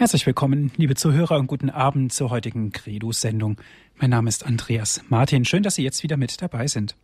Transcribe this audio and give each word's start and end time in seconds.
Herzlich 0.00 0.24
willkommen, 0.24 0.72
liebe 0.78 0.94
Zuhörer, 0.94 1.38
und 1.38 1.46
guten 1.46 1.68
Abend 1.68 2.10
zur 2.10 2.30
heutigen 2.30 2.72
Credo-Sendung. 2.72 3.60
Mein 3.96 4.08
Name 4.08 4.30
ist 4.30 4.46
Andreas 4.46 5.02
Martin. 5.10 5.44
Schön, 5.44 5.62
dass 5.62 5.74
Sie 5.74 5.82
jetzt 5.82 6.02
wieder 6.02 6.16
mit 6.16 6.40
dabei 6.40 6.68
sind. 6.68 6.96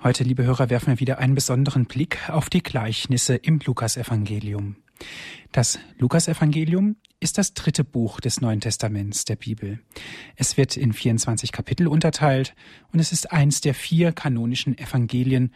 Heute, 0.00 0.22
liebe 0.22 0.44
Hörer, 0.44 0.70
werfen 0.70 0.90
wir 0.90 1.00
wieder 1.00 1.18
einen 1.18 1.34
besonderen 1.34 1.86
Blick 1.86 2.30
auf 2.30 2.50
die 2.50 2.62
Gleichnisse 2.62 3.34
im 3.34 3.58
Lukasevangelium. 3.58 4.76
Das 5.50 5.80
Lukasevangelium 5.98 6.94
ist 7.18 7.36
das 7.36 7.52
dritte 7.52 7.82
Buch 7.82 8.20
des 8.20 8.40
Neuen 8.40 8.60
Testaments 8.60 9.24
der 9.24 9.34
Bibel. 9.34 9.80
Es 10.36 10.56
wird 10.56 10.76
in 10.76 10.92
24 10.92 11.50
Kapitel 11.50 11.88
unterteilt 11.88 12.54
und 12.92 13.00
es 13.00 13.10
ist 13.10 13.32
eins 13.32 13.60
der 13.60 13.74
vier 13.74 14.12
kanonischen 14.12 14.78
Evangelien 14.78 15.52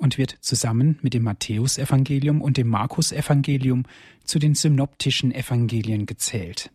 und 0.00 0.16
wird 0.16 0.36
zusammen 0.40 0.98
mit 1.02 1.12
dem 1.14 1.22
Matthäusevangelium 1.24 2.40
und 2.40 2.56
dem 2.56 2.68
Markusevangelium 2.68 3.84
zu 4.24 4.38
den 4.38 4.54
synoptischen 4.54 5.32
Evangelien 5.32 6.06
gezählt. 6.06 6.70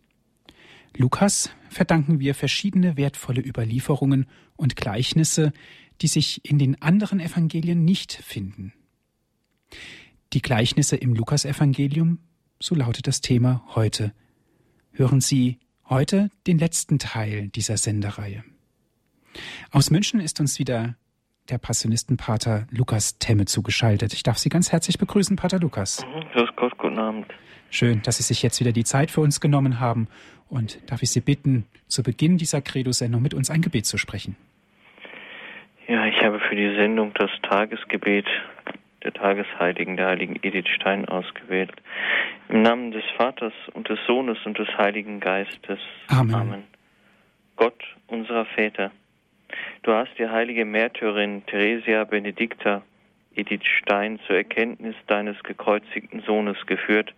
Lukas 0.96 1.50
verdanken 1.68 2.20
wir 2.20 2.34
verschiedene 2.34 2.96
wertvolle 2.96 3.44
Überlieferungen 3.44 4.26
und 4.54 4.76
Gleichnisse, 4.76 5.52
die 6.00 6.06
sich 6.06 6.48
in 6.48 6.58
den 6.58 6.80
anderen 6.80 7.20
Evangelien 7.20 7.84
nicht 7.84 8.12
finden. 8.12 8.72
Die 10.32 10.40
Gleichnisse 10.40 10.96
im 10.96 11.14
Lukasevangelium, 11.14 12.20
so 12.60 12.74
lautet 12.74 13.06
das 13.06 13.20
Thema 13.20 13.64
heute. 13.74 14.12
Hören 14.92 15.20
Sie 15.20 15.58
heute 15.88 16.30
den 16.46 16.58
letzten 16.58 16.98
Teil 16.98 17.48
dieser 17.48 17.76
Sendereihe. 17.76 18.44
Aus 19.70 19.90
München 19.90 20.20
ist 20.20 20.40
uns 20.40 20.58
wieder 20.58 20.96
der 21.50 21.58
Passionistenpater 21.58 22.66
Lukas 22.70 23.18
Temme 23.18 23.44
zugeschaltet. 23.44 24.12
Ich 24.12 24.22
darf 24.22 24.38
Sie 24.38 24.48
ganz 24.48 24.72
herzlich 24.72 24.98
begrüßen, 24.98 25.36
Pater 25.36 25.58
Lukas. 25.58 26.04
Mhm, 26.04 26.28
grüß 26.32 26.50
Gott, 26.56 26.78
guten 26.78 26.98
Abend. 26.98 27.26
Schön, 27.70 28.02
dass 28.02 28.18
Sie 28.18 28.22
sich 28.22 28.42
jetzt 28.42 28.60
wieder 28.60 28.72
die 28.72 28.84
Zeit 28.84 29.10
für 29.10 29.20
uns 29.20 29.40
genommen 29.40 29.80
haben. 29.80 30.08
Und 30.48 30.78
darf 30.90 31.02
ich 31.02 31.10
Sie 31.10 31.20
bitten, 31.20 31.66
zu 31.88 32.02
Beginn 32.02 32.38
dieser 32.38 32.60
Credo-Sendung 32.60 33.20
mit 33.20 33.34
uns 33.34 33.50
ein 33.50 33.62
Gebet 33.62 33.86
zu 33.86 33.98
sprechen? 33.98 34.36
Ja, 35.88 36.06
ich 36.06 36.20
habe 36.22 36.40
für 36.40 36.56
die 36.56 36.74
Sendung 36.74 37.12
das 37.14 37.30
Tagesgebet 37.42 38.26
der 39.04 39.12
Tagesheiligen, 39.12 39.96
der 39.96 40.08
heiligen 40.08 40.36
Edith 40.42 40.68
Stein 40.74 41.04
ausgewählt. 41.06 41.70
Im 42.48 42.62
Namen 42.62 42.90
des 42.90 43.04
Vaters 43.16 43.52
und 43.72 43.88
des 43.88 43.98
Sohnes 44.06 44.38
und 44.44 44.58
des 44.58 44.68
Heiligen 44.76 45.20
Geistes. 45.20 45.78
Amen. 46.08 46.34
Amen. 46.34 46.64
Gott, 47.54 47.82
unserer 48.08 48.44
Väter, 48.46 48.90
Du 49.82 49.92
hast 49.92 50.18
die 50.18 50.28
heilige 50.28 50.64
Märtyrin 50.64 51.44
Theresia 51.46 52.04
Benedicta 52.04 52.82
Edith 53.34 53.66
Stein 53.66 54.18
zur 54.26 54.36
Erkenntnis 54.36 54.96
deines 55.06 55.40
gekreuzigten 55.42 56.22
Sohnes 56.22 56.56
geführt 56.66 57.14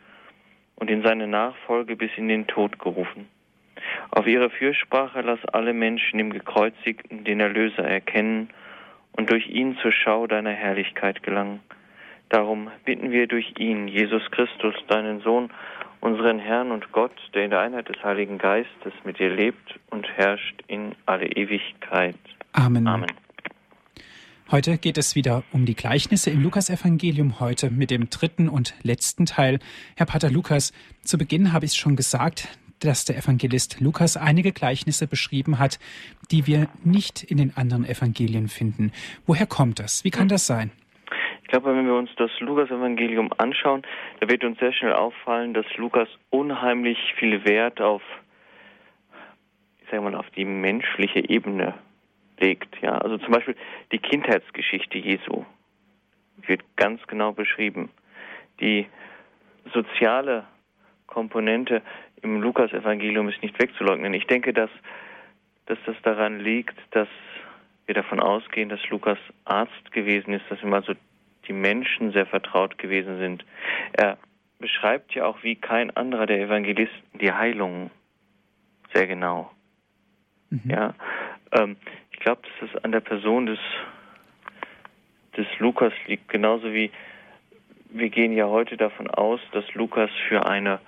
und 0.76 0.90
in 0.90 1.02
seine 1.02 1.26
Nachfolge 1.26 1.96
bis 1.96 2.10
in 2.16 2.28
den 2.28 2.46
Tod 2.46 2.78
gerufen. 2.78 3.28
Auf 4.10 4.26
ihre 4.26 4.50
Fürsprache 4.50 5.20
lass 5.20 5.44
alle 5.46 5.72
Menschen 5.72 6.18
im 6.18 6.32
Gekreuzigten 6.32 7.24
den 7.24 7.40
Erlöser 7.40 7.84
erkennen 7.84 8.50
und 9.12 9.30
durch 9.30 9.48
ihn 9.48 9.76
zur 9.78 9.92
Schau 9.92 10.26
deiner 10.26 10.52
Herrlichkeit 10.52 11.22
gelangen. 11.22 11.60
Darum 12.28 12.70
bitten 12.84 13.10
wir 13.10 13.26
durch 13.26 13.54
ihn, 13.58 13.88
Jesus 13.88 14.28
Christus, 14.30 14.74
deinen 14.88 15.20
Sohn, 15.20 15.50
unseren 16.00 16.38
Herrn 16.38 16.70
und 16.70 16.92
Gott, 16.92 17.12
der 17.34 17.44
in 17.44 17.50
der 17.50 17.60
Einheit 17.60 17.88
des 17.88 18.02
Heiligen 18.02 18.38
Geistes 18.38 18.92
mit 19.04 19.18
dir 19.18 19.30
lebt 19.30 19.78
und 19.90 20.06
herrscht 20.16 20.62
in 20.66 20.94
alle 21.06 21.26
Ewigkeit. 21.26 22.16
Amen. 22.52 22.86
Amen. 22.86 23.10
Heute 24.50 24.78
geht 24.78 24.96
es 24.96 25.14
wieder 25.14 25.42
um 25.52 25.66
die 25.66 25.74
Gleichnisse 25.74 26.30
im 26.30 26.42
Lukasevangelium, 26.42 27.38
heute 27.38 27.70
mit 27.70 27.90
dem 27.90 28.08
dritten 28.08 28.48
und 28.48 28.74
letzten 28.82 29.26
Teil. 29.26 29.58
Herr 29.94 30.06
Pater 30.06 30.30
Lukas, 30.30 30.72
zu 31.02 31.18
Beginn 31.18 31.52
habe 31.52 31.66
ich 31.66 31.74
schon 31.74 31.96
gesagt, 31.96 32.48
dass 32.78 33.04
der 33.04 33.18
Evangelist 33.18 33.80
Lukas 33.80 34.16
einige 34.16 34.52
Gleichnisse 34.52 35.06
beschrieben 35.06 35.58
hat, 35.58 35.78
die 36.30 36.46
wir 36.46 36.68
nicht 36.82 37.22
in 37.24 37.36
den 37.36 37.56
anderen 37.56 37.84
Evangelien 37.84 38.48
finden. 38.48 38.92
Woher 39.26 39.46
kommt 39.46 39.80
das? 39.80 40.04
Wie 40.04 40.10
kann 40.10 40.28
das 40.28 40.46
sein? 40.46 40.70
Ich 41.48 41.52
glaube, 41.52 41.74
wenn 41.74 41.86
wir 41.86 41.94
uns 41.94 42.10
das 42.16 42.30
Lukas-Evangelium 42.40 43.30
anschauen, 43.38 43.80
da 44.20 44.28
wird 44.28 44.44
uns 44.44 44.58
sehr 44.58 44.74
schnell 44.74 44.92
auffallen, 44.92 45.54
dass 45.54 45.64
Lukas 45.78 46.06
unheimlich 46.28 46.98
viel 47.14 47.42
Wert 47.46 47.80
auf, 47.80 48.02
ich 49.80 49.88
sage 49.88 50.02
mal, 50.02 50.14
auf 50.14 50.28
die 50.36 50.44
menschliche 50.44 51.26
Ebene 51.26 51.72
legt. 52.38 52.68
Ja, 52.82 52.98
also 52.98 53.16
zum 53.16 53.32
Beispiel 53.32 53.56
die 53.92 53.98
Kindheitsgeschichte 53.98 54.98
Jesu 54.98 55.46
wird 56.46 56.60
ganz 56.76 57.00
genau 57.06 57.32
beschrieben. 57.32 57.88
Die 58.60 58.84
soziale 59.72 60.44
Komponente 61.06 61.80
im 62.20 62.42
Lukas-Evangelium 62.42 63.30
ist 63.30 63.40
nicht 63.42 63.58
wegzuleugnen. 63.58 64.12
Ich 64.12 64.26
denke, 64.26 64.52
dass, 64.52 64.70
dass 65.64 65.78
das 65.86 65.96
daran 66.02 66.40
liegt, 66.40 66.76
dass 66.90 67.08
wir 67.86 67.94
davon 67.94 68.20
ausgehen, 68.20 68.68
dass 68.68 68.86
Lukas 68.90 69.18
Arzt 69.46 69.92
gewesen 69.92 70.34
ist, 70.34 70.44
dass 70.50 70.62
ihm 70.62 70.74
also 70.74 70.92
die 71.48 71.52
Menschen 71.52 72.12
sehr 72.12 72.26
vertraut 72.26 72.78
gewesen 72.78 73.18
sind. 73.18 73.44
Er 73.92 74.18
beschreibt 74.58 75.14
ja 75.14 75.24
auch 75.24 75.42
wie 75.42 75.56
kein 75.56 75.96
anderer 75.96 76.26
der 76.26 76.40
Evangelisten 76.40 77.18
die 77.20 77.32
Heilung 77.32 77.90
sehr 78.92 79.06
genau. 79.06 79.50
Mhm. 80.50 80.62
Ja, 80.70 80.94
ähm, 81.52 81.76
ich 82.12 82.18
glaube, 82.20 82.42
dass 82.42 82.70
es 82.70 82.84
an 82.84 82.92
der 82.92 83.00
Person 83.00 83.46
des, 83.46 83.58
des 85.36 85.46
Lukas 85.58 85.92
liegt, 86.06 86.28
genauso 86.28 86.72
wie 86.72 86.90
wir 87.90 88.10
gehen 88.10 88.32
ja 88.32 88.46
heute 88.46 88.76
davon 88.76 89.08
aus, 89.08 89.40
dass 89.52 89.64
Lukas 89.74 90.10
für 90.28 90.46
eine 90.46 90.80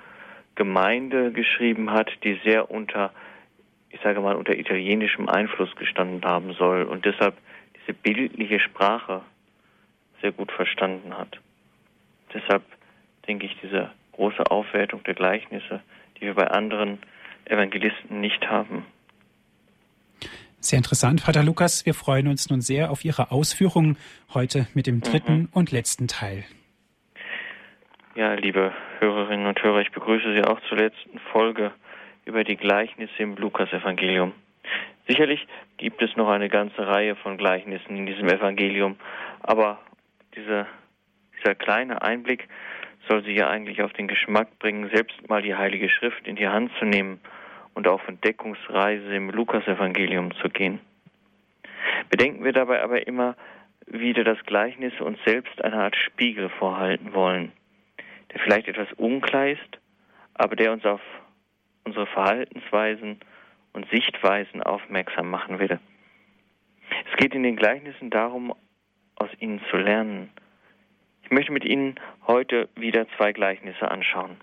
Gemeinde 0.55 1.33
geschrieben 1.33 1.91
hat, 1.91 2.11
die 2.25 2.39
sehr 2.45 2.71
unter, 2.71 3.13
ich 3.89 4.01
sage 4.03 4.21
mal, 4.21 4.37
unter 4.37 4.55
italienischem 4.55 5.29
Einfluss 5.29 5.75
gestanden 5.77 6.23
haben 6.25 6.53
soll 6.53 6.83
und 6.83 7.07
deshalb 7.07 7.37
diese 7.81 7.95
bildliche 7.95 8.61
Sprache 8.61 9.23
sehr 10.21 10.33
gut 10.33 10.53
verstanden 10.53 11.17
hat. 11.17 11.39
Deshalb 12.33 12.63
denke 13.27 13.47
ich, 13.47 13.57
diese 13.63 13.91
große 14.13 14.51
Aufwertung 14.51 15.03
der 15.05 15.15
Gleichnisse, 15.15 15.81
die 16.17 16.23
wir 16.23 16.35
bei 16.35 16.49
anderen 16.49 16.99
Evangelisten 17.47 18.21
nicht 18.21 18.49
haben. 18.49 18.85
Sehr 20.61 20.77
interessant, 20.77 21.23
Vater 21.23 21.43
Lukas. 21.43 21.87
Wir 21.87 21.95
freuen 21.95 22.29
uns 22.29 22.51
nun 22.51 22.61
sehr 22.61 22.91
auf 22.91 23.05
Ihre 23.05 23.31
Ausführungen 23.33 23.97
heute 24.35 24.67
mit 24.75 24.87
dem 24.87 25.01
dritten 25.01 25.39
mhm. 25.39 25.49
und 25.53 25.73
letzten 25.73 26.07
Teil. 26.07 26.45
Ja, 28.15 28.35
liebe 28.35 28.73
Hörerinnen 28.99 29.47
und 29.47 29.63
Hörer, 29.63 29.81
ich 29.81 29.91
begrüße 29.91 30.35
Sie 30.35 30.45
auch 30.45 30.61
zur 30.69 30.77
letzten 30.77 31.19
Folge 31.33 31.73
über 32.27 32.45
die 32.45 32.57
Gleichnisse 32.57 33.15
im 33.19 33.37
Lukasevangelium. 33.37 34.33
Sicherlich 35.09 35.47
gibt 35.79 36.03
es 36.03 36.15
noch 36.17 36.29
eine 36.29 36.51
ganze 36.51 36.87
Reihe 36.87 37.17
von 37.17 37.39
Gleichnissen 37.39 37.97
in 37.97 38.05
diesem 38.07 38.29
Evangelium, 38.29 38.97
aber 39.41 39.79
diese, 40.35 40.67
dieser 41.39 41.55
kleine 41.55 42.03
Einblick 42.03 42.49
soll 43.09 43.25
Sie 43.25 43.33
ja 43.33 43.49
eigentlich 43.49 43.83
auf 43.83 43.93
den 43.93 44.09
Geschmack 44.09 44.59
bringen, 44.59 44.91
selbst 44.93 45.29
mal 45.29 45.43
die 45.43 45.55
Heilige 45.55 45.89
Schrift 45.89 46.27
in 46.27 46.37
die 46.37 46.49
Hand 46.49 46.71
zu 46.79 46.85
nehmen 46.85 47.21
und 47.75 47.89
auf 47.89 48.07
Entdeckungsreise 48.07 49.15
im 49.15 49.31
Lukasevangelium 49.31 50.35
zu 50.37 50.49
gehen. 50.49 50.81
Bedenken 52.11 52.45
wir 52.45 52.53
dabei 52.53 52.83
aber 52.83 53.07
immer 53.07 53.37
wieder 53.87 54.25
das 54.25 54.39
Gleichnis 54.45 54.93
uns 55.01 55.19
selbst 55.25 55.63
eine 55.65 55.83
Art 55.83 55.97
Spiegel 55.97 56.49
vorhalten 56.49 57.13
wollen, 57.13 57.53
der 58.33 58.41
vielleicht 58.41 58.69
etwas 58.69 58.93
unklar 58.97 59.49
ist, 59.49 59.79
aber 60.35 60.57
der 60.57 60.73
uns 60.73 60.85
auf 60.85 61.01
unsere 61.85 62.07
Verhaltensweisen 62.07 63.21
und 63.73 63.89
Sichtweisen 63.91 64.63
aufmerksam 64.63 65.31
machen 65.31 65.59
will. 65.59 65.79
Es 67.11 67.17
geht 67.17 67.35
in 67.35 67.43
den 67.43 67.57
Gleichnissen 67.57 68.11
darum, 68.11 68.55
aus 69.21 69.31
ihnen 69.39 69.61
zu 69.71 69.77
lernen. 69.77 70.31
Ich 71.23 71.31
möchte 71.31 71.53
mit 71.53 71.65
Ihnen 71.65 71.95
heute 72.27 72.69
wieder 72.75 73.07
zwei 73.17 73.33
Gleichnisse 73.33 73.89
anschauen. 73.91 74.37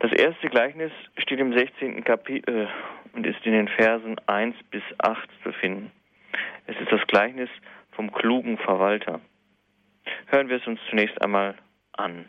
Das 0.00 0.12
erste 0.12 0.48
Gleichnis 0.48 0.92
steht 1.16 1.40
im 1.40 1.56
16. 1.56 2.04
Kapitel 2.04 2.68
und 3.14 3.26
ist 3.26 3.46
in 3.46 3.52
den 3.52 3.68
Versen 3.68 4.18
1 4.26 4.54
bis 4.70 4.82
8 4.98 5.28
zu 5.42 5.52
finden. 5.52 5.90
Es 6.66 6.76
ist 6.78 6.92
das 6.92 7.06
Gleichnis 7.06 7.48
vom 7.92 8.12
klugen 8.12 8.58
Verwalter. 8.58 9.20
Hören 10.26 10.48
wir 10.48 10.56
es 10.56 10.66
uns 10.66 10.80
zunächst 10.90 11.20
einmal 11.22 11.54
an. 11.92 12.28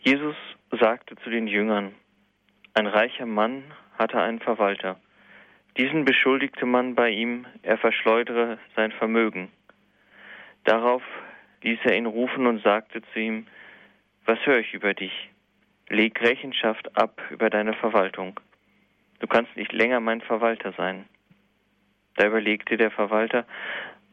Jesus 0.00 0.36
sagte 0.72 1.16
zu 1.16 1.30
den 1.30 1.46
Jüngern, 1.46 1.94
ein 2.74 2.86
reicher 2.86 3.26
Mann 3.26 3.62
hatte 3.96 4.20
einen 4.20 4.40
Verwalter. 4.40 4.98
Diesen 5.76 6.04
beschuldigte 6.04 6.66
man 6.66 6.94
bei 6.94 7.10
ihm, 7.10 7.46
er 7.62 7.78
verschleudere 7.78 8.58
sein 8.76 8.92
Vermögen. 8.92 9.50
Darauf 10.64 11.02
ließ 11.62 11.80
er 11.84 11.96
ihn 11.96 12.06
rufen 12.06 12.46
und 12.46 12.62
sagte 12.62 13.02
zu 13.12 13.18
ihm, 13.18 13.46
was 14.24 14.38
höre 14.46 14.58
ich 14.58 14.72
über 14.72 14.94
dich? 14.94 15.30
Leg 15.88 16.20
Rechenschaft 16.20 16.96
ab 16.96 17.20
über 17.30 17.50
deine 17.50 17.74
Verwaltung. 17.74 18.38
Du 19.18 19.26
kannst 19.26 19.56
nicht 19.56 19.72
länger 19.72 20.00
mein 20.00 20.20
Verwalter 20.20 20.72
sein. 20.72 21.06
Da 22.16 22.26
überlegte 22.26 22.76
der 22.76 22.90
Verwalter, 22.90 23.44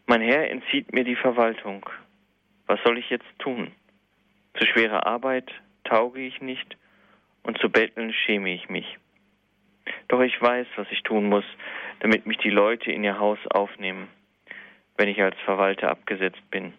mein 0.08 0.22
Herr 0.22 0.50
entzieht 0.50 0.92
mir 0.94 1.04
die 1.04 1.16
Verwaltung. 1.16 1.88
Was 2.66 2.82
soll 2.84 2.98
ich 2.98 3.10
jetzt 3.10 3.28
tun? 3.38 3.72
Zu 4.58 4.66
schwere 4.66 5.06
Arbeit 5.06 5.52
tauge 5.84 6.22
ich 6.22 6.42
nicht 6.42 6.76
und 7.44 7.58
zu 7.60 7.70
betteln 7.70 8.14
schäme 8.14 8.54
ich 8.54 8.70
mich. 8.70 8.98
Doch 10.12 10.20
ich 10.20 10.42
weiß, 10.42 10.68
was 10.76 10.88
ich 10.92 11.04
tun 11.04 11.30
muss, 11.30 11.46
damit 12.02 12.26
mich 12.26 12.38
die 12.40 12.50
Leute 12.50 12.92
in 12.92 13.02
ihr 13.02 13.18
Haus 13.18 13.40
aufnehmen, 13.48 14.10
wenn 14.98 15.08
ich 15.08 15.22
als 15.24 15.40
Verwalter 15.46 15.90
abgesetzt 15.90 16.52
bin. 16.52 16.74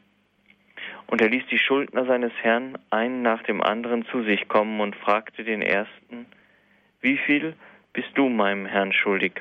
Und 1.06 1.23
er 1.23 1.31
ließ 1.31 1.46
die 1.46 1.58
Schuldner 1.58 2.05
seines 2.05 2.34
Herrn 2.43 2.76
einen 2.90 3.23
nach 3.23 3.43
dem 3.44 3.62
anderen 3.62 4.05
zu 4.05 4.23
sich 4.23 4.49
kommen 4.49 4.82
und 4.82 4.94
fragte 4.96 5.44
den 5.44 5.62
ersten, 5.62 6.26
wie 7.00 7.17
viel 7.17 7.56
bist 7.94 8.11
du 8.17 8.29
meinem 8.29 8.67
Herrn 8.67 8.93
schuldig? 8.93 9.40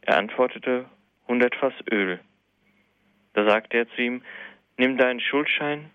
Er 0.00 0.18
antwortete, 0.18 0.86
hundert 1.28 1.54
Fass 1.54 1.74
Öl. 1.88 2.18
Da 3.34 3.48
sagte 3.48 3.78
er 3.78 3.88
zu 3.90 4.02
ihm, 4.02 4.22
nimm 4.78 4.98
deinen 4.98 5.20
Schuldschein, 5.20 5.92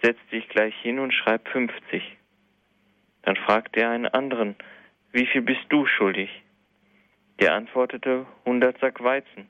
setz 0.00 0.18
dich 0.32 0.48
gleich 0.48 0.74
hin 0.76 0.98
und 0.98 1.12
schreib 1.12 1.46
fünfzig. 1.46 2.16
Dann 3.20 3.36
fragte 3.36 3.80
er 3.80 3.90
einen 3.90 4.06
anderen, 4.06 4.56
wie 5.12 5.26
viel 5.26 5.42
bist 5.42 5.66
du 5.68 5.84
schuldig? 5.84 6.30
Der 7.40 7.54
antwortete, 7.54 8.26
hundert 8.44 8.78
Sack 8.78 9.02
Weizen. 9.02 9.48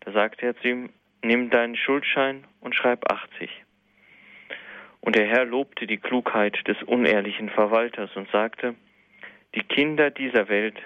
Da 0.00 0.12
sagte 0.12 0.46
er 0.46 0.56
zu 0.56 0.68
ihm, 0.68 0.90
nimm 1.22 1.50
deinen 1.50 1.76
Schuldschein 1.76 2.44
und 2.60 2.74
schreib 2.74 3.10
achtzig. 3.10 3.50
Und 5.00 5.16
der 5.16 5.26
Herr 5.26 5.44
lobte 5.44 5.86
die 5.86 5.98
Klugheit 5.98 6.66
des 6.66 6.82
unehrlichen 6.82 7.50
Verwalters 7.50 8.14
und 8.16 8.28
sagte, 8.30 8.74
die 9.54 9.62
Kinder 9.62 10.10
dieser 10.10 10.48
Welt 10.48 10.80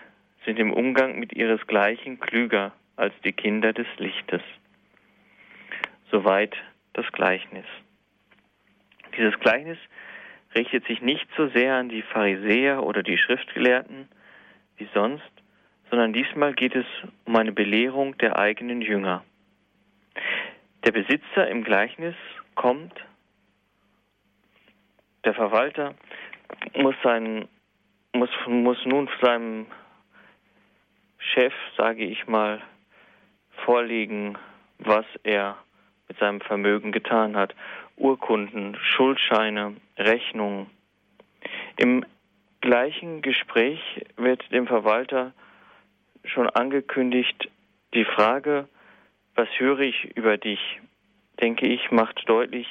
sind 0.45 0.59
im 0.59 0.73
Umgang 0.73 1.19
mit 1.19 1.33
ihresgleichen 1.33 2.21
klüger 2.21 2.73
als 2.97 3.15
die 3.25 3.33
Kinder 3.33 3.73
des 3.73 3.87
Lichtes. 3.97 4.43
Soweit 6.11 6.57
das 6.93 7.11
Gleichnis. 7.13 7.67
Dieses 9.17 9.39
Gleichnis 9.41 9.79
richtet 10.55 10.87
sich 10.87 11.01
nicht 11.01 11.27
so 11.37 11.49
sehr 11.49 11.75
an 11.75 11.89
die 11.89 12.03
Pharisäer 12.03 12.83
oder 12.83 13.03
die 13.03 13.19
Schriftgelehrten 13.19 14.09
wie 14.77 14.89
sonst, 14.95 15.31
sondern 15.91 16.13
diesmal 16.13 16.55
geht 16.55 16.75
es 16.75 16.87
um 17.25 17.37
eine 17.37 17.53
Belehrung 17.53 18.17
der 18.19 18.39
eigenen 18.39 18.81
Jünger. 18.81 19.25
Der 20.85 20.93
Besitzer 20.93 21.49
im 21.49 21.65
Gleichnis 21.65 22.15
kommt, 22.55 22.95
der 25.25 25.35
Verwalter 25.35 25.95
muss, 26.75 26.95
seinen, 27.03 27.49
muss, 28.13 28.31
muss 28.47 28.79
nun 28.85 29.09
seinem 29.21 29.67
Chef, 31.19 31.53
sage 31.77 32.05
ich 32.05 32.27
mal, 32.27 32.63
vorlegen, 33.65 34.39
was 34.79 35.05
er 35.25 35.59
mit 36.09 36.19
seinem 36.19 36.41
Vermögen 36.41 36.93
getan 36.93 37.37
hat. 37.37 37.55
Urkunden, 37.97 38.77
Schuldscheine, 38.81 39.77
Rechnungen. 39.99 40.71
Im 41.77 42.05
gleichen 42.61 43.23
Gespräch 43.23 43.81
wird 44.17 44.51
dem 44.53 44.67
Verwalter 44.67 45.33
schon 46.25 46.49
angekündigt, 46.49 47.49
die 47.95 48.05
Frage, 48.05 48.69
was 49.35 49.49
höre 49.59 49.81
ich 49.81 50.17
über 50.17 50.37
dich, 50.37 50.61
denke 51.41 51.67
ich, 51.67 51.91
macht 51.91 52.29
deutlich, 52.29 52.67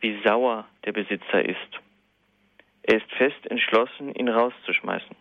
wie 0.00 0.20
sauer 0.24 0.66
der 0.84 0.92
Besitzer 0.92 1.44
ist. 1.44 1.80
Er 2.82 2.96
ist 2.96 3.10
fest 3.12 3.46
entschlossen, 3.50 4.14
ihn 4.14 4.28
rauszuschmeißen. 4.28 5.16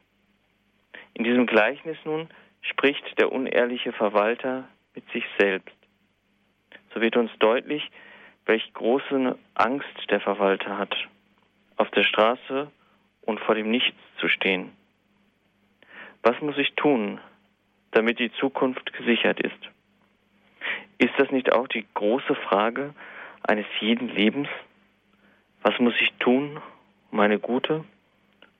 In 1.13 1.23
diesem 1.23 1.45
Gleichnis 1.45 1.97
nun 2.05 2.29
spricht 2.61 3.19
der 3.19 3.31
unehrliche 3.31 3.93
Verwalter 3.93 4.67
mit 4.95 5.09
sich 5.11 5.23
selbst. 5.37 5.75
So 6.93 7.01
wird 7.01 7.17
uns 7.17 7.31
deutlich, 7.39 7.89
welch 8.45 8.73
große 8.73 9.37
Angst 9.55 10.09
der 10.09 10.19
Verwalter 10.19 10.77
hat, 10.77 10.95
auf 11.77 11.89
der 11.91 12.03
Straße 12.03 12.71
und 13.21 13.39
vor 13.39 13.55
dem 13.55 13.71
Nichts 13.71 13.97
zu 14.19 14.27
stehen. 14.27 14.71
Was 16.21 16.39
muss 16.41 16.57
ich 16.57 16.73
tun, 16.75 17.19
damit 17.93 18.19
die 18.19 18.31
Zukunft 18.33 18.93
gesichert 18.93 19.39
ist? 19.39 19.69
Ist 20.97 21.13
das 21.17 21.31
nicht 21.31 21.51
auch 21.53 21.67
die 21.67 21.85
große 21.93 22.35
Frage 22.35 22.93
eines 23.43 23.65
jeden 23.79 24.09
Lebens? 24.09 24.47
Was 25.61 25.77
muss 25.79 25.93
ich 25.99 26.11
tun, 26.19 26.59
um 27.11 27.19
eine 27.19 27.39
gute, 27.39 27.83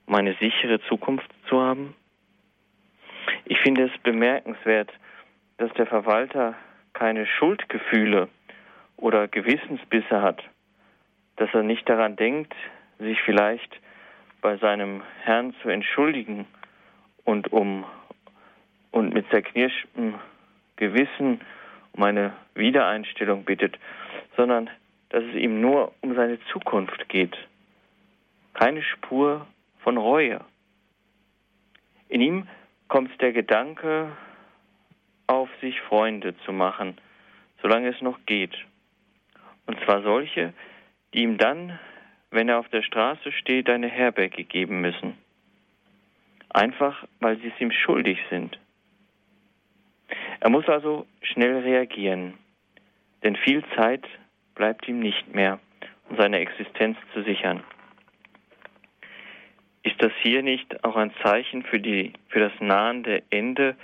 um 0.06 0.14
eine 0.14 0.34
sichere 0.40 0.80
Zukunft 0.88 1.28
zu 1.48 1.60
haben? 1.60 1.94
Ich 3.44 3.58
finde 3.60 3.84
es 3.84 3.98
bemerkenswert, 4.02 4.90
dass 5.58 5.72
der 5.74 5.86
Verwalter 5.86 6.54
keine 6.92 7.26
Schuldgefühle 7.26 8.28
oder 8.96 9.28
Gewissensbisse 9.28 10.22
hat, 10.22 10.42
dass 11.36 11.52
er 11.52 11.62
nicht 11.62 11.88
daran 11.88 12.16
denkt, 12.16 12.54
sich 12.98 13.20
vielleicht 13.22 13.80
bei 14.40 14.56
seinem 14.58 15.02
Herrn 15.22 15.54
zu 15.62 15.68
entschuldigen 15.68 16.46
und 17.24 17.52
um 17.52 17.84
und 18.94 19.12
mit 19.12 19.28
zerknirschtem 19.30 20.14
Gewissen 20.76 21.40
um 21.92 22.02
eine 22.04 22.32
Wiedereinstellung 22.54 23.44
bittet, 23.44 23.76
sondern 24.36 24.70
dass 25.08 25.24
es 25.24 25.34
ihm 25.34 25.60
nur 25.60 25.92
um 26.00 26.14
seine 26.14 26.38
Zukunft 26.52 27.08
geht. 27.08 27.36
Keine 28.54 28.82
Spur 28.82 29.46
von 29.80 29.96
Reue. 29.96 30.40
In 32.08 32.20
ihm 32.20 32.46
kommt 32.86 33.20
der 33.20 33.32
Gedanke 33.32 34.12
auf, 35.26 35.48
sich 35.60 35.80
Freunde 35.80 36.36
zu 36.44 36.52
machen, 36.52 36.96
solange 37.62 37.88
es 37.88 38.00
noch 38.00 38.20
geht. 38.26 38.56
Und 39.66 39.76
zwar 39.84 40.02
solche, 40.02 40.52
die 41.12 41.22
ihm 41.22 41.36
dann, 41.36 41.80
wenn 42.30 42.48
er 42.48 42.60
auf 42.60 42.68
der 42.68 42.82
Straße 42.82 43.32
steht, 43.32 43.68
eine 43.68 43.88
Herberge 43.88 44.44
geben 44.44 44.80
müssen. 44.80 45.18
Einfach, 46.50 47.04
weil 47.18 47.38
sie 47.38 47.48
es 47.48 47.60
ihm 47.60 47.72
schuldig 47.72 48.20
sind. 48.30 48.56
Er 50.44 50.50
muss 50.50 50.68
also 50.68 51.06
schnell 51.22 51.60
reagieren, 51.60 52.34
denn 53.22 53.34
viel 53.34 53.64
Zeit 53.76 54.06
bleibt 54.54 54.86
ihm 54.86 54.98
nicht 54.98 55.34
mehr, 55.34 55.58
um 56.10 56.18
seine 56.18 56.38
Existenz 56.40 56.98
zu 57.14 57.22
sichern. 57.22 57.64
Ist 59.84 60.02
das 60.02 60.12
hier 60.20 60.42
nicht 60.42 60.84
auch 60.84 60.96
ein 60.96 61.14
Zeichen 61.22 61.62
für, 61.62 61.80
die, 61.80 62.12
für 62.28 62.40
das 62.40 62.52
nahende 62.60 63.22
Ende, 63.30 63.74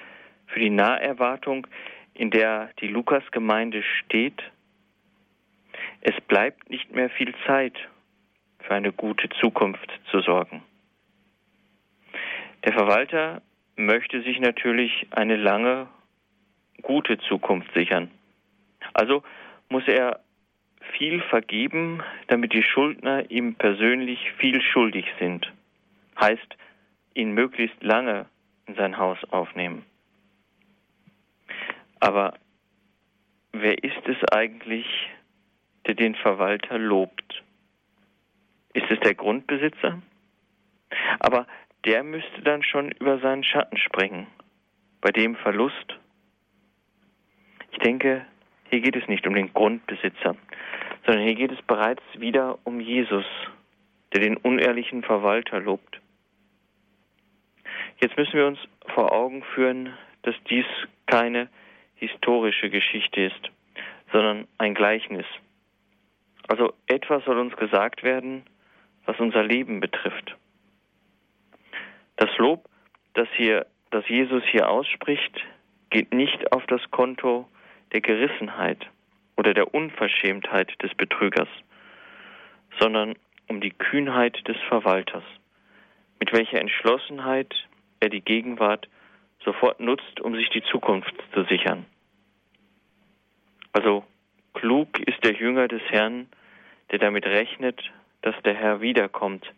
für 0.48 0.60
die 0.60 0.68
Naherwartung, 0.68 1.66
in 2.12 2.30
der 2.30 2.68
die 2.78 2.88
Lukasgemeinde 2.88 3.82
steht? 3.82 4.42
Es 6.02 6.20
bleibt 6.28 6.68
nicht 6.68 6.94
mehr 6.94 7.08
viel 7.08 7.34
Zeit, 7.46 7.78
für 8.58 8.74
eine 8.74 8.92
gute 8.92 9.30
Zukunft 9.40 9.90
zu 10.10 10.20
sorgen. 10.20 10.62
Der 12.66 12.74
Verwalter 12.74 13.40
möchte 13.76 14.20
sich 14.20 14.38
natürlich 14.40 15.06
eine 15.10 15.36
lange, 15.36 15.88
gute 16.80 17.18
Zukunft 17.18 17.72
sichern. 17.74 18.10
Also 18.94 19.22
muss 19.68 19.86
er 19.86 20.20
viel 20.92 21.20
vergeben, 21.22 22.02
damit 22.26 22.52
die 22.52 22.62
Schuldner 22.62 23.30
ihm 23.30 23.54
persönlich 23.54 24.32
viel 24.38 24.60
schuldig 24.60 25.06
sind. 25.18 25.52
Heißt, 26.20 26.56
ihn 27.14 27.32
möglichst 27.32 27.82
lange 27.82 28.26
in 28.66 28.74
sein 28.74 28.98
Haus 28.98 29.18
aufnehmen. 29.30 29.84
Aber 32.00 32.34
wer 33.52 33.82
ist 33.82 34.06
es 34.06 34.16
eigentlich, 34.32 34.86
der 35.86 35.94
den 35.94 36.14
Verwalter 36.14 36.78
lobt? 36.78 37.42
Ist 38.72 38.90
es 38.90 39.00
der 39.00 39.14
Grundbesitzer? 39.14 40.00
Aber 41.18 41.46
der 41.84 42.02
müsste 42.02 42.42
dann 42.42 42.62
schon 42.62 42.92
über 42.92 43.18
seinen 43.18 43.44
Schatten 43.44 43.76
springen. 43.76 44.26
Bei 45.00 45.10
dem 45.10 45.36
Verlust. 45.36 45.98
Ich 47.72 47.78
denke, 47.78 48.24
hier 48.70 48.80
geht 48.80 48.96
es 48.96 49.08
nicht 49.08 49.26
um 49.26 49.34
den 49.34 49.52
Grundbesitzer, 49.52 50.36
sondern 51.06 51.24
hier 51.24 51.34
geht 51.34 51.52
es 51.52 51.62
bereits 51.62 52.02
wieder 52.14 52.58
um 52.64 52.80
Jesus, 52.80 53.24
der 54.12 54.20
den 54.20 54.36
unehrlichen 54.36 55.02
Verwalter 55.02 55.60
lobt. 55.60 56.00
Jetzt 58.00 58.16
müssen 58.16 58.34
wir 58.34 58.46
uns 58.46 58.58
vor 58.94 59.12
Augen 59.12 59.42
führen, 59.54 59.92
dass 60.22 60.34
dies 60.48 60.64
keine 61.06 61.48
historische 61.96 62.70
Geschichte 62.70 63.22
ist, 63.22 63.50
sondern 64.12 64.46
ein 64.58 64.74
Gleichnis. 64.74 65.26
Also 66.48 66.72
etwas 66.86 67.24
soll 67.24 67.38
uns 67.38 67.54
gesagt 67.56 68.02
werden, 68.02 68.42
was 69.04 69.18
unser 69.20 69.42
Leben 69.42 69.80
betrifft. 69.80 70.36
Das 72.16 72.30
Lob, 72.38 72.68
das 73.14 73.28
hier, 73.36 73.66
das 73.90 74.06
Jesus 74.08 74.42
hier 74.50 74.68
ausspricht, 74.68 75.44
geht 75.90 76.12
nicht 76.12 76.52
auf 76.52 76.64
das 76.66 76.80
Konto 76.90 77.48
der 77.92 78.00
Gerissenheit 78.00 78.86
oder 79.36 79.54
der 79.54 79.74
Unverschämtheit 79.74 80.70
des 80.82 80.94
Betrügers, 80.94 81.48
sondern 82.78 83.14
um 83.48 83.60
die 83.60 83.70
Kühnheit 83.70 84.46
des 84.46 84.56
Verwalters, 84.68 85.24
mit 86.18 86.32
welcher 86.32 86.60
Entschlossenheit 86.60 87.54
er 88.00 88.08
die 88.08 88.20
Gegenwart 88.20 88.88
sofort 89.44 89.80
nutzt, 89.80 90.20
um 90.20 90.34
sich 90.36 90.50
die 90.50 90.62
Zukunft 90.62 91.14
zu 91.34 91.44
sichern. 91.44 91.86
Also 93.72 94.04
klug 94.54 94.98
ist 95.00 95.24
der 95.24 95.32
Jünger 95.32 95.68
des 95.68 95.82
Herrn, 95.90 96.28
der 96.90 96.98
damit 96.98 97.24
rechnet, 97.26 97.80
dass 98.22 98.34
der 98.42 98.54
Herr 98.54 98.80
wiederkommt, 98.80 99.50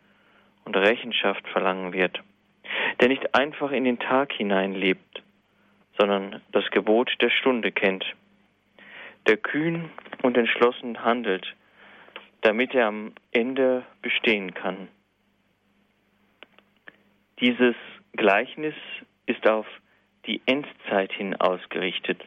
und 0.65 0.77
Rechenschaft 0.77 1.47
verlangen 1.49 1.91
wird, 1.91 2.21
der 2.99 3.09
nicht 3.09 3.35
einfach 3.35 3.71
in 3.71 3.83
den 3.83 3.99
Tag 3.99 4.31
hineinlebt, 4.31 5.21
sondern 5.97 6.41
das 6.51 6.69
Gebot 6.71 7.11
der 7.21 7.29
Stunde 7.29 7.71
kennt, 7.71 8.05
der 9.27 9.37
kühn 9.37 9.89
und 10.21 10.37
entschlossen 10.37 11.03
handelt, 11.03 11.55
damit 12.41 12.73
er 12.73 12.87
am 12.87 13.13
Ende 13.31 13.85
bestehen 14.01 14.53
kann. 14.53 14.87
Dieses 17.39 17.75
Gleichnis 18.13 18.75
ist 19.25 19.47
auf 19.47 19.65
die 20.25 20.41
Endzeit 20.45 21.11
hin 21.11 21.35
ausgerichtet. 21.35 22.21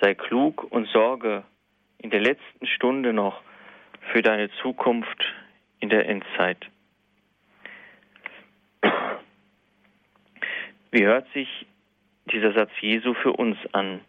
Sei 0.00 0.14
klug 0.14 0.64
und 0.70 0.88
sorge 0.88 1.44
in 1.98 2.10
der 2.10 2.20
letzten 2.20 2.66
Stunde 2.66 3.12
noch 3.12 3.42
für 4.12 4.22
deine 4.22 4.50
Zukunft 4.62 5.24
in 5.80 5.88
der 5.88 6.08
Endzeit. 6.08 6.58
Wie 10.90 11.04
hört 11.04 11.26
sich 11.32 11.48
dieser 12.30 12.52
Satz 12.52 12.70
Jesu 12.80 13.14
für 13.14 13.32
uns 13.32 13.56
an? 13.72 14.00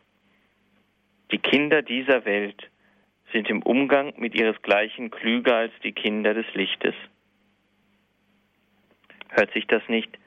Die 1.36 1.42
Kinder 1.42 1.82
dieser 1.82 2.24
Welt 2.24 2.72
sind 3.34 3.50
im 3.50 3.62
Umgang 3.62 4.14
mit 4.16 4.36
ihresgleichen 4.36 5.12
klüger 5.12 5.58
als 5.58 5.74
die 5.84 5.92
Kinder 5.92 6.34
des 6.34 6.46
Lichtes. 6.54 6.96
Hört 9.32 9.52
sich 9.52 9.68
das 9.68 9.82
nicht 9.90 10.18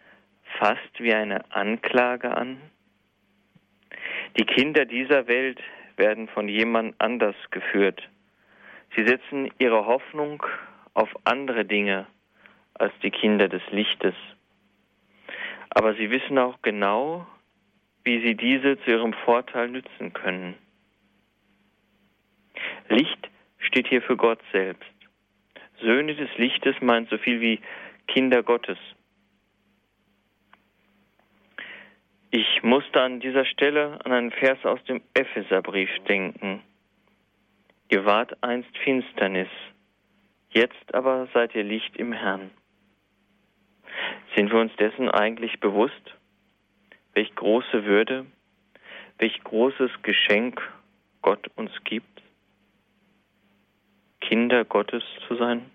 fast 0.58 0.98
wie 0.98 1.14
eine 1.14 1.50
Anklage 1.50 2.36
an? 2.36 2.60
Die 4.38 4.44
Kinder 4.44 4.84
dieser 4.84 5.26
Welt 5.28 5.58
werden 5.96 6.28
von 6.28 6.46
jemand 6.46 6.94
anders 7.00 7.36
geführt. 7.50 8.06
Sie 8.94 9.06
setzen 9.06 9.48
ihre 9.58 9.86
Hoffnung 9.86 10.42
auf 10.92 11.08
andere 11.24 11.64
Dinge 11.64 12.06
als 12.74 12.92
die 13.02 13.12
Kinder 13.12 13.48
des 13.48 13.62
Lichtes. 13.70 14.14
Aber 15.70 15.94
sie 15.94 16.10
wissen 16.10 16.36
auch 16.36 16.60
genau, 16.60 17.26
wie 18.04 18.20
sie 18.20 18.34
diese 18.34 18.78
zu 18.80 18.90
ihrem 18.90 19.14
Vorteil 19.14 19.68
nützen 19.68 20.12
können. 20.12 20.54
Licht 22.88 23.28
steht 23.58 23.88
hier 23.88 24.02
für 24.02 24.16
Gott 24.16 24.40
selbst. 24.52 24.90
Söhne 25.80 26.14
des 26.14 26.30
Lichtes 26.36 26.76
meint 26.80 27.08
so 27.10 27.18
viel 27.18 27.40
wie 27.40 27.60
Kinder 28.06 28.42
Gottes. 28.42 28.78
Ich 32.30 32.62
musste 32.62 33.00
an 33.00 33.20
dieser 33.20 33.44
Stelle 33.44 33.98
an 34.04 34.12
einen 34.12 34.30
Vers 34.30 34.64
aus 34.64 34.82
dem 34.84 35.00
Epheserbrief 35.14 35.90
denken. 36.08 36.62
Ihr 37.90 38.04
wart 38.04 38.42
einst 38.42 38.76
Finsternis, 38.78 39.48
jetzt 40.50 40.94
aber 40.94 41.26
seid 41.32 41.54
ihr 41.54 41.64
Licht 41.64 41.96
im 41.96 42.12
Herrn. 42.12 42.50
Sind 44.36 44.52
wir 44.52 44.60
uns 44.60 44.74
dessen 44.76 45.10
eigentlich 45.10 45.58
bewusst? 45.60 46.14
Welch 47.14 47.34
große 47.34 47.84
Würde, 47.86 48.26
welch 49.18 49.42
großes 49.42 49.90
Geschenk 50.02 50.60
Gott 51.22 51.48
uns 51.56 51.72
gibt, 51.84 52.17
Kinder 54.28 54.66
Gottes 54.66 55.02
zu 55.26 55.36
sein? 55.36 55.70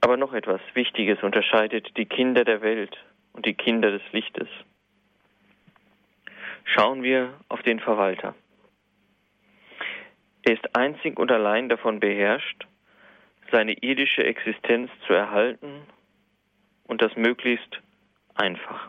Aber 0.00 0.16
noch 0.16 0.32
etwas 0.32 0.62
Wichtiges 0.72 1.22
unterscheidet 1.22 1.94
die 1.98 2.06
Kinder 2.06 2.44
der 2.44 2.62
Welt 2.62 2.96
und 3.34 3.44
die 3.44 3.52
Kinder 3.52 3.90
des 3.90 4.00
Lichtes. 4.12 4.48
Schauen 6.64 7.02
wir 7.02 7.34
auf 7.50 7.62
den 7.62 7.78
Verwalter. 7.78 8.34
Er 10.42 10.54
ist 10.54 10.74
einzig 10.74 11.18
und 11.18 11.30
allein 11.30 11.68
davon 11.68 12.00
beherrscht, 12.00 12.66
seine 13.52 13.74
irdische 13.74 14.24
Existenz 14.24 14.90
zu 15.06 15.12
erhalten 15.12 15.82
und 16.84 17.02
das 17.02 17.14
möglichst 17.16 17.82
einfach. 18.34 18.88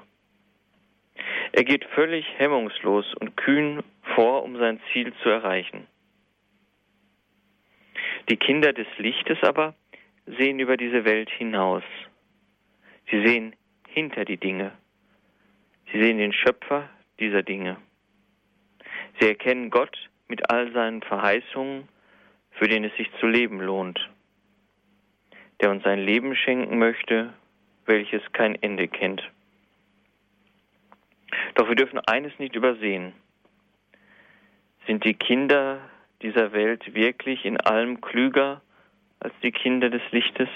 Er 1.52 1.66
geht 1.66 1.84
völlig 1.84 2.26
hemmungslos 2.38 3.14
und 3.16 3.36
kühn 3.36 3.84
vor, 4.16 4.44
um 4.44 4.56
sein 4.56 4.80
Ziel 4.94 5.12
zu 5.22 5.28
erreichen. 5.28 5.86
Die 8.30 8.38
Kinder 8.38 8.74
des 8.74 8.88
Lichtes 8.98 9.38
aber 9.44 9.76
sehen 10.26 10.60
über 10.60 10.78
diese 10.78 11.06
Welt 11.06 11.30
hinaus. 11.30 11.84
Sie 13.10 13.26
sehen 13.26 13.56
hinter 13.88 14.26
die 14.26 14.38
Dinge. 14.38 14.72
Sie 15.92 16.02
sehen 16.02 16.18
den 16.18 16.34
Schöpfer 16.34 16.90
dieser 17.20 17.44
Dinge. 17.44 17.78
Sie 19.20 19.28
erkennen 19.28 19.70
Gott 19.70 19.98
mit 20.28 20.50
all 20.50 20.72
seinen 20.72 21.02
Verheißungen, 21.02 21.88
für 22.52 22.68
den 22.68 22.84
es 22.84 22.96
sich 22.96 23.10
zu 23.20 23.28
leben 23.28 23.60
lohnt, 23.60 24.10
der 25.60 25.72
uns 25.72 25.86
ein 25.86 26.00
Leben 26.00 26.36
schenken 26.36 26.78
möchte, 26.80 27.34
welches 27.86 28.22
kein 28.32 28.56
Ende 28.62 28.88
kennt. 28.88 29.22
Doch 31.56 31.68
wir 31.68 31.76
dürfen 31.76 32.00
eines 32.00 32.38
nicht 32.40 32.56
übersehen. 32.56 33.14
Sind 34.88 35.04
die 35.04 35.14
Kinder 35.14 35.80
dieser 36.22 36.54
Welt 36.54 36.94
wirklich 36.94 37.46
in 37.46 37.58
allem 37.58 38.02
klüger 38.02 38.62
als 39.20 39.34
die 39.44 39.52
Kinder 39.52 39.90
des 39.90 40.02
Lichtes? 40.12 40.50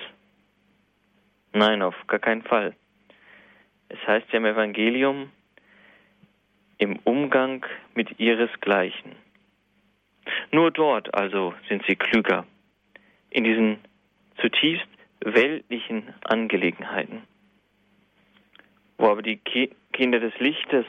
Nein, 1.54 1.82
auf 1.82 1.96
gar 2.08 2.20
keinen 2.20 2.44
Fall. 2.44 2.76
Es 3.90 4.00
heißt 4.08 4.28
ja 4.32 4.38
im 4.38 4.46
Evangelium, 4.46 5.32
im 6.78 6.98
Umgang 7.04 7.66
mit 7.94 8.20
ihresgleichen. 8.20 9.16
Nur 10.52 10.72
dort 10.72 11.14
also 11.14 11.54
sind 11.70 11.84
sie 11.88 11.96
klüger, 11.96 12.46
in 13.30 13.44
diesen 13.44 13.78
zutiefst 14.42 14.88
weltlichen 15.22 16.14
Angelegenheiten. 16.24 17.24
Wo 18.98 19.10
aber 19.10 19.22
die 19.22 19.38
Ki 19.38 19.72
Kinder 19.94 20.20
des 20.20 20.38
Lichtes 20.40 20.86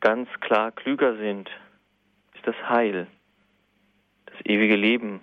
ganz 0.00 0.28
klar 0.40 0.72
klüger 0.72 1.16
sind, 1.16 1.48
das 2.44 2.56
Heil, 2.68 3.06
das 4.26 4.36
ewige 4.44 4.76
Leben, 4.76 5.20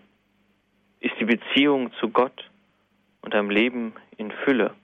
ist 0.99 1.15
die 1.19 1.25
Beziehung 1.25 1.91
zu 1.93 2.09
Gott 2.09 2.49
und 3.21 3.35
am 3.35 3.49
Leben 3.49 3.93
in 4.17 4.31
Fülle. 4.31 4.75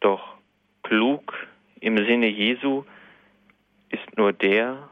Doch 0.00 0.36
klug 0.82 1.34
im 1.80 1.96
Sinne 1.96 2.28
Jesu 2.28 2.84
ist 3.90 4.16
nur 4.16 4.32
der, 4.32 4.88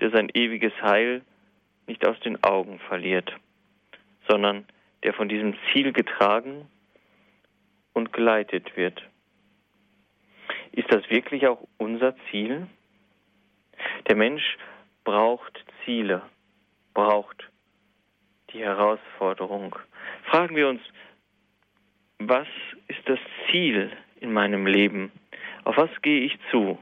der 0.00 0.10
sein 0.10 0.28
ewiges 0.34 0.72
Heil 0.82 1.22
nicht 1.86 2.06
aus 2.06 2.18
den 2.20 2.42
Augen 2.42 2.78
verliert, 2.80 3.34
sondern 4.28 4.66
der 5.02 5.14
von 5.14 5.28
diesem 5.28 5.54
Ziel 5.72 5.92
getragen 5.92 6.66
und 7.92 8.12
geleitet 8.12 8.76
wird. 8.76 9.02
Ist 10.72 10.92
das 10.92 11.08
wirklich 11.10 11.46
auch 11.46 11.66
unser 11.78 12.14
Ziel? 12.30 12.66
Der 14.06 14.16
Mensch 14.16 14.56
braucht 15.04 15.64
Ziele, 15.84 16.22
braucht 16.94 17.48
die 18.52 18.60
Herausforderung. 18.60 19.76
Fragen 20.24 20.56
wir 20.56 20.68
uns, 20.68 20.80
was 22.18 22.48
ist 22.88 23.00
das 23.06 23.18
Ziel 23.50 23.90
in 24.20 24.32
meinem 24.32 24.66
Leben? 24.66 25.12
Auf 25.64 25.76
was 25.76 25.90
gehe 26.02 26.20
ich 26.22 26.38
zu? 26.50 26.78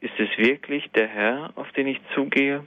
Ist 0.00 0.18
es 0.18 0.28
wirklich 0.36 0.90
der 0.92 1.08
Herr, 1.08 1.52
auf 1.56 1.72
den 1.72 1.86
ich 1.86 2.00
zugehe? 2.14 2.66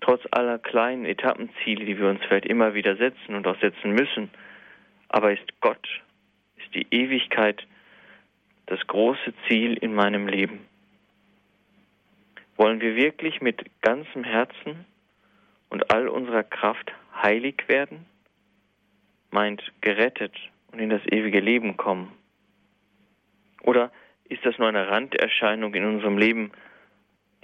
Trotz 0.00 0.22
aller 0.30 0.58
kleinen 0.58 1.04
Etappenziele, 1.04 1.84
die 1.84 1.98
wir 1.98 2.08
uns 2.08 2.20
vielleicht 2.24 2.46
immer 2.46 2.74
wieder 2.74 2.96
setzen 2.96 3.34
und 3.34 3.46
auch 3.46 3.58
setzen 3.60 3.92
müssen, 3.92 4.30
aber 5.08 5.32
ist 5.32 5.60
Gott, 5.60 5.86
ist 6.56 6.74
die 6.74 6.86
Ewigkeit 6.90 7.66
das 8.66 8.84
große 8.86 9.32
Ziel 9.46 9.74
in 9.74 9.94
meinem 9.94 10.28
Leben? 10.28 10.66
Wollen 12.56 12.80
wir 12.80 12.96
wirklich 12.96 13.40
mit 13.40 13.64
ganzem 13.82 14.24
Herzen 14.24 14.86
und 15.68 15.92
all 15.92 16.08
unserer 16.08 16.42
Kraft 16.42 16.92
heilig 17.22 17.68
werden? 17.68 18.06
Meint 19.30 19.62
gerettet 19.82 20.34
und 20.72 20.78
in 20.78 20.90
das 20.90 21.02
ewige 21.06 21.40
Leben 21.40 21.76
kommen? 21.76 22.12
Oder 23.62 23.90
ist 24.28 24.44
das 24.44 24.56
nur 24.58 24.68
eine 24.68 24.88
Randerscheinung 24.88 25.74
in 25.74 25.84
unserem 25.84 26.16
Leben, 26.16 26.52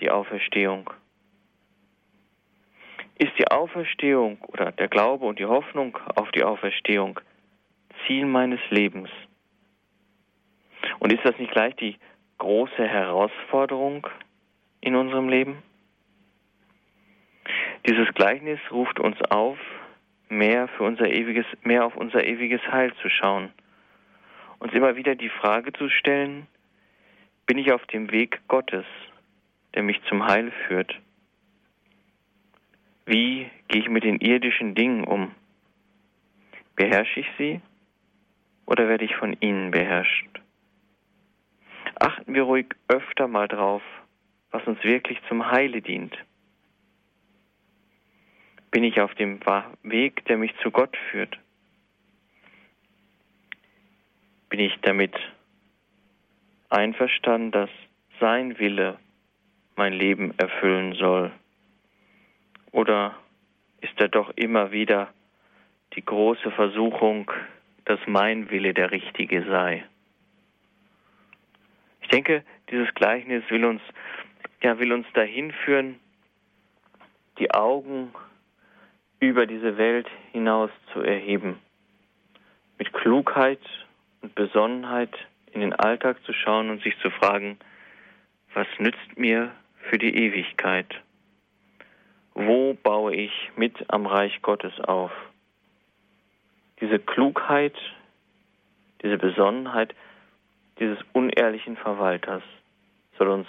die 0.00 0.11
Auferstehung? 0.11 0.90
Ist 3.19 3.33
die 3.38 3.49
Auferstehung 3.49 4.40
oder 4.42 4.73
der 4.73 4.88
Glaube 4.88 5.26
und 5.26 5.38
die 5.38 5.45
Hoffnung 5.45 5.99
auf 6.16 6.31
die 6.33 6.42
Auferstehung 6.42 7.21
Ziel 8.07 8.25
meines 8.25 8.61
Lebens? 8.71 9.11
Und 10.99 11.12
ist 11.12 11.25
das 11.25 11.38
nicht 11.38 11.52
gleich 11.52 11.76
die 11.76 11.97
große 12.38 12.88
Herausforderung 12.88 14.07
in 14.82 14.94
unserem 14.94 15.30
Leben? 15.30 15.62
Dieses 17.88 18.12
Gleichnis 18.14 18.60
ruft 18.70 19.00
uns 19.00 19.16
auf, 19.30 19.58
mehr 20.28 20.68
für 20.68 20.82
unser 20.84 21.08
ewiges, 21.08 21.46
mehr 21.62 21.86
auf 21.86 21.96
unser 21.96 22.24
ewiges 22.24 22.60
Heil 22.70 22.92
zu 23.00 23.08
schauen. 23.08 23.50
Uns 24.58 24.72
immer 24.74 24.96
wieder 24.96 25.14
die 25.14 25.30
Frage 25.30 25.72
zu 25.72 25.88
stellen, 25.88 26.46
bin 27.46 27.58
ich 27.58 27.72
auf 27.72 27.84
dem 27.86 28.10
Weg 28.10 28.40
Gottes, 28.48 28.84
der 29.74 29.82
mich 29.82 30.00
zum 30.08 30.26
Heil 30.26 30.52
führt? 30.66 30.94
Wie 33.06 33.50
gehe 33.68 33.82
ich 33.82 33.88
mit 33.88 34.04
den 34.04 34.18
irdischen 34.20 34.74
Dingen 34.74 35.04
um? 35.04 35.32
Beherrsche 36.76 37.20
ich 37.20 37.26
sie 37.38 37.60
oder 38.66 38.88
werde 38.88 39.04
ich 39.04 39.16
von 39.16 39.36
ihnen 39.40 39.70
beherrscht? 39.70 40.40
Achten 41.98 42.34
wir 42.34 42.44
ruhig 42.44 42.66
öfter 42.88 43.28
mal 43.28 43.48
drauf, 43.48 43.82
was 44.52 44.64
uns 44.66 44.82
wirklich 44.85 45.18
zum 45.28 45.50
Heile 45.50 45.80
dient. 45.82 46.16
Bin 48.71 48.85
ich 48.85 49.00
auf 49.00 49.14
dem 49.14 49.40
Weg, 49.82 50.25
der 50.26 50.38
mich 50.38 50.54
zu 50.62 50.71
Gott 50.71 50.97
führt? 51.11 51.38
Bin 54.49 54.61
ich 54.61 54.75
damit 54.82 55.14
einverstanden, 56.68 57.50
dass 57.50 57.71
sein 58.21 58.59
Wille 58.59 58.99
mein 59.76 59.92
Leben 59.92 60.32
erfüllen 60.38 60.94
soll? 60.94 61.32
Oder 62.71 63.16
ist 63.80 63.99
er 63.99 64.09
doch 64.09 64.30
immer 64.37 64.73
wieder 64.73 65.12
die 65.94 66.04
große 66.04 66.50
Versuchung, 66.52 67.30
dass 67.85 68.00
mein 68.06 68.50
Wille 68.50 68.73
der 68.73 68.90
richtige 68.90 69.44
sei? 69.44 69.85
Ich 72.00 72.09
denke, 72.09 72.44
dieses 72.71 72.92
Gleichnis 72.94 73.42
will 73.50 73.64
uns, 73.64 73.82
ja, 74.62 74.78
will 74.78 74.92
uns 74.92 75.06
dahin 75.14 75.52
führen, 75.52 75.99
die 77.38 77.50
Augen 77.52 78.12
über 79.20 79.46
diese 79.46 79.78
Welt 79.78 80.08
hinaus 80.32 80.70
zu 80.92 81.00
erheben, 81.00 81.58
mit 82.78 82.92
Klugheit 82.92 83.61
und 84.20 84.34
Besonnenheit 84.34 85.11
in 85.52 85.61
den 85.61 85.72
Alltag 85.72 86.22
zu 86.25 86.32
schauen 86.32 86.70
und 86.70 86.82
sich 86.82 86.99
zu 86.99 87.11
fragen, 87.11 87.58
was 88.54 88.66
nützt 88.78 89.16
mir 89.16 89.52
für 89.90 89.99
die 89.99 90.14
Ewigkeit? 90.14 90.87
Wo 92.34 92.75
baue 92.75 93.14
ich 93.14 93.50
mit 93.56 93.75
am 93.88 94.06
Reich 94.06 94.40
Gottes 94.42 94.78
auf? 94.80 95.12
Diese 96.80 96.99
Klugheit, 96.99 97.76
diese 99.02 99.18
Besonnenheit 99.18 99.94
dieses 100.78 100.99
unehrlichen 101.12 101.76
Verwalters 101.76 102.42
soll 103.18 103.28
uns 103.28 103.46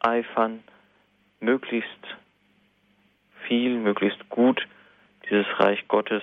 aneifern, 0.00 0.62
möglichst 1.40 2.16
viel, 3.46 3.76
möglichst 3.76 4.28
gut 4.28 4.66
dieses 5.28 5.46
Reich 5.58 5.86
Gottes 5.88 6.22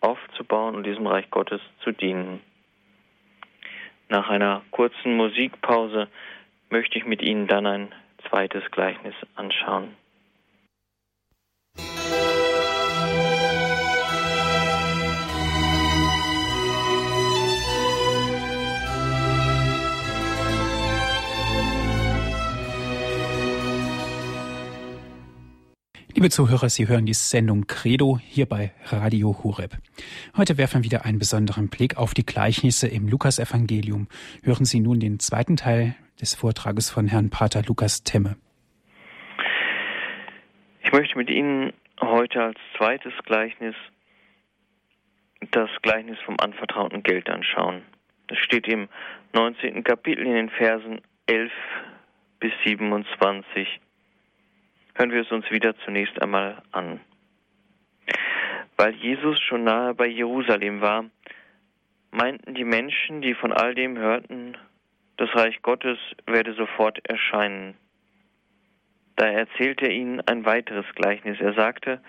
aufzubauen 0.00 0.74
und 0.74 0.84
diesem 0.84 1.06
Reich 1.06 1.30
Gottes 1.30 1.60
zu 1.82 1.92
dienen. 1.92 2.40
Nach 4.08 4.28
einer 4.28 4.62
kurzen 4.70 5.16
Musikpause 5.16 6.08
möchte 6.70 6.98
ich 6.98 7.06
mit 7.06 7.22
Ihnen 7.22 7.46
dann 7.48 7.66
ein 7.66 7.92
zweites 8.28 8.62
Gleichnis 8.70 9.14
anschauen. 9.34 9.94
Liebe 26.16 26.30
Zuhörer, 26.30 26.70
Sie 26.70 26.88
hören 26.88 27.04
die 27.04 27.12
Sendung 27.12 27.66
Credo 27.66 28.18
hier 28.18 28.46
bei 28.46 28.72
Radio 28.86 29.36
Hureb. 29.44 29.72
Heute 30.34 30.56
werfen 30.56 30.78
wir 30.78 30.84
wieder 30.84 31.04
einen 31.04 31.18
besonderen 31.18 31.68
Blick 31.68 31.98
auf 31.98 32.14
die 32.14 32.24
Gleichnisse 32.24 32.88
im 32.88 33.06
Lukasevangelium. 33.06 34.08
Hören 34.42 34.64
Sie 34.64 34.80
nun 34.80 34.98
den 34.98 35.18
zweiten 35.18 35.58
Teil 35.58 35.94
des 36.18 36.34
Vortrages 36.34 36.88
von 36.88 37.06
Herrn 37.06 37.28
Pater 37.28 37.62
Lukas 37.64 38.02
Temme. 38.02 38.36
Ich 40.82 40.90
möchte 40.90 41.18
mit 41.18 41.28
Ihnen 41.28 41.74
heute 42.00 42.44
als 42.44 42.58
zweites 42.78 43.12
Gleichnis 43.26 43.74
das 45.50 45.68
Gleichnis 45.82 46.16
vom 46.24 46.36
anvertrauten 46.40 47.02
Geld 47.02 47.28
anschauen. 47.28 47.82
Das 48.28 48.38
steht 48.38 48.66
im 48.68 48.88
19. 49.34 49.84
Kapitel 49.84 50.24
in 50.24 50.32
den 50.32 50.48
Versen 50.48 51.02
11 51.26 51.52
bis 52.40 52.52
27 52.64 53.68
hören 54.96 55.12
wir 55.12 55.22
es 55.22 55.30
uns 55.30 55.50
wieder 55.50 55.76
zunächst 55.84 56.20
einmal 56.20 56.62
an. 56.72 57.00
Weil 58.76 58.94
Jesus 58.94 59.40
schon 59.40 59.64
nahe 59.64 59.94
bei 59.94 60.06
Jerusalem 60.06 60.80
war, 60.80 61.04
meinten 62.10 62.54
die 62.54 62.64
Menschen, 62.64 63.20
die 63.20 63.34
von 63.34 63.52
all 63.52 63.74
dem 63.74 63.98
hörten, 63.98 64.56
das 65.18 65.34
Reich 65.34 65.60
Gottes 65.62 65.98
werde 66.26 66.54
sofort 66.54 66.98
erscheinen. 67.08 67.74
Da 69.16 69.26
erzählte 69.26 69.86
er 69.86 69.92
ihnen 69.92 70.20
ein 70.20 70.44
weiteres 70.44 70.86
Gleichnis. 70.94 71.40
Er 71.40 71.54
sagte, 71.54 72.02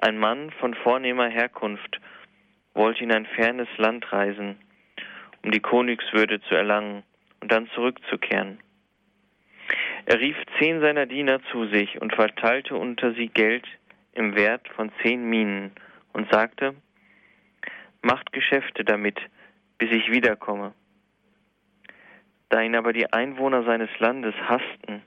ein 0.00 0.18
Mann 0.18 0.50
von 0.52 0.74
vornehmer 0.74 1.28
Herkunft 1.28 2.00
wollte 2.74 3.02
in 3.02 3.12
ein 3.12 3.26
fernes 3.26 3.68
Land 3.76 4.12
reisen, 4.12 4.56
um 5.42 5.50
die 5.50 5.60
Königswürde 5.60 6.40
zu 6.42 6.54
erlangen 6.54 7.02
und 7.40 7.50
dann 7.50 7.68
zurückzukehren. 7.74 8.58
Er 10.06 10.20
rief 10.20 10.36
zehn 10.58 10.80
seiner 10.80 11.06
Diener 11.06 11.40
zu 11.50 11.66
sich 11.66 12.00
und 12.00 12.14
verteilte 12.14 12.74
unter 12.74 13.12
sie 13.14 13.28
Geld 13.28 13.66
im 14.12 14.34
Wert 14.34 14.68
von 14.68 14.90
zehn 15.02 15.28
Minen 15.28 15.72
und 16.12 16.30
sagte, 16.30 16.74
Macht 18.02 18.32
Geschäfte 18.32 18.82
damit, 18.82 19.18
bis 19.78 19.90
ich 19.90 20.10
wiederkomme. 20.10 20.72
Da 22.48 22.62
ihn 22.62 22.74
aber 22.74 22.92
die 22.92 23.12
Einwohner 23.12 23.62
seines 23.64 23.90
Landes 23.98 24.34
hassten, 24.36 25.02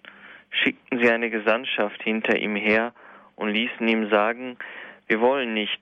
schickten 0.49 0.99
sie 0.99 1.09
eine 1.09 1.29
Gesandtschaft 1.29 2.01
hinter 2.03 2.37
ihm 2.37 2.55
her 2.55 2.93
und 3.35 3.49
ließen 3.49 3.87
ihm 3.87 4.09
sagen, 4.09 4.57
wir 5.07 5.19
wollen 5.19 5.53
nicht, 5.53 5.81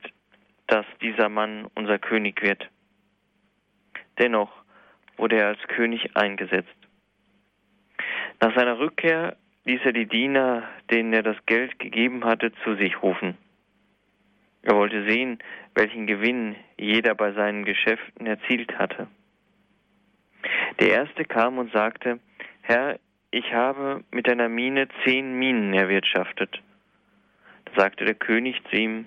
dass 0.68 0.86
dieser 1.02 1.30
Mann 1.30 1.68
unser 1.76 2.00
König 2.00 2.42
wird. 2.42 2.70
Dennoch 4.18 4.52
wurde 5.18 5.38
er 5.38 5.48
als 5.48 5.62
König 5.68 6.16
eingesetzt. 6.16 6.70
Nach 8.42 8.56
seiner 8.56 8.80
Rückkehr 8.80 9.38
ließ 9.66 9.82
er 9.84 9.94
die 9.94 10.08
Diener, 10.08 10.64
denen 10.90 11.14
er 11.14 11.22
das 11.22 11.38
Geld 11.46 11.78
gegeben 11.78 12.26
hatte, 12.26 12.52
zu 12.64 12.76
sich 12.76 13.02
rufen. 13.04 13.38
Er 14.64 14.76
wollte 14.76 15.08
sehen, 15.08 15.38
welchen 15.76 16.08
Gewinn 16.08 16.56
jeder 16.76 17.14
bei 17.14 17.34
seinen 17.34 17.66
Geschäften 17.66 18.26
erzielt 18.26 18.78
hatte. 18.80 19.08
Der 20.80 20.90
erste 20.90 21.24
kam 21.24 21.60
und 21.60 21.72
sagte, 21.72 22.20
Herr, 22.62 23.00
ich 23.30 23.54
habe 23.54 24.04
mit 24.10 24.28
deiner 24.28 24.50
Mine 24.50 24.88
zehn 25.06 25.38
Minen 25.38 25.74
erwirtschaftet. 25.76 26.62
Da 27.66 27.82
sagte 27.82 28.06
der 28.06 28.16
König 28.16 28.60
zu 28.70 28.76
ihm, 28.76 29.06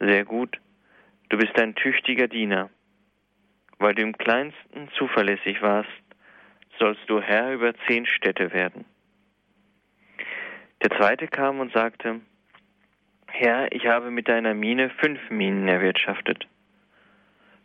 sehr 0.00 0.26
gut, 0.26 0.60
du 1.30 1.38
bist 1.38 1.58
ein 1.58 1.74
tüchtiger 1.74 2.28
Diener. 2.28 2.68
Weil 3.78 3.94
du 3.94 4.02
im 4.02 4.16
kleinsten 4.16 4.88
zuverlässig 4.96 5.62
warst, 5.62 5.90
sollst 6.78 7.08
du 7.08 7.20
Herr 7.20 7.52
über 7.52 7.74
zehn 7.86 8.06
Städte 8.06 8.52
werden. 8.52 8.84
Der 10.82 10.90
zweite 10.98 11.28
kam 11.28 11.60
und 11.60 11.72
sagte, 11.72 12.20
Herr, 13.26 13.72
ich 13.72 13.86
habe 13.86 14.10
mit 14.10 14.28
deiner 14.28 14.54
Mine 14.54 14.90
fünf 14.90 15.18
Minen 15.30 15.66
erwirtschaftet. 15.66 16.46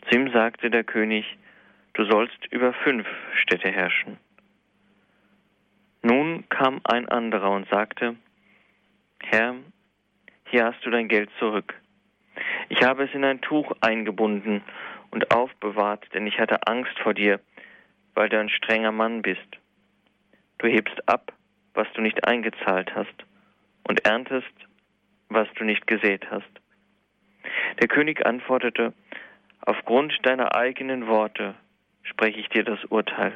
Zu 0.08 0.16
ihm 0.18 0.32
sagte 0.32 0.70
der 0.70 0.84
König, 0.84 1.38
du 1.94 2.06
sollst 2.06 2.46
über 2.52 2.74
fünf 2.74 3.08
Städte 3.36 3.70
herrschen. 3.70 4.18
Nun 6.02 6.48
kam 6.50 6.80
ein 6.86 7.10
anderer 7.10 7.52
und 7.52 7.68
sagte, 7.70 8.16
Herr, 9.22 9.56
hier 10.46 10.66
hast 10.66 10.84
du 10.86 10.90
dein 10.90 11.08
Geld 11.08 11.30
zurück. 11.38 11.76
Ich 12.70 12.82
habe 12.84 13.04
es 13.04 13.14
in 13.14 13.26
ein 13.26 13.42
Tuch 13.42 13.72
eingebunden 13.82 14.64
und 15.12 15.32
aufbewahrt, 15.36 16.06
denn 16.14 16.26
ich 16.26 16.40
hatte 16.40 16.68
Angst 16.68 16.98
vor 17.00 17.14
dir, 17.14 17.40
weil 18.20 18.28
du 18.28 18.38
ein 18.38 18.50
strenger 18.50 18.92
Mann 18.92 19.22
bist. 19.22 19.48
Du 20.58 20.68
hebst 20.68 21.08
ab, 21.08 21.32
was 21.74 21.88
du 21.94 22.02
nicht 22.02 22.28
eingezahlt 22.28 22.94
hast, 22.94 23.16
und 23.88 24.06
erntest, 24.06 24.54
was 25.30 25.48
du 25.56 25.64
nicht 25.64 25.88
gesät 25.88 26.30
hast. 26.30 26.52
Der 27.80 27.88
König 27.88 28.26
antwortete, 28.26 28.94
Aufgrund 29.62 30.14
deiner 30.24 30.54
eigenen 30.54 31.08
Worte 31.08 31.56
spreche 32.04 32.42
ich 32.42 32.50
dir 32.50 32.66
das 32.66 32.84
Urteil. 32.90 33.32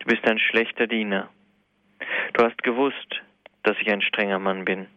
Du 0.00 0.08
bist 0.08 0.28
ein 0.28 0.38
schlechter 0.38 0.86
Diener. 0.86 1.30
Du 2.34 2.44
hast 2.44 2.62
gewusst, 2.64 3.22
dass 3.62 3.78
ich 3.80 3.90
ein 3.90 4.02
strenger 4.02 4.40
Mann 4.40 4.66
bin, 4.66 4.88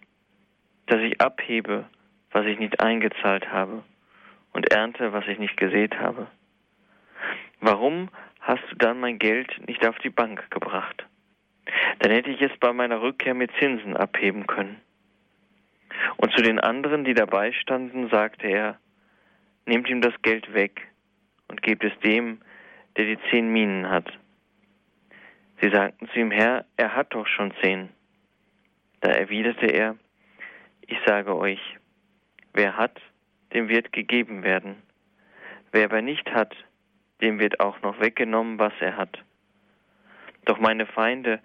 dass 0.88 1.00
ich 1.00 1.22
abhebe, 1.22 1.86
was 2.32 2.46
ich 2.46 2.60
nicht 2.60 2.82
eingezahlt 2.82 3.50
habe, 3.50 3.86
und 4.52 4.74
ernte, 4.74 5.14
was 5.14 5.26
ich 5.26 5.40
nicht 5.40 5.56
gesät 5.56 5.98
habe. 5.98 6.28
Warum 7.62 8.10
hast 8.48 8.64
du 8.72 8.76
dann 8.78 9.00
mein 9.02 9.20
Geld 9.20 9.52
nicht 9.68 9.86
auf 9.86 9.98
die 10.00 10.10
Bank 10.10 10.50
gebracht? 10.52 11.06
Dann 12.00 12.12
hätte 12.12 12.30
ich 12.30 12.42
es 12.42 12.58
bei 12.60 12.72
meiner 12.72 13.02
Rückkehr 13.02 13.34
mit 13.34 13.52
Zinsen 13.60 13.98
abheben 13.98 14.48
können. 14.48 14.80
Und 16.16 16.32
zu 16.32 16.42
den 16.42 16.60
anderen, 16.60 17.04
die 17.04 17.14
dabei 17.14 17.52
standen, 17.52 18.10
sagte 18.10 18.48
er, 18.48 18.80
nehmt 19.66 19.90
ihm 19.90 20.02
das 20.02 20.14
Geld 20.22 20.54
weg 20.54 20.88
und 21.50 21.62
gebt 21.62 21.84
es 21.84 21.92
dem, 22.00 22.40
der 22.96 23.06
die 23.06 23.20
zehn 23.30 23.52
Minen 23.52 23.90
hat. 23.90 24.08
Sie 25.62 25.70
sagten 25.70 26.08
zu 26.08 26.20
ihm, 26.20 26.32
Herr, 26.32 26.66
er 26.78 26.96
hat 26.96 27.14
doch 27.14 27.28
schon 27.28 27.54
zehn. 27.62 27.90
Da 29.02 29.12
erwiderte 29.12 29.66
er, 29.66 29.98
ich 30.82 30.98
sage 31.06 31.36
euch, 31.36 31.60
wer 32.54 32.78
hat, 32.78 33.02
dem 33.54 33.68
wird 33.68 33.92
gegeben 33.92 34.44
werden. 34.44 34.82
Wer 35.72 35.86
aber 35.86 36.02
nicht 36.02 36.32
hat, 36.32 36.56
dem 37.22 37.40
wird 37.40 37.60
auch 37.60 37.82
noch 37.82 38.00
weggenommen, 38.00 38.60
was 38.60 38.74
er 38.80 38.98
hat. 38.98 39.24
Doch 40.46 40.60
meine 40.60 40.86
Feinde, 40.86 41.40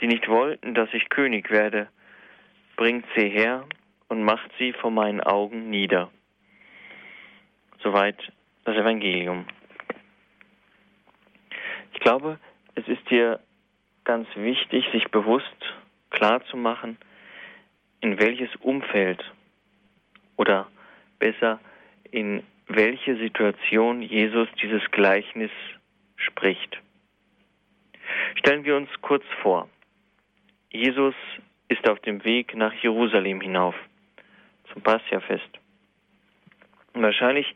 die 0.00 0.06
nicht 0.06 0.28
wollten, 0.28 0.74
dass 0.74 0.88
ich 0.92 1.08
König 1.08 1.50
werde, 1.50 1.88
bringt 2.76 3.06
sie 3.16 3.28
her 3.28 3.64
und 4.08 4.22
macht 4.22 4.50
sie 4.58 4.72
vor 4.72 4.90
meinen 4.90 5.20
Augen 5.20 5.70
nieder. 5.70 6.10
Soweit 7.82 8.32
das 8.64 8.76
Evangelium. 8.76 9.46
Ich 11.92 12.00
glaube, 12.00 12.38
es 12.74 12.86
ist 12.88 13.08
hier 13.08 13.40
ganz 14.04 14.28
wichtig, 14.36 14.86
sich 14.92 15.10
bewusst 15.10 15.74
klarzumachen, 16.10 16.98
in 18.00 18.18
welches 18.20 18.54
Umfeld 18.56 19.22
oder 20.36 20.68
besser 21.18 21.58
in 22.10 22.42
welche 22.68 23.16
Situation 23.16 24.02
Jesus 24.02 24.48
dieses 24.60 24.82
Gleichnis 24.90 25.50
spricht. 26.16 26.80
Stellen 28.36 28.64
wir 28.64 28.76
uns 28.76 28.88
kurz 29.02 29.24
vor. 29.42 29.68
Jesus 30.70 31.14
ist 31.68 31.88
auf 31.88 32.00
dem 32.00 32.24
Weg 32.24 32.54
nach 32.54 32.72
Jerusalem 32.74 33.40
hinauf 33.40 33.74
zum 34.72 34.82
Passiafest. 34.82 35.48
Wahrscheinlich 36.94 37.54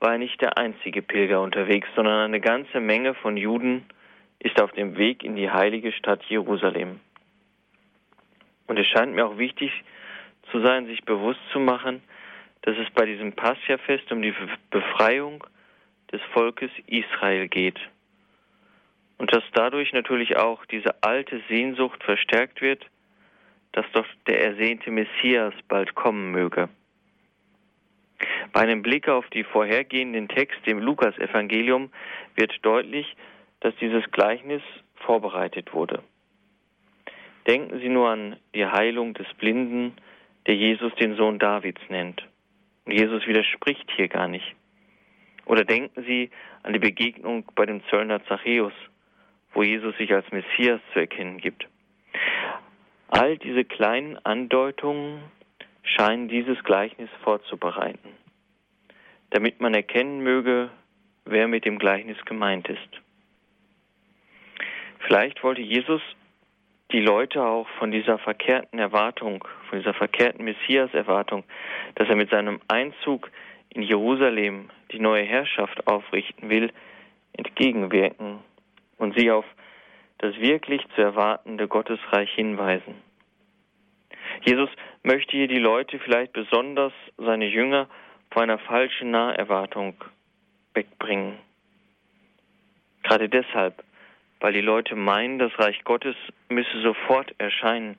war 0.00 0.12
er 0.12 0.18
nicht 0.18 0.40
der 0.40 0.58
einzige 0.58 1.02
Pilger 1.02 1.40
unterwegs, 1.40 1.88
sondern 1.96 2.20
eine 2.20 2.40
ganze 2.40 2.80
Menge 2.80 3.14
von 3.14 3.36
Juden 3.36 3.84
ist 4.38 4.60
auf 4.60 4.72
dem 4.72 4.96
Weg 4.96 5.24
in 5.24 5.36
die 5.36 5.50
heilige 5.50 5.92
Stadt 5.92 6.22
Jerusalem. 6.24 7.00
Und 8.66 8.78
es 8.78 8.86
scheint 8.86 9.14
mir 9.14 9.26
auch 9.26 9.38
wichtig 9.38 9.72
zu 10.50 10.60
sein, 10.60 10.86
sich 10.86 11.04
bewusst 11.04 11.40
zu 11.52 11.58
machen, 11.58 12.02
dass 12.66 12.76
es 12.78 12.90
bei 12.90 13.06
diesem 13.06 13.32
Passiafest 13.32 14.10
um 14.10 14.20
die 14.22 14.34
Befreiung 14.70 15.44
des 16.10 16.20
Volkes 16.32 16.70
Israel 16.88 17.46
geht. 17.46 17.78
Und 19.18 19.32
dass 19.32 19.44
dadurch 19.52 19.92
natürlich 19.92 20.36
auch 20.36 20.66
diese 20.66 21.00
alte 21.02 21.40
Sehnsucht 21.48 22.02
verstärkt 22.02 22.60
wird, 22.60 22.84
dass 23.70 23.86
doch 23.92 24.06
der 24.26 24.42
ersehnte 24.44 24.90
Messias 24.90 25.54
bald 25.68 25.94
kommen 25.94 26.32
möge. 26.32 26.68
Bei 28.52 28.62
einem 28.62 28.82
Blick 28.82 29.08
auf 29.08 29.28
die 29.30 29.44
vorhergehenden 29.44 30.26
Texte 30.26 30.70
im 30.70 30.80
Lukasevangelium 30.80 31.92
wird 32.34 32.52
deutlich, 32.62 33.16
dass 33.60 33.76
dieses 33.76 34.10
Gleichnis 34.10 34.62
vorbereitet 34.96 35.72
wurde. 35.72 36.02
Denken 37.46 37.78
Sie 37.78 37.88
nur 37.88 38.08
an 38.08 38.36
die 38.56 38.66
Heilung 38.66 39.14
des 39.14 39.32
Blinden, 39.34 39.96
der 40.48 40.56
Jesus 40.56 40.92
den 40.96 41.14
Sohn 41.14 41.38
Davids 41.38 41.80
nennt. 41.88 42.26
Jesus 42.86 43.26
widerspricht 43.26 43.90
hier 43.96 44.08
gar 44.08 44.28
nicht. 44.28 44.54
Oder 45.44 45.64
denken 45.64 46.04
Sie 46.04 46.30
an 46.62 46.72
die 46.72 46.78
Begegnung 46.78 47.44
bei 47.54 47.66
dem 47.66 47.82
Zöllner 47.88 48.24
Zachäus, 48.26 48.72
wo 49.52 49.62
Jesus 49.62 49.96
sich 49.96 50.12
als 50.12 50.30
Messias 50.32 50.80
zu 50.92 51.00
erkennen 51.00 51.38
gibt. 51.38 51.66
All 53.08 53.38
diese 53.38 53.64
kleinen 53.64 54.18
Andeutungen 54.24 55.22
scheinen 55.82 56.28
dieses 56.28 56.62
Gleichnis 56.64 57.08
vorzubereiten, 57.22 58.10
damit 59.30 59.60
man 59.60 59.74
erkennen 59.74 60.20
möge, 60.20 60.70
wer 61.24 61.48
mit 61.48 61.64
dem 61.64 61.78
Gleichnis 61.78 62.18
gemeint 62.24 62.68
ist. 62.68 63.00
Vielleicht 65.00 65.42
wollte 65.44 65.62
Jesus 65.62 66.02
die 66.92 67.00
Leute 67.00 67.42
auch 67.42 67.68
von 67.78 67.90
dieser 67.90 68.18
verkehrten 68.18 68.78
Erwartung, 68.78 69.46
von 69.68 69.78
dieser 69.78 69.94
verkehrten 69.94 70.44
Messias-Erwartung, 70.44 71.44
dass 71.96 72.08
er 72.08 72.16
mit 72.16 72.30
seinem 72.30 72.60
Einzug 72.68 73.30
in 73.70 73.82
Jerusalem 73.82 74.70
die 74.92 75.00
neue 75.00 75.24
Herrschaft 75.24 75.86
aufrichten 75.86 76.48
will, 76.48 76.72
entgegenwirken 77.32 78.38
und 78.98 79.18
sie 79.18 79.30
auf 79.30 79.44
das 80.18 80.36
wirklich 80.38 80.82
zu 80.94 81.02
erwartende 81.02 81.68
Gottesreich 81.68 82.32
hinweisen. 82.32 82.94
Jesus 84.44 84.70
möchte 85.02 85.36
hier 85.36 85.48
die 85.48 85.58
Leute, 85.58 85.98
vielleicht 85.98 86.32
besonders 86.32 86.92
seine 87.16 87.46
Jünger, 87.46 87.88
vor 88.30 88.42
einer 88.42 88.58
falschen 88.58 89.10
Naherwartung 89.10 89.94
wegbringen. 90.74 91.38
Gerade 93.02 93.28
deshalb 93.28 93.82
weil 94.46 94.52
die 94.52 94.60
Leute 94.60 94.94
meinen, 94.94 95.40
das 95.40 95.50
Reich 95.58 95.82
Gottes 95.82 96.14
müsse 96.48 96.80
sofort 96.80 97.34
erscheinen 97.38 97.98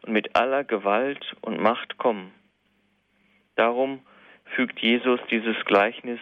und 0.00 0.14
mit 0.14 0.34
aller 0.34 0.64
Gewalt 0.64 1.36
und 1.42 1.60
Macht 1.60 1.98
kommen. 1.98 2.32
Darum 3.56 4.00
fügt 4.56 4.78
Jesus 4.80 5.20
dieses 5.30 5.54
Gleichnis 5.66 6.18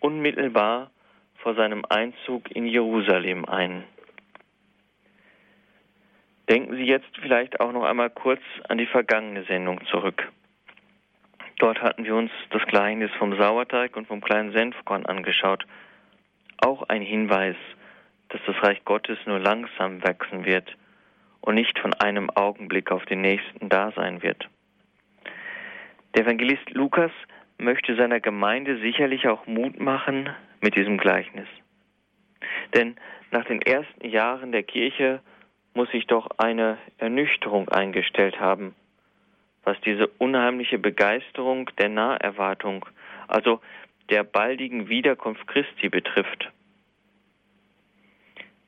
unmittelbar 0.00 0.90
vor 1.34 1.54
seinem 1.54 1.84
Einzug 1.86 2.50
in 2.50 2.64
Jerusalem 2.64 3.44
ein. 3.44 3.84
Denken 6.48 6.74
Sie 6.74 6.84
jetzt 6.84 7.14
vielleicht 7.20 7.60
auch 7.60 7.72
noch 7.72 7.84
einmal 7.84 8.08
kurz 8.08 8.40
an 8.70 8.78
die 8.78 8.86
vergangene 8.86 9.44
Sendung 9.44 9.84
zurück. 9.88 10.32
Dort 11.58 11.82
hatten 11.82 12.06
wir 12.06 12.14
uns 12.16 12.30
das 12.52 12.64
Gleichnis 12.68 13.10
vom 13.18 13.36
Sauerteig 13.36 13.98
und 13.98 14.08
vom 14.08 14.22
kleinen 14.22 14.52
Senfkorn 14.52 15.04
angeschaut. 15.04 15.66
Auch 16.56 16.84
ein 16.88 17.02
Hinweis 17.02 17.56
dass 18.34 18.42
das 18.46 18.64
Reich 18.64 18.84
Gottes 18.84 19.16
nur 19.26 19.38
langsam 19.38 20.02
wachsen 20.02 20.44
wird 20.44 20.68
und 21.40 21.54
nicht 21.54 21.78
von 21.78 21.94
einem 21.94 22.30
Augenblick 22.30 22.90
auf 22.90 23.04
den 23.04 23.20
nächsten 23.20 23.68
da 23.68 23.92
sein 23.92 24.24
wird. 24.24 24.48
Der 26.14 26.24
Evangelist 26.24 26.68
Lukas 26.70 27.12
möchte 27.58 27.94
seiner 27.94 28.18
Gemeinde 28.18 28.80
sicherlich 28.80 29.28
auch 29.28 29.46
Mut 29.46 29.78
machen 29.78 30.30
mit 30.60 30.74
diesem 30.74 30.98
Gleichnis. 30.98 31.46
Denn 32.74 32.96
nach 33.30 33.44
den 33.44 33.62
ersten 33.62 34.08
Jahren 34.08 34.50
der 34.50 34.64
Kirche 34.64 35.20
muss 35.72 35.88
sich 35.92 36.08
doch 36.08 36.28
eine 36.38 36.76
Ernüchterung 36.98 37.68
eingestellt 37.68 38.40
haben, 38.40 38.74
was 39.62 39.80
diese 39.82 40.08
unheimliche 40.18 40.78
Begeisterung 40.78 41.70
der 41.78 41.88
Naherwartung, 41.88 42.84
also 43.28 43.60
der 44.10 44.24
baldigen 44.24 44.88
Wiederkunft 44.88 45.46
Christi 45.46 45.88
betrifft. 45.88 46.50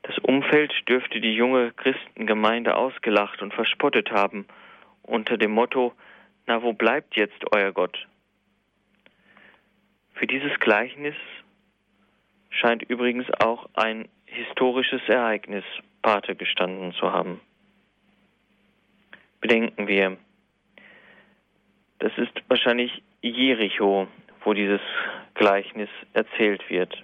Das 0.07 0.17
Umfeld 0.19 0.73
dürfte 0.87 1.19
die 1.19 1.33
junge 1.33 1.73
Christengemeinde 1.73 2.77
ausgelacht 2.77 3.41
und 3.41 3.53
verspottet 3.53 4.09
haben 4.09 4.47
unter 5.03 5.37
dem 5.37 5.51
Motto, 5.51 5.93
na 6.45 6.63
wo 6.63 6.71
bleibt 6.71 7.17
jetzt 7.17 7.43
euer 7.51 7.73
Gott? 7.73 8.07
Für 10.13 10.25
dieses 10.25 10.57
Gleichnis 10.61 11.15
scheint 12.49 12.83
übrigens 12.83 13.27
auch 13.41 13.69
ein 13.73 14.07
historisches 14.25 15.01
Ereignis 15.07 15.65
Pate 16.01 16.35
gestanden 16.35 16.93
zu 16.93 17.11
haben. 17.11 17.41
Bedenken 19.41 19.87
wir, 19.87 20.15
das 21.99 22.17
ist 22.17 22.31
wahrscheinlich 22.47 23.03
Jericho, 23.21 24.07
wo 24.45 24.53
dieses 24.53 24.81
Gleichnis 25.33 25.89
erzählt 26.13 26.69
wird. 26.69 27.03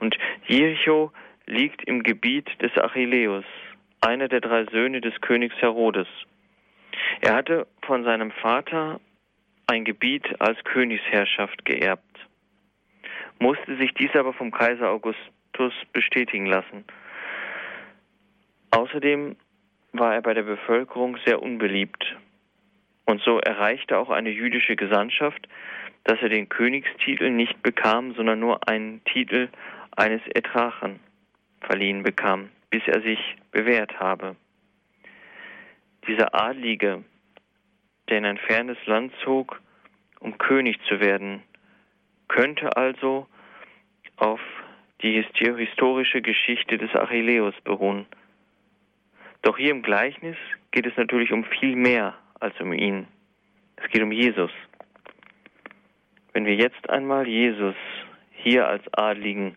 Und 0.00 0.18
Jericho 0.46 1.12
liegt 1.52 1.84
im 1.86 2.02
Gebiet 2.02 2.48
des 2.62 2.76
Achilleus, 2.76 3.44
einer 4.00 4.28
der 4.28 4.40
drei 4.40 4.64
Söhne 4.64 5.00
des 5.00 5.20
Königs 5.20 5.54
Herodes. 5.60 6.08
Er 7.20 7.34
hatte 7.34 7.66
von 7.82 8.04
seinem 8.04 8.30
Vater 8.30 9.00
ein 9.66 9.84
Gebiet 9.84 10.40
als 10.40 10.58
Königsherrschaft 10.64 11.64
geerbt, 11.64 12.26
musste 13.38 13.76
sich 13.76 13.92
dies 13.94 14.14
aber 14.14 14.32
vom 14.32 14.50
Kaiser 14.50 14.90
Augustus 14.90 15.74
bestätigen 15.92 16.46
lassen. 16.46 16.84
Außerdem 18.70 19.36
war 19.92 20.14
er 20.14 20.22
bei 20.22 20.32
der 20.32 20.44
Bevölkerung 20.44 21.18
sehr 21.26 21.42
unbeliebt. 21.42 22.16
Und 23.04 23.20
so 23.22 23.38
erreichte 23.38 23.98
auch 23.98 24.08
eine 24.08 24.30
jüdische 24.30 24.76
Gesandtschaft, 24.76 25.46
dass 26.04 26.20
er 26.22 26.30
den 26.30 26.48
Königstitel 26.48 27.30
nicht 27.30 27.62
bekam, 27.62 28.14
sondern 28.14 28.40
nur 28.40 28.66
einen 28.68 29.04
Titel 29.04 29.48
eines 29.96 30.22
Etrachen 30.34 31.00
verliehen 31.66 32.02
bekam, 32.02 32.50
bis 32.70 32.82
er 32.86 33.02
sich 33.02 33.18
bewährt 33.50 33.98
habe. 34.00 34.36
Dieser 36.06 36.34
Adlige, 36.34 37.04
der 38.08 38.18
in 38.18 38.24
ein 38.24 38.38
fernes 38.38 38.78
Land 38.86 39.12
zog, 39.22 39.60
um 40.20 40.38
König 40.38 40.78
zu 40.88 41.00
werden, 41.00 41.42
könnte 42.28 42.76
also 42.76 43.26
auf 44.16 44.40
die 45.02 45.22
historische 45.22 46.22
Geschichte 46.22 46.78
des 46.78 46.94
Achilleus 46.94 47.54
beruhen. 47.64 48.06
Doch 49.42 49.58
hier 49.58 49.72
im 49.72 49.82
Gleichnis 49.82 50.36
geht 50.70 50.86
es 50.86 50.96
natürlich 50.96 51.32
um 51.32 51.44
viel 51.44 51.74
mehr 51.74 52.14
als 52.38 52.58
um 52.60 52.72
ihn. 52.72 53.06
Es 53.76 53.88
geht 53.90 54.02
um 54.02 54.12
Jesus. 54.12 54.50
Wenn 56.32 56.46
wir 56.46 56.54
jetzt 56.54 56.88
einmal 56.88 57.26
Jesus 57.26 57.74
hier 58.30 58.66
als 58.66 58.82
Adligen, 58.94 59.56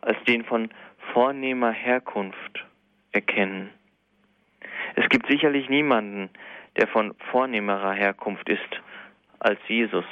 als 0.00 0.16
den 0.24 0.44
von 0.44 0.70
vornehmer 1.12 1.72
Herkunft 1.72 2.64
erkennen. 3.12 3.70
Es 4.96 5.08
gibt 5.08 5.26
sicherlich 5.28 5.68
niemanden, 5.68 6.30
der 6.76 6.88
von 6.88 7.14
vornehmerer 7.30 7.92
Herkunft 7.92 8.48
ist 8.48 8.80
als 9.38 9.58
Jesus. 9.68 10.04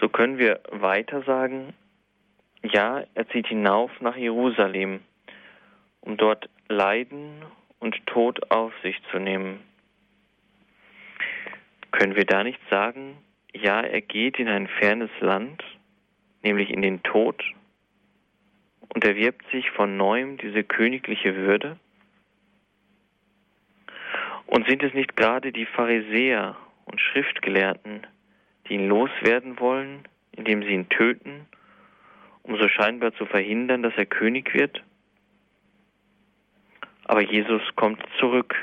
So 0.00 0.08
können 0.08 0.38
wir 0.38 0.60
weiter 0.70 1.22
sagen, 1.22 1.74
ja, 2.62 3.04
er 3.14 3.28
zieht 3.28 3.46
hinauf 3.46 3.90
nach 4.00 4.16
Jerusalem, 4.16 5.00
um 6.00 6.16
dort 6.16 6.48
Leiden 6.68 7.42
und 7.78 8.06
Tod 8.06 8.50
auf 8.50 8.72
sich 8.82 8.96
zu 9.10 9.18
nehmen. 9.18 9.60
Können 11.90 12.16
wir 12.16 12.24
da 12.24 12.44
nicht 12.44 12.60
sagen, 12.70 13.16
ja, 13.52 13.80
er 13.80 14.00
geht 14.00 14.38
in 14.38 14.48
ein 14.48 14.68
fernes 14.68 15.10
Land, 15.20 15.62
nämlich 16.42 16.70
in 16.70 16.82
den 16.82 17.02
Tod, 17.02 17.42
und 18.94 19.04
erwirbt 19.04 19.44
sich 19.50 19.70
von 19.70 19.96
neuem 19.96 20.36
diese 20.36 20.64
königliche 20.64 21.34
Würde? 21.36 21.78
Und 24.46 24.66
sind 24.68 24.82
es 24.82 24.92
nicht 24.94 25.16
gerade 25.16 25.52
die 25.52 25.66
Pharisäer 25.66 26.56
und 26.84 27.00
Schriftgelehrten, 27.00 28.06
die 28.66 28.74
ihn 28.74 28.88
loswerden 28.88 29.60
wollen, 29.60 30.08
indem 30.32 30.62
sie 30.62 30.70
ihn 30.70 30.88
töten, 30.88 31.46
um 32.42 32.56
so 32.56 32.68
scheinbar 32.68 33.14
zu 33.14 33.26
verhindern, 33.26 33.82
dass 33.82 33.94
er 33.96 34.06
König 34.06 34.52
wird? 34.54 34.82
Aber 37.04 37.22
Jesus 37.22 37.62
kommt 37.76 38.02
zurück 38.18 38.56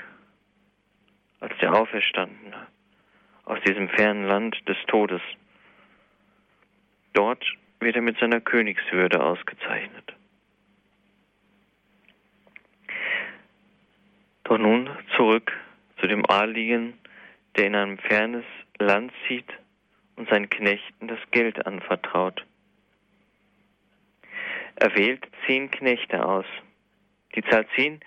als 1.39 1.57
der 1.59 1.73
Auferstandene 1.73 2.67
aus 3.45 3.59
diesem 3.61 3.87
fernen 3.89 4.25
Land 4.25 4.57
des 4.67 4.77
Todes. 4.87 5.21
Dort 7.13 7.45
wird 7.79 7.95
er 7.95 8.01
mit 8.01 8.17
seiner 8.19 8.41
Königswürde 8.41 9.23
ausgezeichnet. 9.23 10.16
Doch 14.47 14.57
nun 14.57 14.89
zurück 15.17 15.51
zu 15.99 16.07
dem 16.07 16.23
Adligen, 16.29 16.93
der 17.57 17.65
in 17.65 17.75
ein 17.75 17.97
fernes 17.97 18.45
Land 18.79 19.11
zieht 19.27 19.51
und 20.15 20.29
seinen 20.29 20.49
Knechten 20.49 21.09
das 21.09 21.19
Geld 21.31 21.65
anvertraut. 21.65 22.45
Er 24.77 24.95
wählt 24.95 25.27
zehn 25.45 25.69
Knechte 25.69 26.25
aus. 26.25 26.45
Die 27.35 27.41
Zahl 27.41 27.67
zehn 27.75 27.99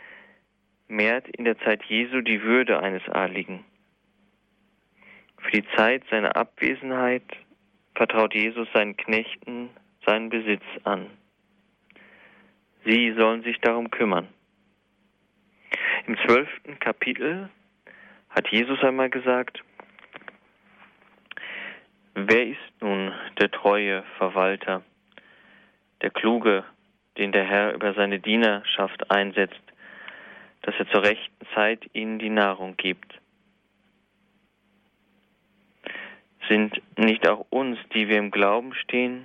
mehrt 0.88 1.29
in 1.29 1.44
der 1.44 1.59
Zeit 1.59 1.85
Jesu 1.85 2.22
die 2.22 2.42
Würde 2.42 2.81
eines 2.81 3.07
Adligen. 3.11 3.62
Für 5.42 5.50
die 5.50 5.66
Zeit 5.76 6.05
seiner 6.11 6.37
Abwesenheit 6.37 7.24
vertraut 7.94 8.33
Jesus 8.33 8.66
seinen 8.72 8.96
Knechten 8.96 9.68
seinen 10.07 10.31
Besitz 10.31 10.64
an. 10.85 11.11
Sie 12.87 13.12
sollen 13.12 13.42
sich 13.42 13.61
darum 13.61 13.90
kümmern. 13.90 14.29
Im 16.06 16.16
zwölften 16.26 16.78
Kapitel 16.78 17.48
hat 18.30 18.48
Jesus 18.48 18.83
einmal 18.83 19.11
gesagt, 19.11 19.62
wer 22.14 22.46
ist 22.46 22.59
nun 22.80 23.12
der 23.40 23.50
treue 23.50 24.02
Verwalter, 24.18 24.83
der 26.02 26.11
Kluge, 26.11 26.64
den 27.18 27.33
der 27.33 27.44
Herr 27.44 27.74
über 27.74 27.94
seine 27.94 28.20
Dienerschaft 28.20 29.11
einsetzt, 29.11 29.61
dass 30.62 30.74
er 30.78 30.88
zur 30.88 31.02
rechten 31.02 31.46
Zeit 31.54 31.88
ihnen 31.92 32.18
die 32.18 32.30
Nahrung 32.30 32.76
gibt? 32.76 33.20
Sind 36.48 36.83
nicht 36.96 37.28
auch 37.28 37.46
uns, 37.50 37.78
die 37.94 38.09
wir 38.09 38.18
im 38.18 38.30
Glauben 38.30 38.74
stehen, 38.74 39.24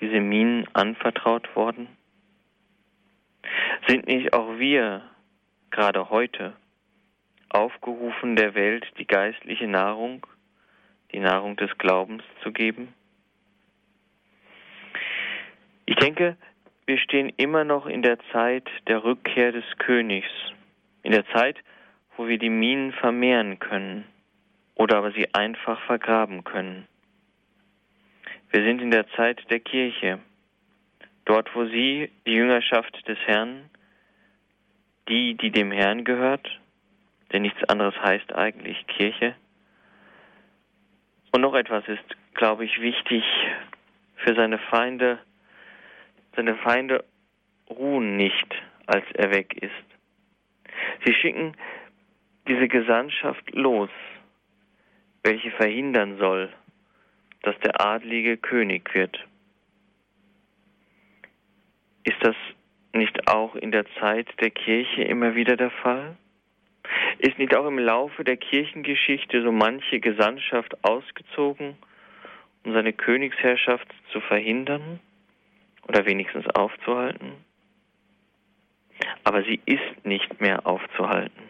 diese 0.00 0.20
Minen 0.20 0.66
anvertraut 0.72 1.54
worden? 1.54 1.88
Sind 3.86 4.06
nicht 4.06 4.32
auch 4.32 4.58
wir 4.58 5.02
gerade 5.76 6.08
heute 6.08 6.54
aufgerufen, 7.50 8.34
der 8.34 8.54
Welt 8.54 8.86
die 8.98 9.06
geistliche 9.06 9.68
Nahrung, 9.68 10.26
die 11.12 11.20
Nahrung 11.20 11.56
des 11.56 11.76
Glaubens 11.76 12.22
zu 12.42 12.50
geben? 12.50 12.94
Ich 15.84 15.96
denke, 15.96 16.36
wir 16.86 16.98
stehen 16.98 17.30
immer 17.36 17.64
noch 17.64 17.84
in 17.86 18.00
der 18.00 18.18
Zeit 18.32 18.66
der 18.88 19.04
Rückkehr 19.04 19.52
des 19.52 19.64
Königs, 19.78 20.30
in 21.02 21.12
der 21.12 21.26
Zeit, 21.28 21.58
wo 22.16 22.26
wir 22.26 22.38
die 22.38 22.48
Minen 22.48 22.92
vermehren 22.92 23.58
können 23.58 24.06
oder 24.76 24.96
aber 24.96 25.12
sie 25.12 25.34
einfach 25.34 25.78
vergraben 25.82 26.42
können. 26.42 26.88
Wir 28.50 28.62
sind 28.62 28.80
in 28.80 28.90
der 28.90 29.06
Zeit 29.10 29.42
der 29.50 29.60
Kirche, 29.60 30.20
dort 31.26 31.54
wo 31.54 31.66
sie, 31.66 32.10
die 32.24 32.32
Jüngerschaft 32.32 33.06
des 33.06 33.18
Herrn, 33.26 33.68
die, 35.08 35.34
die 35.34 35.50
dem 35.50 35.70
Herrn 35.72 36.04
gehört, 36.04 36.48
denn 37.32 37.42
nichts 37.42 37.62
anderes 37.64 37.94
heißt 38.00 38.34
eigentlich 38.34 38.86
Kirche. 38.86 39.34
Und 41.32 41.40
noch 41.42 41.54
etwas 41.54 41.86
ist, 41.88 42.04
glaube 42.34 42.64
ich, 42.64 42.80
wichtig 42.80 43.24
für 44.16 44.34
seine 44.34 44.58
Feinde. 44.58 45.18
Seine 46.34 46.56
Feinde 46.56 47.04
ruhen 47.68 48.16
nicht, 48.16 48.54
als 48.86 49.04
er 49.14 49.30
weg 49.30 49.54
ist. 49.62 49.72
Sie 51.04 51.14
schicken 51.14 51.56
diese 52.46 52.68
Gesandtschaft 52.68 53.50
los 53.52 53.90
welche 55.26 55.50
verhindern 55.50 56.18
soll, 56.18 56.48
dass 57.42 57.58
der 57.58 57.84
Adlige 57.84 58.36
König 58.36 58.94
wird. 58.94 59.18
Ist 62.04 62.18
das 62.20 62.36
nicht 62.96 63.28
auch 63.28 63.54
in 63.54 63.72
der 63.72 63.84
Zeit 63.98 64.28
der 64.40 64.50
Kirche 64.50 65.02
immer 65.02 65.34
wieder 65.34 65.56
der 65.56 65.70
Fall? 65.70 66.16
Ist 67.18 67.38
nicht 67.38 67.54
auch 67.54 67.66
im 67.66 67.78
Laufe 67.78 68.24
der 68.24 68.36
Kirchengeschichte 68.36 69.42
so 69.42 69.50
manche 69.52 70.00
Gesandtschaft 70.00 70.84
ausgezogen, 70.84 71.76
um 72.64 72.72
seine 72.72 72.92
Königsherrschaft 72.92 73.88
zu 74.12 74.20
verhindern 74.20 75.00
oder 75.88 76.04
wenigstens 76.06 76.46
aufzuhalten? 76.54 77.32
Aber 79.24 79.42
sie 79.42 79.60
ist 79.66 80.04
nicht 80.04 80.40
mehr 80.40 80.66
aufzuhalten. 80.66 81.42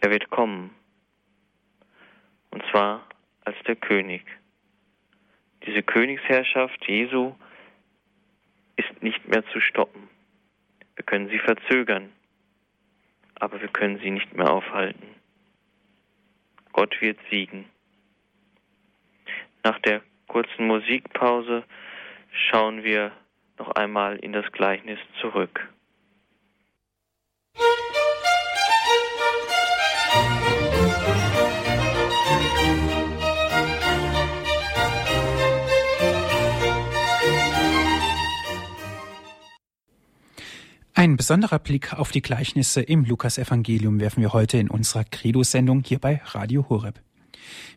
Er 0.00 0.10
wird 0.10 0.30
kommen 0.30 0.70
und 2.50 2.62
zwar 2.70 3.06
als 3.44 3.56
der 3.66 3.76
König. 3.76 4.22
Diese 5.66 5.82
Königsherrschaft 5.82 6.86
Jesu 6.86 7.34
ist 8.76 9.02
nicht 9.02 9.26
mehr 9.28 9.44
zu 9.52 9.60
stoppen. 9.60 10.08
Wir 10.96 11.04
können 11.04 11.28
sie 11.28 11.38
verzögern, 11.38 12.10
aber 13.36 13.60
wir 13.60 13.68
können 13.68 13.98
sie 13.98 14.10
nicht 14.10 14.32
mehr 14.34 14.50
aufhalten. 14.50 15.06
Gott 16.72 17.00
wird 17.00 17.18
siegen. 17.30 17.66
Nach 19.64 19.78
der 19.80 20.02
kurzen 20.26 20.66
Musikpause 20.66 21.64
schauen 22.30 22.82
wir 22.82 23.12
noch 23.58 23.70
einmal 23.72 24.16
in 24.16 24.32
das 24.32 24.50
Gleichnis 24.52 24.98
zurück. 25.20 25.68
Ein 41.02 41.16
besonderer 41.16 41.58
Blick 41.58 41.94
auf 41.94 42.12
die 42.12 42.22
Gleichnisse 42.22 42.80
im 42.80 43.04
Lukasevangelium 43.04 43.98
werfen 43.98 44.22
wir 44.22 44.32
heute 44.32 44.58
in 44.58 44.70
unserer 44.70 45.02
Credo-Sendung 45.02 45.82
hier 45.84 45.98
bei 45.98 46.20
Radio 46.26 46.68
Horeb. 46.68 46.94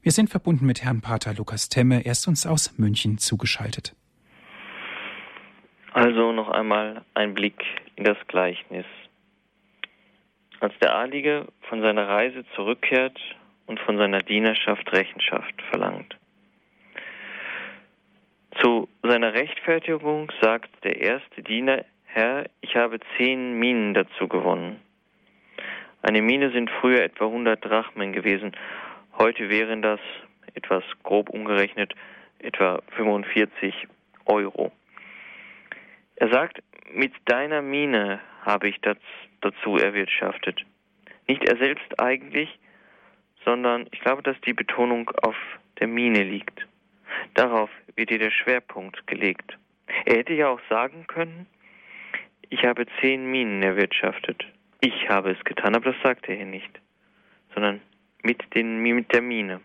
Wir 0.03 0.11
sind 0.11 0.29
verbunden 0.29 0.67
mit 0.67 0.83
Herrn 0.83 1.01
Pater 1.01 1.33
Lukas 1.33 1.67
Temme, 1.69 2.05
er 2.05 2.11
ist 2.11 2.27
uns 2.27 2.45
aus 2.45 2.77
München 2.77 3.17
zugeschaltet. 3.17 3.95
Also 5.91 6.33
noch 6.33 6.49
einmal 6.49 7.03
ein 7.15 7.33
Blick 7.33 7.63
in 7.95 8.03
das 8.03 8.17
Gleichnis. 8.27 8.85
Als 10.59 10.75
der 10.79 10.93
Adlige 10.93 11.47
von 11.67 11.81
seiner 11.81 12.07
Reise 12.07 12.45
zurückkehrt 12.55 13.19
und 13.65 13.79
von 13.79 13.97
seiner 13.97 14.19
Dienerschaft 14.19 14.93
Rechenschaft 14.93 15.63
verlangt. 15.71 16.15
Zu 18.61 18.87
seiner 19.01 19.33
Rechtfertigung 19.33 20.31
sagt 20.41 20.69
der 20.83 21.01
erste 21.01 21.41
Diener, 21.41 21.85
Herr, 22.15 22.45
ich 22.61 22.77
habe 22.77 22.97
zehn 23.17 23.59
Minen 23.59 23.93
dazu 23.93 24.29
gewonnen. 24.29 24.79
Eine 26.01 26.21
Mine 26.21 26.49
sind 26.51 26.71
früher 26.79 27.03
etwa 27.03 27.25
100 27.25 27.65
Drachmen 27.65 28.13
gewesen. 28.13 28.53
Heute 29.17 29.49
wären 29.49 29.81
das, 29.81 29.99
etwas 30.53 30.85
grob 31.03 31.29
umgerechnet, 31.29 31.93
etwa 32.39 32.81
45 32.95 33.89
Euro. 34.27 34.71
Er 36.15 36.29
sagt, 36.29 36.63
mit 36.93 37.11
deiner 37.25 37.61
Mine 37.61 38.21
habe 38.43 38.69
ich 38.69 38.79
das 38.79 38.95
dazu 39.41 39.75
erwirtschaftet. 39.75 40.65
Nicht 41.27 41.43
er 41.43 41.57
selbst 41.57 41.99
eigentlich, 41.99 42.57
sondern 43.43 43.87
ich 43.91 43.99
glaube, 43.99 44.23
dass 44.23 44.39
die 44.47 44.53
Betonung 44.53 45.09
auf 45.21 45.35
der 45.81 45.89
Mine 45.89 46.23
liegt. 46.23 46.65
Darauf 47.33 47.69
wird 47.97 48.07
hier 48.07 48.19
der 48.19 48.31
Schwerpunkt 48.31 49.05
gelegt. 49.05 49.57
Er 50.05 50.19
hätte 50.19 50.33
ja 50.33 50.47
auch 50.47 50.61
sagen 50.69 51.07
können, 51.07 51.47
ich 52.49 52.63
habe 52.65 52.85
zehn 53.01 53.29
Minen 53.29 53.63
erwirtschaftet. 53.63 54.45
ich 54.81 55.09
habe 55.09 55.31
es 55.31 55.43
getan, 55.43 55.75
aber 55.75 55.91
das 55.91 56.01
sagt 56.03 56.27
er 56.29 56.35
hier 56.35 56.45
nicht, 56.45 56.79
sondern 57.53 57.81
mit, 58.23 58.43
den, 58.53 58.81
mit 58.81 59.11
der 59.13 59.21
Miene. 59.21 59.61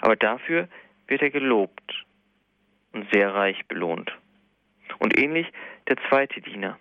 Aber 0.00 0.16
dafür 0.16 0.68
wird 1.06 1.22
er 1.22 1.30
gelobt 1.30 2.04
und 2.92 3.06
sehr 3.12 3.34
reich 3.34 3.66
belohnt. 3.66 4.12
Und 4.98 5.18
ähnlich 5.18 5.46
der 5.88 5.96
zweite 6.08 6.40
Diener. 6.40 6.78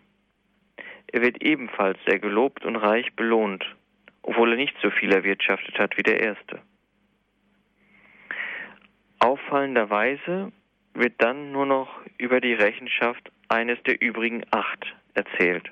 Er 1.08 1.22
wird 1.22 1.42
ebenfalls 1.44 1.98
sehr 2.06 2.20
gelobt 2.20 2.66
und 2.66 2.76
reich 2.76 3.14
belohnt, 3.16 3.66
obwohl 4.22 4.52
er 4.52 4.58
nicht 4.58 4.76
so 4.82 4.90
viel 4.90 5.14
erwirtschaftet 5.14 5.78
hat 5.80 5.98
wie 5.98 6.04
der 6.04 6.20
erste. 6.22 6.62
Auffallenderweise 9.20 10.52
wird 10.94 11.14
dann 11.18 11.52
nur 11.52 11.66
noch 11.66 11.90
über 12.18 12.40
die 12.40 12.54
Rechenschaft 12.54 13.32
eines 13.50 13.82
der 13.84 14.02
übrigen 14.02 14.44
acht 14.52 14.94
erzählt. 15.14 15.70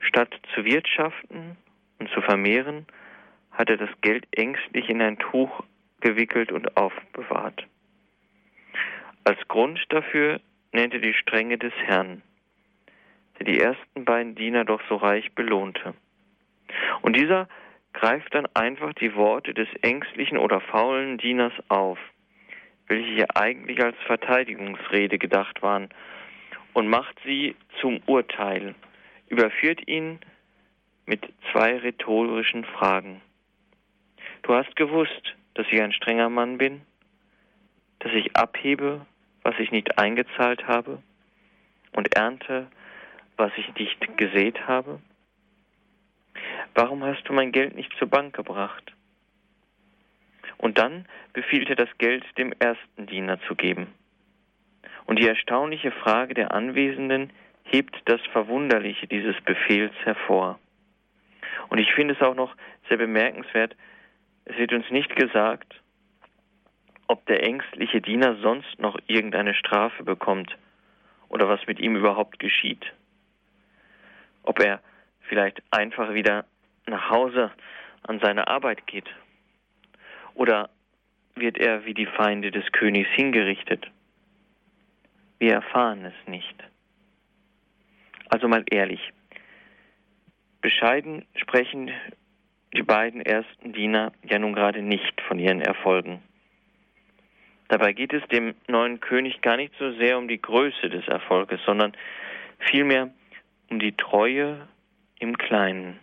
Statt 0.00 0.34
zu 0.54 0.64
wirtschaften 0.64 1.56
und 1.98 2.10
zu 2.10 2.20
vermehren, 2.22 2.86
hat 3.52 3.68
er 3.68 3.76
das 3.76 3.90
Geld 4.00 4.26
ängstlich 4.32 4.88
in 4.88 5.02
ein 5.02 5.18
Tuch 5.18 5.62
gewickelt 6.00 6.50
und 6.52 6.76
aufbewahrt. 6.76 7.66
Als 9.24 9.38
Grund 9.48 9.78
dafür 9.90 10.40
nennt 10.72 10.94
er 10.94 11.00
die 11.00 11.14
Strenge 11.14 11.58
des 11.58 11.74
Herrn, 11.84 12.22
der 13.38 13.46
die 13.46 13.60
ersten 13.60 14.04
beiden 14.04 14.34
Diener 14.34 14.64
doch 14.64 14.80
so 14.88 14.96
reich 14.96 15.32
belohnte. 15.34 15.94
Und 17.02 17.16
dieser 17.16 17.48
greift 17.92 18.34
dann 18.34 18.46
einfach 18.54 18.94
die 18.94 19.14
Worte 19.14 19.52
des 19.52 19.68
ängstlichen 19.82 20.38
oder 20.38 20.60
faulen 20.60 21.18
Dieners 21.18 21.52
auf, 21.68 21.98
welche 22.90 23.24
eigentlich 23.36 23.80
als 23.82 23.96
Verteidigungsrede 24.06 25.18
gedacht 25.18 25.62
waren, 25.62 25.88
und 26.72 26.88
macht 26.88 27.16
sie 27.24 27.56
zum 27.80 28.00
Urteil, 28.06 28.74
überführt 29.28 29.86
ihn 29.88 30.18
mit 31.06 31.20
zwei 31.50 31.78
rhetorischen 31.78 32.64
Fragen. 32.64 33.20
Du 34.42 34.54
hast 34.54 34.74
gewusst, 34.76 35.36
dass 35.54 35.66
ich 35.70 35.80
ein 35.80 35.92
strenger 35.92 36.28
Mann 36.28 36.58
bin, 36.58 36.82
dass 38.00 38.12
ich 38.12 38.36
abhebe, 38.36 39.06
was 39.42 39.54
ich 39.58 39.70
nicht 39.70 39.98
eingezahlt 39.98 40.66
habe, 40.66 41.00
und 41.92 42.14
ernte, 42.16 42.66
was 43.36 43.52
ich 43.56 43.72
nicht 43.74 44.16
gesät 44.16 44.66
habe? 44.66 45.00
Warum 46.74 47.04
hast 47.04 47.22
du 47.28 47.32
mein 47.32 47.52
Geld 47.52 47.74
nicht 47.74 47.92
zur 47.98 48.08
Bank 48.08 48.34
gebracht? 48.34 48.92
Und 50.60 50.76
dann 50.76 51.06
befiehlt 51.32 51.70
er 51.70 51.76
das 51.76 51.88
Geld 51.96 52.22
dem 52.36 52.52
ersten 52.58 53.06
Diener 53.06 53.40
zu 53.48 53.54
geben. 53.54 53.86
Und 55.06 55.18
die 55.18 55.26
erstaunliche 55.26 55.90
Frage 55.90 56.34
der 56.34 56.52
Anwesenden 56.52 57.32
hebt 57.64 57.96
das 58.04 58.20
Verwunderliche 58.32 59.06
dieses 59.06 59.40
Befehls 59.40 59.94
hervor. 60.04 60.58
Und 61.70 61.78
ich 61.78 61.90
finde 61.94 62.12
es 62.12 62.20
auch 62.20 62.34
noch 62.34 62.54
sehr 62.88 62.98
bemerkenswert, 62.98 63.74
es 64.44 64.58
wird 64.58 64.74
uns 64.74 64.90
nicht 64.90 65.16
gesagt, 65.16 65.80
ob 67.06 67.24
der 67.24 67.42
ängstliche 67.42 68.02
Diener 68.02 68.36
sonst 68.42 68.78
noch 68.78 68.98
irgendeine 69.06 69.54
Strafe 69.54 70.04
bekommt 70.04 70.58
oder 71.30 71.48
was 71.48 71.66
mit 71.66 71.80
ihm 71.80 71.96
überhaupt 71.96 72.38
geschieht. 72.38 72.84
Ob 74.42 74.60
er 74.60 74.82
vielleicht 75.22 75.62
einfach 75.70 76.12
wieder 76.12 76.44
nach 76.86 77.08
Hause 77.08 77.50
an 78.02 78.20
seine 78.20 78.46
Arbeit 78.46 78.86
geht 78.86 79.08
oder 80.40 80.70
wird 81.34 81.58
er 81.58 81.84
wie 81.84 81.92
die 81.92 82.06
Feinde 82.06 82.50
des 82.50 82.64
Königs 82.72 83.10
hingerichtet? 83.10 83.86
Wir 85.38 85.52
erfahren 85.52 86.06
es 86.06 86.14
nicht. 86.26 86.54
Also 88.30 88.48
mal 88.48 88.64
ehrlich. 88.70 89.12
Bescheiden 90.62 91.26
sprechen 91.34 91.90
die 92.72 92.82
beiden 92.82 93.20
ersten 93.20 93.74
Diener 93.74 94.12
ja 94.22 94.38
nun 94.38 94.54
gerade 94.54 94.80
nicht 94.80 95.20
von 95.28 95.38
ihren 95.38 95.60
Erfolgen. 95.60 96.22
Dabei 97.68 97.92
geht 97.92 98.14
es 98.14 98.26
dem 98.28 98.54
neuen 98.66 98.98
König 99.00 99.42
gar 99.42 99.58
nicht 99.58 99.74
so 99.78 99.92
sehr 99.92 100.16
um 100.16 100.26
die 100.26 100.40
Größe 100.40 100.88
des 100.88 101.06
Erfolges, 101.06 101.60
sondern 101.66 101.92
vielmehr 102.60 103.10
um 103.68 103.78
die 103.78 103.92
Treue 103.92 104.66
im 105.18 105.36
Kleinen. 105.36 105.98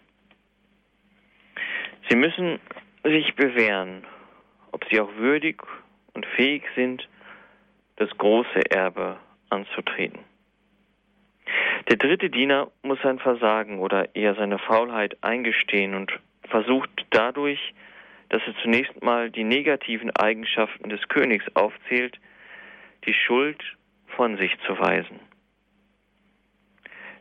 Sie 2.08 2.15
müssen 2.15 2.60
sich 3.04 3.34
bewähren, 3.36 4.04
ob 4.78 4.86
sie 4.92 5.00
auch 5.00 5.16
würdig 5.16 5.63
und 6.13 6.24
fähig 6.36 6.62
sind, 6.76 7.10
das 7.96 8.10
große 8.16 8.70
Erbe 8.70 9.18
anzutreten. 9.50 10.20
Der 11.90 11.98
dritte 11.98 12.30
Diener 12.30 12.70
muss 12.84 13.00
sein 13.02 13.18
Versagen 13.18 13.80
oder 13.80 14.16
eher 14.16 14.36
seine 14.36 14.60
Faulheit 14.60 15.18
eingestehen 15.22 15.96
und 15.96 16.12
versucht 16.48 16.92
dadurch, 17.10 17.74
dass 18.30 18.44
er 18.46 18.54
zunächst 18.62 19.02
mal 19.02 19.32
die 19.32 19.44
negativen 19.44 20.12
Eigenschaften 20.16 20.90
des 20.90 21.02
Königs 21.08 21.46
aufzählt, 21.56 22.20
die 23.08 23.16
Schuld 23.16 23.63
von 24.16 24.38
sich 24.38 24.56
zu 24.68 24.78
weisen. 24.78 25.20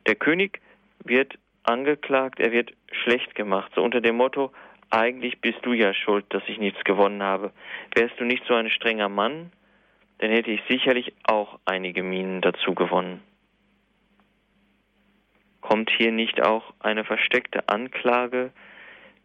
Der 0.07 0.16
König 0.16 0.61
wird 1.05 1.38
angeklagt, 1.62 2.38
er 2.38 2.53
wird 2.53 2.75
schlecht 2.92 3.35
gemacht, 3.35 3.73
so 3.75 3.83
unter 3.83 4.03
dem 4.03 4.16
Motto, 4.16 4.53
eigentlich 4.90 5.40
bist 5.40 5.59
du 5.62 5.72
ja 5.72 5.92
schuld, 5.94 6.25
dass 6.31 6.42
ich 6.46 6.59
nichts 6.59 6.83
gewonnen 6.85 7.22
habe. 7.22 7.53
Wärst 7.94 8.18
du 8.18 8.25
nicht 8.25 8.44
so 8.46 8.55
ein 8.55 8.70
strenger 8.70 9.09
Mann, 9.09 9.53
dann 10.18 10.31
hätte 10.31 10.51
ich 10.51 10.62
sicherlich 10.68 11.12
auch 11.25 11.59
einige 11.64 12.03
Minen 12.03 12.40
dazu 12.40 12.75
gewonnen. 12.75 13.22
Kommt 15.61 15.90
hier 15.90 16.12
nicht 16.12 16.42
auch 16.42 16.72
eine 16.79 17.05
versteckte 17.05 17.68
Anklage 17.68 18.53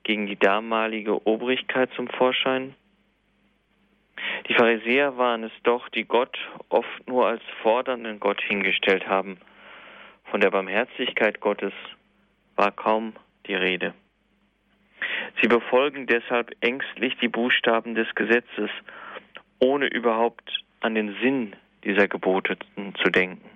gegen 0.03 0.25
die 0.25 0.37
damalige 0.37 1.25
Obrigkeit 1.27 1.91
zum 1.95 2.07
Vorschein? 2.07 2.75
Die 4.47 4.53
Pharisäer 4.55 5.17
waren 5.17 5.43
es 5.43 5.51
doch, 5.63 5.87
die 5.89 6.05
Gott 6.05 6.37
oft 6.69 7.07
nur 7.07 7.27
als 7.27 7.43
fordernden 7.61 8.19
Gott 8.19 8.41
hingestellt 8.41 9.07
haben. 9.07 9.37
Von 10.25 10.41
der 10.41 10.49
Barmherzigkeit 10.49 11.39
Gottes 11.39 11.73
war 12.55 12.71
kaum 12.71 13.13
die 13.47 13.55
Rede. 13.55 13.93
Sie 15.39 15.47
befolgen 15.47 16.07
deshalb 16.07 16.51
ängstlich 16.61 17.17
die 17.17 17.27
Buchstaben 17.27 17.95
des 17.95 18.13
Gesetzes, 18.15 18.69
ohne 19.59 19.87
überhaupt 19.87 20.63
an 20.81 20.95
den 20.95 21.15
Sinn 21.21 21.55
dieser 21.83 22.07
Gebote 22.07 22.57
zu 23.01 23.09
denken. 23.09 23.49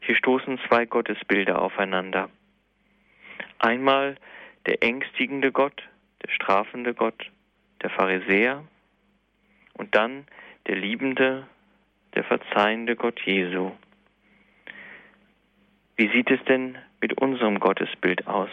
Hier 0.00 0.16
stoßen 0.16 0.58
zwei 0.68 0.86
Gottesbilder 0.86 1.60
aufeinander. 1.60 2.30
Einmal 3.58 4.16
der 4.66 4.82
ängstigende 4.82 5.52
Gott, 5.52 5.82
der 6.24 6.30
strafende 6.32 6.94
Gott, 6.94 7.30
der 7.82 7.90
Pharisäer 7.90 8.64
und 9.74 9.94
dann 9.94 10.26
der 10.66 10.76
liebende, 10.76 11.46
der 12.14 12.24
verzeihende 12.24 12.96
Gott 12.96 13.20
Jesu. 13.24 13.72
Wie 15.96 16.08
sieht 16.08 16.30
es 16.30 16.42
denn 16.44 16.76
mit 17.00 17.20
unserem 17.20 17.58
Gottesbild 17.58 18.26
aus? 18.26 18.50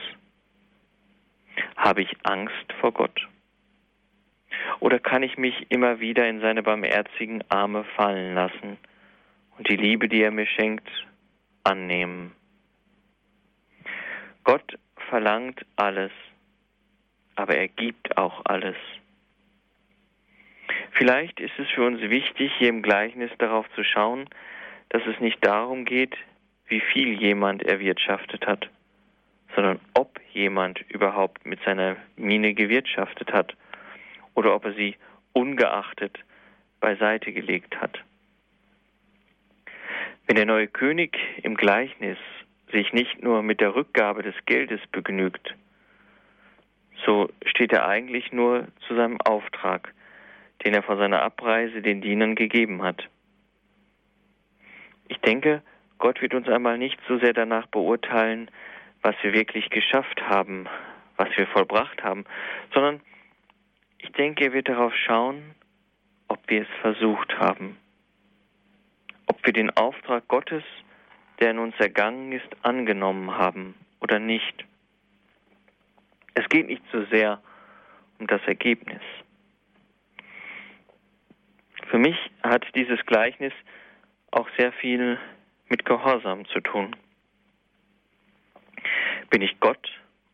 Habe 1.83 2.01
ich 2.01 2.15
Angst 2.23 2.71
vor 2.79 2.93
Gott? 2.93 3.27
Oder 4.79 4.99
kann 4.99 5.21
ich 5.21 5.37
mich 5.37 5.69
immer 5.69 5.99
wieder 5.99 6.25
in 6.29 6.39
seine 6.39 6.63
barmherzigen 6.63 7.43
Arme 7.49 7.83
fallen 7.97 8.33
lassen 8.35 8.77
und 9.57 9.69
die 9.69 9.75
Liebe, 9.75 10.07
die 10.07 10.21
er 10.21 10.31
mir 10.31 10.47
schenkt, 10.47 10.87
annehmen? 11.65 12.31
Gott 14.45 14.79
verlangt 15.09 15.65
alles, 15.75 16.13
aber 17.35 17.57
er 17.57 17.67
gibt 17.67 18.17
auch 18.17 18.45
alles. 18.45 18.77
Vielleicht 20.93 21.41
ist 21.41 21.59
es 21.59 21.69
für 21.71 21.85
uns 21.85 21.99
wichtig, 21.99 22.53
hier 22.59 22.69
im 22.69 22.81
Gleichnis 22.81 23.31
darauf 23.39 23.69
zu 23.75 23.83
schauen, 23.83 24.29
dass 24.87 25.05
es 25.05 25.19
nicht 25.19 25.45
darum 25.45 25.83
geht, 25.83 26.15
wie 26.67 26.79
viel 26.79 27.19
jemand 27.19 27.61
erwirtschaftet 27.61 28.47
hat, 28.47 28.69
sondern 29.55 29.79
ob 29.93 30.19
jemand 30.31 30.81
überhaupt 30.89 31.45
mit 31.45 31.61
seiner 31.63 31.95
Mine 32.15 32.53
gewirtschaftet 32.53 33.31
hat 33.31 33.55
oder 34.33 34.55
ob 34.55 34.65
er 34.65 34.73
sie 34.73 34.95
ungeachtet 35.33 36.17
beiseite 36.79 37.31
gelegt 37.31 37.79
hat. 37.79 38.03
Wenn 40.27 40.35
der 40.35 40.45
neue 40.45 40.67
König 40.67 41.17
im 41.43 41.55
Gleichnis 41.55 42.17
sich 42.71 42.93
nicht 42.93 43.21
nur 43.21 43.43
mit 43.43 43.61
der 43.61 43.75
Rückgabe 43.75 44.23
des 44.23 44.35
Geldes 44.45 44.81
begnügt, 44.91 45.55
so 47.05 47.29
steht 47.45 47.71
er 47.73 47.87
eigentlich 47.87 48.31
nur 48.31 48.67
zu 48.87 48.95
seinem 48.95 49.19
Auftrag, 49.21 49.93
den 50.65 50.73
er 50.73 50.83
vor 50.83 50.97
seiner 50.97 51.21
Abreise 51.21 51.81
den 51.81 52.01
Dienern 52.01 52.35
gegeben 52.35 52.81
hat. 52.81 53.09
Ich 55.07 55.19
denke, 55.19 55.61
Gott 55.99 56.21
wird 56.21 56.33
uns 56.33 56.47
einmal 56.47 56.77
nicht 56.77 56.99
so 57.07 57.17
sehr 57.19 57.33
danach 57.33 57.67
beurteilen, 57.67 58.49
was 59.03 59.15
wir 59.21 59.33
wirklich 59.33 59.69
geschafft 59.69 60.21
haben, 60.21 60.67
was 61.17 61.29
wir 61.37 61.47
vollbracht 61.47 62.03
haben, 62.03 62.25
sondern 62.73 63.01
ich 63.99 64.11
denke, 64.13 64.45
er 64.45 64.53
wird 64.53 64.67
darauf 64.67 64.93
schauen, 64.95 65.55
ob 66.27 66.39
wir 66.47 66.63
es 66.63 66.81
versucht 66.81 67.37
haben, 67.37 67.77
ob 69.27 69.45
wir 69.45 69.53
den 69.53 69.69
Auftrag 69.77 70.27
Gottes 70.27 70.63
der 71.39 71.51
in 71.51 71.59
uns 71.59 71.75
ergangen 71.77 72.31
ist, 72.31 72.47
angenommen 72.61 73.31
haben 73.37 73.75
oder 73.99 74.19
nicht. 74.19 74.65
Es 76.33 76.47
geht 76.49 76.67
nicht 76.67 76.83
so 76.91 77.03
sehr 77.05 77.41
um 78.19 78.27
das 78.27 78.41
Ergebnis. 78.45 79.01
Für 81.89 81.97
mich 81.97 82.17
hat 82.41 82.65
dieses 82.75 83.05
Gleichnis 83.05 83.53
auch 84.31 84.47
sehr 84.57 84.71
viel 84.73 85.19
mit 85.67 85.85
Gehorsam 85.85 86.45
zu 86.45 86.59
tun. 86.61 86.95
Bin 89.33 89.41
ich 89.41 89.59
Gott 89.59 89.89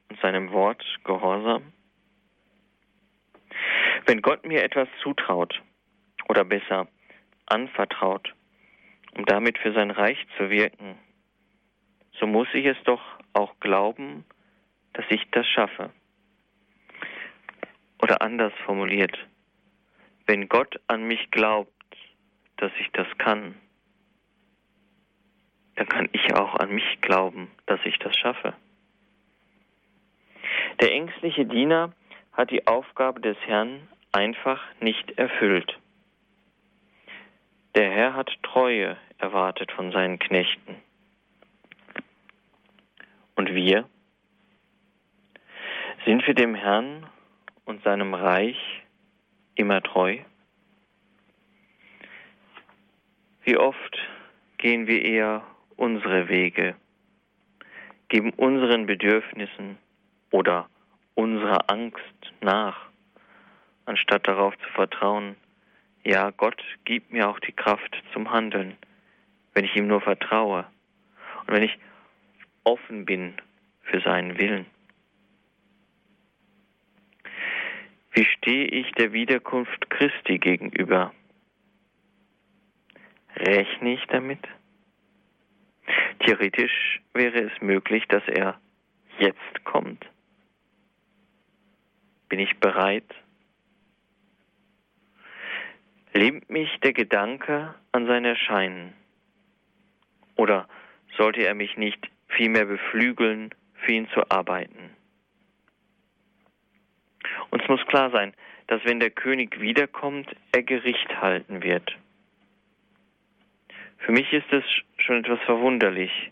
und 0.09 0.19
seinem 0.19 0.51
Wort 0.51 0.83
gehorsam? 1.05 1.71
Wenn 4.05 4.21
Gott 4.21 4.45
mir 4.45 4.61
etwas 4.61 4.89
zutraut 5.01 5.61
oder 6.27 6.43
besser 6.43 6.85
anvertraut, 7.45 8.35
um 9.15 9.25
damit 9.25 9.57
für 9.57 9.71
sein 9.71 9.89
Reich 9.89 10.17
zu 10.35 10.49
wirken, 10.49 10.97
so 12.19 12.27
muss 12.27 12.49
ich 12.51 12.65
es 12.65 12.75
doch 12.83 13.01
auch 13.31 13.57
glauben, 13.61 14.25
dass 14.91 15.05
ich 15.07 15.25
das 15.31 15.47
schaffe. 15.47 15.91
Oder 18.03 18.21
anders 18.21 18.51
formuliert, 18.65 19.17
wenn 20.25 20.49
Gott 20.49 20.77
an 20.87 21.05
mich 21.05 21.31
glaubt, 21.31 21.71
dass 22.57 22.73
ich 22.81 22.91
das 22.91 23.07
kann, 23.17 23.55
dann 25.75 25.87
kann 25.87 26.09
ich 26.11 26.33
auch 26.33 26.55
an 26.55 26.75
mich 26.75 26.99
glauben, 26.99 27.49
dass 27.65 27.79
ich 27.85 27.97
das 27.99 28.13
schaffe. 28.17 28.53
Der 30.79 30.93
ängstliche 30.93 31.45
Diener 31.45 31.91
hat 32.31 32.51
die 32.51 32.65
Aufgabe 32.65 33.19
des 33.19 33.37
Herrn 33.45 33.89
einfach 34.13 34.61
nicht 34.79 35.11
erfüllt. 35.17 35.77
Der 37.75 37.91
Herr 37.91 38.13
hat 38.15 38.31
Treue 38.43 38.95
erwartet 39.17 39.73
von 39.73 39.91
seinen 39.91 40.19
Knechten. 40.19 40.77
Und 43.35 43.53
wir? 43.53 43.89
Sind 46.05 46.25
wir 46.25 46.33
dem 46.33 46.55
Herrn 46.55 47.05
und 47.65 47.83
seinem 47.83 48.13
Reich 48.13 48.57
immer 49.55 49.81
treu? 49.83 50.19
Wie 53.43 53.57
oft 53.57 53.97
gehen 54.57 54.87
wir 54.87 55.03
eher 55.03 55.43
unsere 55.75 56.29
Wege, 56.29 56.75
geben 58.07 58.31
unseren 58.31 58.85
Bedürfnissen 58.85 59.77
oder 60.31 60.69
unserer 61.15 61.69
Angst 61.69 62.33
nach, 62.41 62.89
anstatt 63.85 64.27
darauf 64.27 64.57
zu 64.57 64.69
vertrauen, 64.69 65.35
ja, 66.03 66.31
Gott 66.31 66.63
gibt 66.85 67.11
mir 67.11 67.29
auch 67.29 67.39
die 67.39 67.51
Kraft 67.51 67.95
zum 68.13 68.31
Handeln, 68.31 68.77
wenn 69.53 69.65
ich 69.65 69.75
ihm 69.75 69.87
nur 69.87 70.01
vertraue 70.01 70.65
und 71.45 71.55
wenn 71.55 71.63
ich 71.63 71.77
offen 72.63 73.05
bin 73.05 73.33
für 73.83 73.99
seinen 74.01 74.37
Willen. 74.37 74.65
Wie 78.11 78.25
stehe 78.25 78.65
ich 78.65 78.91
der 78.93 79.13
Wiederkunft 79.13 79.89
Christi 79.89 80.39
gegenüber? 80.39 81.13
Rechne 83.35 83.93
ich 83.93 84.05
damit? 84.07 84.39
Theoretisch 86.19 87.01
wäre 87.13 87.39
es 87.39 87.61
möglich, 87.61 88.03
dass 88.09 88.27
er 88.27 88.59
jetzt 89.19 89.63
kommt. 89.63 90.05
Bin 92.29 92.39
ich 92.39 92.59
bereit? 92.59 93.03
Lähmt 96.13 96.49
mich 96.49 96.69
der 96.81 96.93
Gedanke 96.93 97.73
an 97.91 98.05
sein 98.05 98.23
Erscheinen? 98.23 98.93
Oder 100.35 100.67
sollte 101.17 101.41
er 101.45 101.55
mich 101.55 101.75
nicht 101.75 102.09
vielmehr 102.27 102.65
beflügeln, 102.65 103.53
für 103.73 103.93
ihn 103.93 104.07
zu 104.09 104.29
arbeiten? 104.29 104.91
Uns 107.49 107.67
muss 107.67 107.85
klar 107.87 108.11
sein, 108.11 108.33
dass 108.67 108.83
wenn 108.85 108.99
der 108.99 109.09
König 109.09 109.59
wiederkommt, 109.59 110.29
er 110.51 110.63
Gericht 110.63 111.21
halten 111.21 111.63
wird. 111.63 111.97
Für 113.97 114.11
mich 114.11 114.31
ist 114.31 114.51
es 114.51 114.63
schon 114.97 115.23
etwas 115.23 115.39
verwunderlich, 115.41 116.31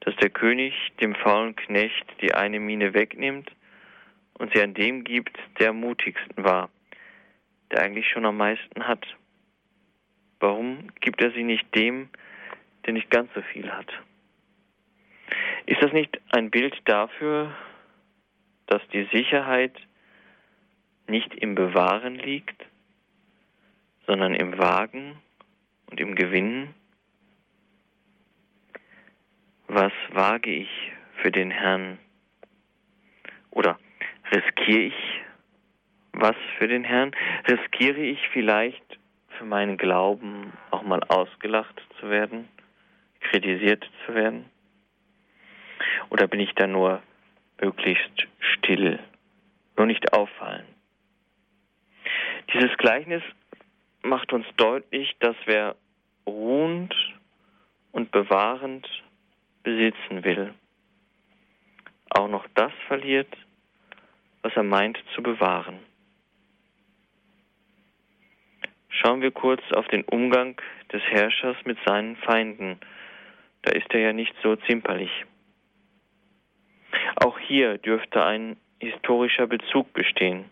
dass 0.00 0.16
der 0.16 0.30
König 0.30 0.74
dem 1.00 1.14
faulen 1.14 1.54
Knecht 1.56 2.06
die 2.22 2.34
eine 2.34 2.58
Mine 2.58 2.94
wegnimmt 2.94 3.50
und 4.40 4.52
sie 4.54 4.62
an 4.62 4.72
dem 4.72 5.04
gibt, 5.04 5.38
der 5.58 5.70
am 5.70 5.80
mutigsten 5.80 6.42
war, 6.42 6.70
der 7.70 7.82
eigentlich 7.82 8.08
schon 8.08 8.24
am 8.24 8.38
meisten 8.38 8.88
hat. 8.88 9.06
Warum 10.40 10.88
gibt 11.00 11.20
er 11.20 11.30
sie 11.32 11.44
nicht 11.44 11.74
dem, 11.74 12.08
der 12.86 12.94
nicht 12.94 13.10
ganz 13.10 13.30
so 13.34 13.42
viel 13.42 13.70
hat? 13.70 13.92
Ist 15.66 15.82
das 15.82 15.92
nicht 15.92 16.18
ein 16.30 16.50
Bild 16.50 16.74
dafür, 16.86 17.54
dass 18.66 18.80
die 18.88 19.06
Sicherheit 19.12 19.76
nicht 21.06 21.34
im 21.34 21.54
Bewahren 21.54 22.14
liegt, 22.14 22.64
sondern 24.06 24.34
im 24.34 24.56
Wagen 24.56 25.18
und 25.90 26.00
im 26.00 26.14
Gewinnen? 26.14 26.74
Was 29.68 29.92
wage 30.12 30.50
ich 30.50 30.92
für 31.16 31.30
den 31.30 31.50
Herrn? 31.50 31.98
Oder 33.50 33.78
riskiere 34.32 34.80
ich 34.80 35.20
was 36.12 36.36
für 36.58 36.68
den 36.68 36.84
Herrn? 36.84 37.12
Riskiere 37.48 38.00
ich 38.00 38.18
vielleicht 38.32 38.98
für 39.38 39.44
meinen 39.44 39.76
Glauben 39.76 40.52
auch 40.70 40.82
mal 40.82 41.02
ausgelacht 41.04 41.80
zu 41.98 42.10
werden, 42.10 42.48
kritisiert 43.20 43.88
zu 44.06 44.14
werden? 44.14 44.44
Oder 46.10 46.26
bin 46.26 46.40
ich 46.40 46.52
da 46.54 46.66
nur 46.66 47.02
möglichst 47.60 48.26
still, 48.38 48.98
nur 49.76 49.86
nicht 49.86 50.12
auffallen? 50.12 50.66
Dieses 52.52 52.76
Gleichnis 52.76 53.22
macht 54.02 54.32
uns 54.32 54.46
deutlich, 54.56 55.16
dass 55.20 55.36
wer 55.46 55.76
ruhend 56.26 56.94
und 57.92 58.10
bewahrend 58.10 58.86
besitzen 59.62 60.24
will, 60.24 60.54
auch 62.10 62.28
noch 62.28 62.46
das 62.54 62.72
verliert, 62.88 63.28
was 64.42 64.54
er 64.56 64.62
meint 64.62 64.98
zu 65.14 65.22
bewahren. 65.22 65.78
Schauen 68.88 69.22
wir 69.22 69.30
kurz 69.30 69.62
auf 69.72 69.86
den 69.88 70.04
Umgang 70.04 70.60
des 70.92 71.02
Herrschers 71.02 71.56
mit 71.64 71.78
seinen 71.86 72.16
Feinden. 72.16 72.78
Da 73.62 73.72
ist 73.72 73.92
er 73.94 74.00
ja 74.00 74.12
nicht 74.12 74.34
so 74.42 74.56
zimperlich. 74.56 75.24
Auch 77.16 77.38
hier 77.38 77.78
dürfte 77.78 78.24
ein 78.24 78.56
historischer 78.78 79.46
Bezug 79.46 79.92
bestehen. 79.92 80.44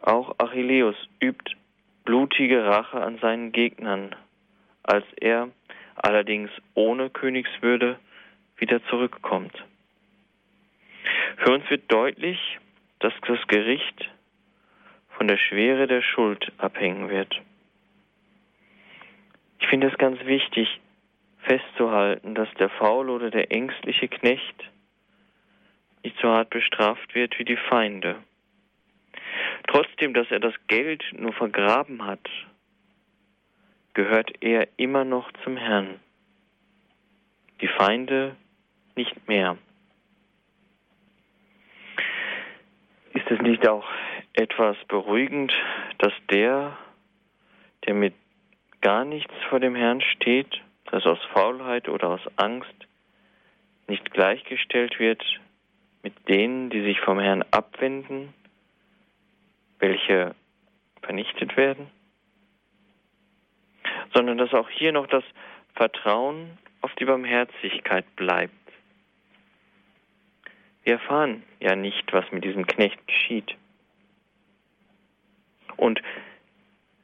Auch 0.00 0.34
Achilleus 0.38 0.96
übt 1.20 1.56
blutige 2.04 2.64
Rache 2.64 3.00
an 3.00 3.18
seinen 3.18 3.52
Gegnern, 3.52 4.16
als 4.82 5.04
er, 5.20 5.48
allerdings 5.94 6.50
ohne 6.74 7.10
Königswürde, 7.10 7.98
wieder 8.56 8.82
zurückkommt. 8.86 9.52
Für 11.38 11.52
uns 11.52 11.68
wird 11.70 11.90
deutlich, 11.90 12.38
dass 12.98 13.12
das 13.26 13.38
Gericht 13.46 14.10
von 15.16 15.28
der 15.28 15.36
Schwere 15.36 15.86
der 15.86 16.02
Schuld 16.02 16.52
abhängen 16.58 17.08
wird. 17.08 17.40
Ich 19.60 19.68
finde 19.68 19.88
es 19.88 19.98
ganz 19.98 20.24
wichtig 20.24 20.80
festzuhalten, 21.42 22.34
dass 22.34 22.48
der 22.54 22.68
faule 22.68 23.12
oder 23.12 23.30
der 23.30 23.52
ängstliche 23.52 24.08
Knecht 24.08 24.70
nicht 26.02 26.16
so 26.20 26.28
hart 26.28 26.50
bestraft 26.50 27.14
wird 27.14 27.38
wie 27.38 27.44
die 27.44 27.56
Feinde. 27.56 28.16
Trotzdem, 29.66 30.14
dass 30.14 30.30
er 30.30 30.40
das 30.40 30.54
Geld 30.66 31.04
nur 31.12 31.32
vergraben 31.32 32.04
hat, 32.04 32.28
gehört 33.94 34.32
er 34.40 34.68
immer 34.76 35.04
noch 35.04 35.30
zum 35.44 35.56
Herrn. 35.56 36.00
Die 37.60 37.68
Feinde 37.68 38.36
nicht 38.96 39.28
mehr. 39.28 39.56
Ist 43.14 43.30
es 43.30 43.40
nicht 43.40 43.66
auch 43.68 43.86
etwas 44.34 44.76
beruhigend, 44.88 45.52
dass 45.98 46.12
der, 46.30 46.76
der 47.86 47.94
mit 47.94 48.14
gar 48.80 49.04
nichts 49.04 49.34
vor 49.48 49.60
dem 49.60 49.74
Herrn 49.74 50.00
steht, 50.00 50.60
das 50.90 51.04
aus 51.04 51.18
Faulheit 51.32 51.88
oder 51.88 52.10
aus 52.10 52.20
Angst 52.36 52.74
nicht 53.86 54.10
gleichgestellt 54.12 54.98
wird 54.98 55.22
mit 56.02 56.28
denen, 56.28 56.70
die 56.70 56.82
sich 56.82 57.00
vom 57.00 57.18
Herrn 57.18 57.44
abwenden, 57.50 58.32
welche 59.78 60.34
vernichtet 61.02 61.56
werden, 61.56 61.90
sondern 64.14 64.38
dass 64.38 64.52
auch 64.54 64.68
hier 64.70 64.92
noch 64.92 65.06
das 65.06 65.24
Vertrauen 65.74 66.58
auf 66.80 66.94
die 66.96 67.04
Barmherzigkeit 67.04 68.04
bleibt. 68.16 68.57
Wir 70.88 70.94
erfahren 70.94 71.42
ja 71.60 71.76
nicht, 71.76 72.10
was 72.14 72.24
mit 72.32 72.44
diesem 72.44 72.66
Knecht 72.66 73.06
geschieht. 73.06 73.54
Und 75.76 76.00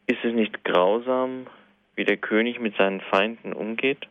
ist 0.06 0.24
es 0.24 0.32
nicht 0.32 0.64
grausam, 0.64 1.48
wie 1.94 2.04
der 2.04 2.16
König 2.16 2.58
mit 2.60 2.74
seinen 2.78 3.02
Feinden 3.02 3.52
umgeht? 3.52 4.08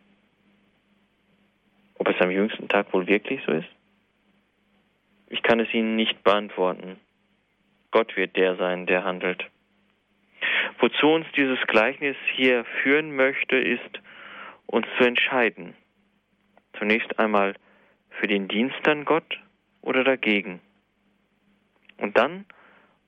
Ob 1.96 2.08
es 2.08 2.22
am 2.22 2.30
jüngsten 2.30 2.68
Tag 2.68 2.94
wohl 2.94 3.08
wirklich 3.08 3.42
so 3.48 3.52
ist? 3.52 3.68
Ich 5.30 5.42
kann 5.42 5.60
es 5.60 5.74
Ihnen 5.74 5.96
nicht 5.96 6.24
beantworten. 6.24 7.00
Gott 7.90 8.16
wird 8.16 8.36
der 8.36 8.56
sein, 8.58 8.86
der 8.86 9.04
handelt. 9.04 9.44
Wozu 10.78 11.08
uns 11.08 11.26
dieses 11.36 11.60
Gleichnis 11.66 12.16
hier 12.36 12.64
führen 12.84 13.16
möchte, 13.16 13.56
ist, 13.58 14.02
uns 14.68 14.86
zu 15.00 15.04
entscheiden. 15.04 15.74
Zunächst 16.78 17.18
einmal 17.18 17.56
für 18.12 18.28
den 18.28 18.48
Dienst 18.48 18.88
an 18.88 19.06
Gott 19.06 19.40
oder 19.84 20.04
dagegen. 20.04 20.60
Und 21.98 22.18
dann, 22.18 22.46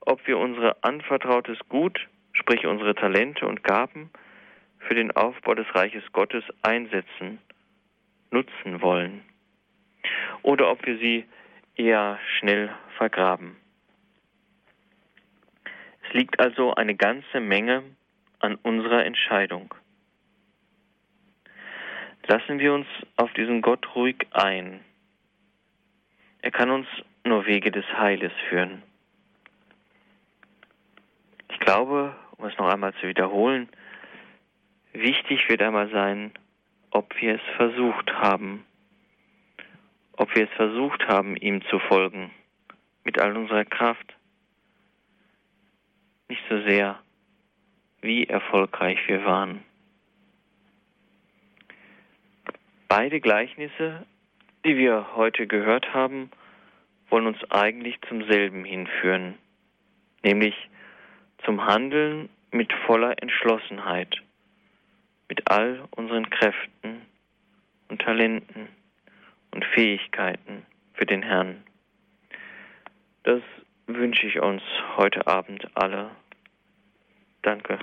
ob 0.01 0.25
wir 0.27 0.37
unsere 0.37 0.83
anvertrautes 0.83 1.57
Gut, 1.69 2.07
sprich 2.33 2.67
unsere 2.67 2.93
Talente 2.93 3.47
und 3.47 3.63
Gaben, 3.63 4.11
für 4.79 4.93
den 4.93 5.11
Aufbau 5.11 5.55
des 5.55 5.65
Reiches 5.73 6.03
Gottes 6.11 6.43
einsetzen, 6.61 7.39
nutzen 8.29 8.81
wollen. 8.81 9.23
Oder 10.43 10.69
ob 10.69 10.85
wir 10.85 10.97
sie 10.99 11.25
eher 11.75 12.19
schnell 12.37 12.69
vergraben. 12.97 13.55
Es 16.07 16.13
liegt 16.13 16.39
also 16.39 16.75
eine 16.75 16.95
ganze 16.95 17.39
Menge 17.39 17.83
an 18.39 18.55
unserer 18.55 19.05
Entscheidung. 19.05 19.73
Lassen 22.27 22.59
wir 22.59 22.73
uns 22.73 22.87
auf 23.17 23.31
diesen 23.33 23.61
Gott 23.61 23.95
ruhig 23.95 24.27
ein. 24.31 24.81
Er 26.45 26.51
kann 26.51 26.69
uns 26.69 26.87
nur 27.25 27.45
Wege 27.45 27.71
des 27.71 27.85
Heiles 27.97 28.31
führen. 28.49 28.81
Ich 31.51 31.59
glaube, 31.59 32.15
um 32.37 32.45
es 32.45 32.57
noch 32.57 32.71
einmal 32.71 32.93
zu 33.01 33.07
wiederholen, 33.07 33.67
wichtig 34.93 35.49
wird 35.49 35.61
einmal 35.61 35.89
sein, 35.89 36.31
ob 36.91 37.19
wir 37.19 37.35
es 37.35 37.55
versucht 37.57 38.13
haben 38.13 38.63
ob 40.17 40.33
wir 40.35 40.45
es 40.45 40.55
versucht 40.55 41.07
haben, 41.07 41.35
ihm 41.35 41.61
zu 41.65 41.79
folgen, 41.79 42.31
mit 43.03 43.19
all 43.19 43.35
unserer 43.35 43.65
Kraft. 43.65 44.15
Nicht 46.29 46.41
so 46.49 46.61
sehr, 46.61 46.99
wie 48.01 48.25
erfolgreich 48.25 48.99
wir 49.07 49.25
waren. 49.25 49.63
Beide 52.87 53.19
Gleichnisse, 53.19 54.05
die 54.65 54.77
wir 54.77 55.15
heute 55.15 55.45
gehört 55.45 55.93
haben, 55.93 56.31
wollen 57.09 57.27
uns 57.27 57.37
eigentlich 57.51 57.97
zum 58.09 58.27
selben 58.29 58.65
hinführen, 58.65 59.35
nämlich 60.23 60.55
zum 61.45 61.65
Handeln 61.65 62.29
mit 62.51 62.73
voller 62.87 63.21
Entschlossenheit, 63.21 64.21
mit 65.29 65.49
all 65.51 65.87
unseren 65.91 66.29
Kräften 66.29 67.03
und 67.89 68.01
Talenten 68.01 68.67
und 69.51 69.63
Fähigkeiten 69.65 70.65
für 70.93 71.05
den 71.05 71.21
Herrn. 71.21 71.63
Das 73.23 73.41
wünsche 73.85 74.25
ich 74.25 74.39
uns 74.39 74.63
heute 74.97 75.27
Abend 75.27 75.67
alle. 75.75 76.09
Danke. 77.43 77.77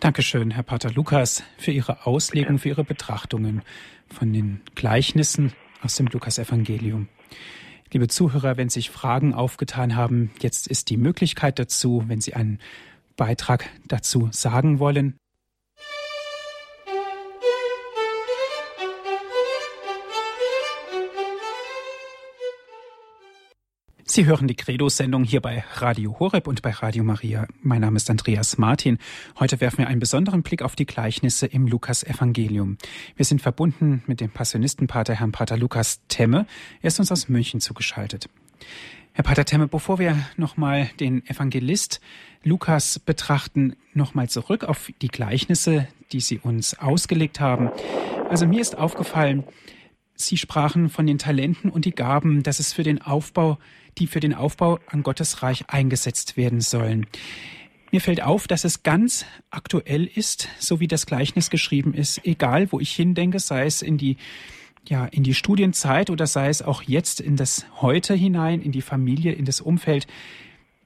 Dankeschön, 0.00 0.50
Herr 0.50 0.62
Pater 0.62 0.92
Lukas, 0.92 1.42
für 1.56 1.72
Ihre 1.72 2.06
Auslegung, 2.06 2.58
für 2.58 2.68
Ihre 2.68 2.84
Betrachtungen 2.84 3.62
von 4.08 4.32
den 4.32 4.60
Gleichnissen 4.74 5.52
aus 5.82 5.96
dem 5.96 6.06
Lukasevangelium. 6.06 7.08
Liebe 7.92 8.08
Zuhörer, 8.08 8.56
wenn 8.56 8.68
sich 8.68 8.90
Fragen 8.90 9.34
aufgetan 9.34 9.96
haben, 9.96 10.30
jetzt 10.40 10.68
ist 10.68 10.90
die 10.90 10.96
Möglichkeit 10.96 11.58
dazu, 11.58 12.04
wenn 12.06 12.20
Sie 12.20 12.34
einen 12.34 12.58
Beitrag 13.16 13.68
dazu 13.86 14.28
sagen 14.30 14.78
wollen. 14.78 15.16
Sie 24.18 24.26
hören 24.26 24.48
die 24.48 24.56
Credo-Sendung 24.56 25.22
hier 25.22 25.40
bei 25.40 25.62
Radio 25.74 26.18
Horeb 26.18 26.48
und 26.48 26.60
bei 26.60 26.70
Radio 26.70 27.04
Maria. 27.04 27.46
Mein 27.62 27.82
Name 27.82 27.98
ist 27.98 28.10
Andreas 28.10 28.58
Martin. 28.58 28.98
Heute 29.38 29.60
werfen 29.60 29.78
wir 29.78 29.86
einen 29.86 30.00
besonderen 30.00 30.42
Blick 30.42 30.62
auf 30.62 30.74
die 30.74 30.86
Gleichnisse 30.86 31.46
im 31.46 31.68
Lukas-Evangelium. 31.68 32.78
Wir 33.14 33.24
sind 33.24 33.40
verbunden 33.40 34.02
mit 34.08 34.20
dem 34.20 34.30
Passionistenpater 34.30 35.14
Herrn 35.14 35.30
Pater 35.30 35.56
Lukas 35.56 36.00
Temme. 36.08 36.46
Er 36.82 36.88
ist 36.88 36.98
uns 36.98 37.12
aus 37.12 37.28
München 37.28 37.60
zugeschaltet. 37.60 38.28
Herr 39.12 39.22
Pater 39.22 39.44
Temme, 39.44 39.68
bevor 39.68 40.00
wir 40.00 40.18
nochmal 40.36 40.90
den 40.98 41.24
Evangelist 41.28 42.00
Lukas 42.42 42.98
betrachten, 42.98 43.76
nochmal 43.94 44.28
zurück 44.28 44.64
auf 44.64 44.90
die 45.00 45.06
Gleichnisse, 45.06 45.86
die 46.10 46.18
Sie 46.18 46.40
uns 46.40 46.76
ausgelegt 46.76 47.38
haben. 47.38 47.70
Also 48.28 48.48
mir 48.48 48.62
ist 48.62 48.76
aufgefallen, 48.76 49.44
Sie 50.20 50.36
sprachen 50.36 50.88
von 50.88 51.06
den 51.06 51.18
Talenten 51.18 51.70
und 51.70 51.84
die 51.84 51.94
Gaben, 51.94 52.42
dass 52.42 52.58
es 52.58 52.72
für 52.72 52.82
den 52.82 53.00
Aufbau 53.00 53.58
die 53.98 54.06
für 54.06 54.20
den 54.20 54.34
Aufbau 54.34 54.78
an 54.86 55.02
Gottes 55.02 55.42
Reich 55.42 55.64
eingesetzt 55.68 56.36
werden 56.36 56.60
sollen. 56.60 57.06
Mir 57.90 58.00
fällt 58.00 58.22
auf, 58.22 58.46
dass 58.46 58.64
es 58.64 58.82
ganz 58.82 59.24
aktuell 59.50 60.04
ist, 60.04 60.48
so 60.58 60.78
wie 60.78 60.88
das 60.88 61.06
Gleichnis 61.06 61.50
geschrieben 61.50 61.94
ist, 61.94 62.24
egal 62.26 62.70
wo 62.70 62.80
ich 62.80 62.94
hindenke, 62.94 63.38
sei 63.38 63.66
es 63.66 63.82
in 63.82 63.96
die 63.98 64.16
ja, 64.86 65.04
in 65.04 65.22
die 65.22 65.34
Studienzeit 65.34 66.08
oder 66.08 66.26
sei 66.26 66.48
es 66.48 66.62
auch 66.62 66.82
jetzt 66.82 67.20
in 67.20 67.36
das 67.36 67.66
Heute 67.82 68.14
hinein, 68.14 68.62
in 68.62 68.72
die 68.72 68.80
Familie, 68.80 69.32
in 69.32 69.44
das 69.44 69.60
Umfeld. 69.60 70.06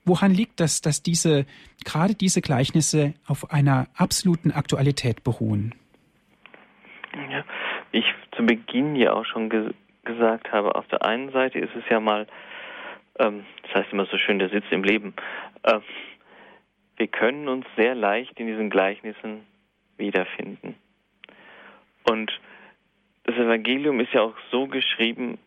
Woran 0.04 0.34
liegt 0.34 0.58
das, 0.58 0.80
dass 0.80 1.04
diese, 1.04 1.46
gerade 1.84 2.16
diese 2.16 2.40
Gleichnisse 2.40 3.14
auf 3.26 3.52
einer 3.52 3.86
absoluten 3.94 4.50
Aktualität 4.50 5.22
beruhen? 5.22 5.72
Ja, 7.30 7.44
ich 7.92 8.04
zu 8.36 8.44
Beginn 8.44 8.96
ja 8.96 9.12
auch 9.12 9.24
schon 9.24 9.50
ge 9.50 9.70
gesagt 10.04 10.50
habe, 10.50 10.74
auf 10.74 10.88
der 10.88 11.04
einen 11.04 11.30
Seite 11.30 11.60
ist 11.60 11.76
es 11.76 11.84
ja 11.88 12.00
mal 12.00 12.26
ähm, 13.18 13.44
das 13.62 13.74
heißt 13.74 13.92
immer 13.92 14.06
so 14.06 14.18
schön, 14.18 14.38
der 14.38 14.48
Sitz 14.48 14.64
im 14.70 14.84
Leben. 14.84 15.14
Äh, 15.62 15.80
wir 16.96 17.06
können 17.08 17.48
uns 17.48 17.66
sehr 17.76 17.94
leicht 17.94 18.38
in 18.38 18.46
diesen 18.46 18.70
Gleichnissen 18.70 19.46
wiederfinden. 19.96 20.76
Und 22.04 22.32
das 23.24 23.36
Evangelium 23.36 24.00
ist 24.00 24.12
ja 24.12 24.22
auch 24.22 24.34
so 24.50 24.66
geschrieben, 24.66 25.38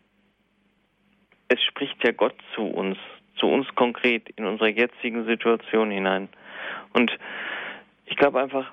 es 1.48 1.62
spricht 1.62 2.02
ja 2.04 2.12
Gott 2.12 2.34
zu 2.54 2.62
uns, 2.62 2.98
zu 3.36 3.46
uns 3.46 3.66
konkret 3.74 4.28
in 4.30 4.46
unsere 4.46 4.70
jetzigen 4.70 5.26
Situation 5.26 5.90
hinein. 5.90 6.28
Und 6.92 7.16
ich 8.06 8.16
glaube 8.16 8.40
einfach, 8.40 8.72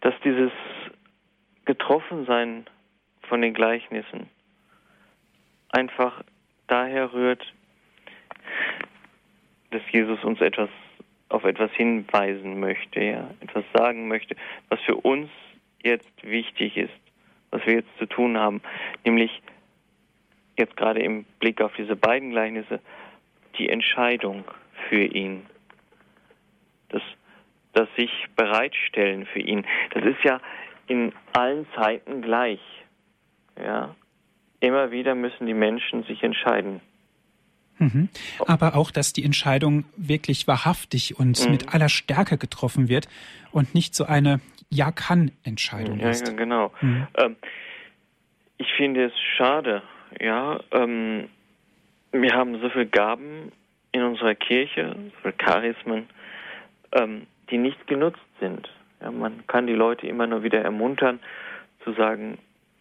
dass 0.00 0.14
dieses 0.24 0.52
Getroffensein 1.64 2.66
von 3.22 3.42
den 3.42 3.54
Gleichnissen. 3.54 4.28
Einfach 5.70 6.22
daher 6.66 7.12
rührt, 7.12 7.44
dass 9.70 9.82
Jesus 9.92 10.22
uns 10.24 10.40
etwas 10.40 10.70
auf 11.28 11.44
etwas 11.44 11.70
hinweisen 11.72 12.58
möchte, 12.58 13.00
ja, 13.00 13.30
etwas 13.40 13.64
sagen 13.72 14.08
möchte, 14.08 14.34
was 14.68 14.80
für 14.80 14.96
uns 14.96 15.30
jetzt 15.82 16.10
wichtig 16.22 16.76
ist, 16.76 16.92
was 17.50 17.64
wir 17.66 17.74
jetzt 17.74 17.98
zu 17.98 18.06
tun 18.06 18.36
haben, 18.36 18.60
nämlich 19.04 19.40
jetzt 20.58 20.76
gerade 20.76 21.00
im 21.00 21.24
Blick 21.38 21.62
auf 21.62 21.72
diese 21.76 21.96
beiden 21.96 22.30
Gleichnisse 22.30 22.80
die 23.58 23.68
Entscheidung 23.68 24.44
für 24.88 25.04
ihn, 25.04 25.46
das, 26.88 27.02
das 27.72 27.88
sich 27.96 28.10
bereitstellen 28.36 29.26
für 29.26 29.40
ihn. 29.40 29.64
Das 29.90 30.04
ist 30.04 30.22
ja 30.24 30.40
in 30.90 31.12
allen 31.32 31.66
Zeiten 31.76 32.20
gleich, 32.20 32.60
ja. 33.56 33.94
Immer 34.58 34.90
wieder 34.90 35.14
müssen 35.14 35.46
die 35.46 35.54
Menschen 35.54 36.02
sich 36.02 36.22
entscheiden. 36.22 36.80
Mhm. 37.78 38.08
Aber 38.46 38.74
auch, 38.74 38.90
dass 38.90 39.12
die 39.12 39.24
Entscheidung 39.24 39.84
wirklich 39.96 40.48
wahrhaftig 40.48 41.18
und 41.18 41.42
mhm. 41.42 41.52
mit 41.52 41.72
aller 41.72 41.88
Stärke 41.88 42.36
getroffen 42.38 42.88
wird 42.88 43.08
und 43.52 43.72
nicht 43.72 43.94
so 43.94 44.04
eine 44.04 44.40
Ja-Kann-Entscheidung 44.68 46.00
ja, 46.00 46.10
ist. 46.10 46.26
Ja, 46.26 46.34
genau. 46.34 46.72
Mhm. 46.80 47.06
Ähm, 47.16 47.36
ich 48.58 48.68
finde 48.76 49.06
es 49.06 49.12
schade, 49.36 49.82
ja. 50.20 50.58
Ähm, 50.72 51.28
wir 52.10 52.32
haben 52.32 52.60
so 52.60 52.68
viele 52.68 52.86
Gaben 52.86 53.52
in 53.92 54.02
unserer 54.02 54.34
Kirche, 54.34 54.96
so 54.96 55.10
viele 55.22 55.34
Charismen, 55.34 56.08
ähm, 56.92 57.28
die 57.48 57.58
nicht 57.58 57.86
genutzt 57.86 58.18
sind. 58.40 58.68
Ja, 59.00 59.10
man 59.10 59.46
kann 59.46 59.66
die 59.66 59.74
Leute 59.74 60.06
immer 60.06 60.26
nur 60.26 60.42
wieder 60.42 60.62
ermuntern, 60.62 61.20
zu 61.84 61.92
sagen, 61.92 62.38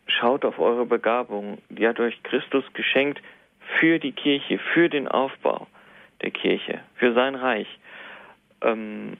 schaut 0.07 0.43
auf 0.45 0.59
eure 0.59 0.85
Begabung, 0.85 1.59
die 1.69 1.87
hat 1.87 1.99
euch 1.99 2.21
Christus 2.23 2.63
geschenkt 2.73 3.21
für 3.77 3.99
die 3.99 4.11
Kirche, 4.11 4.59
für 4.73 4.89
den 4.89 5.07
Aufbau 5.07 5.67
der 6.21 6.31
Kirche, 6.31 6.81
für 6.95 7.13
sein 7.13 7.35
Reich. 7.35 7.67
Ähm, 8.61 9.17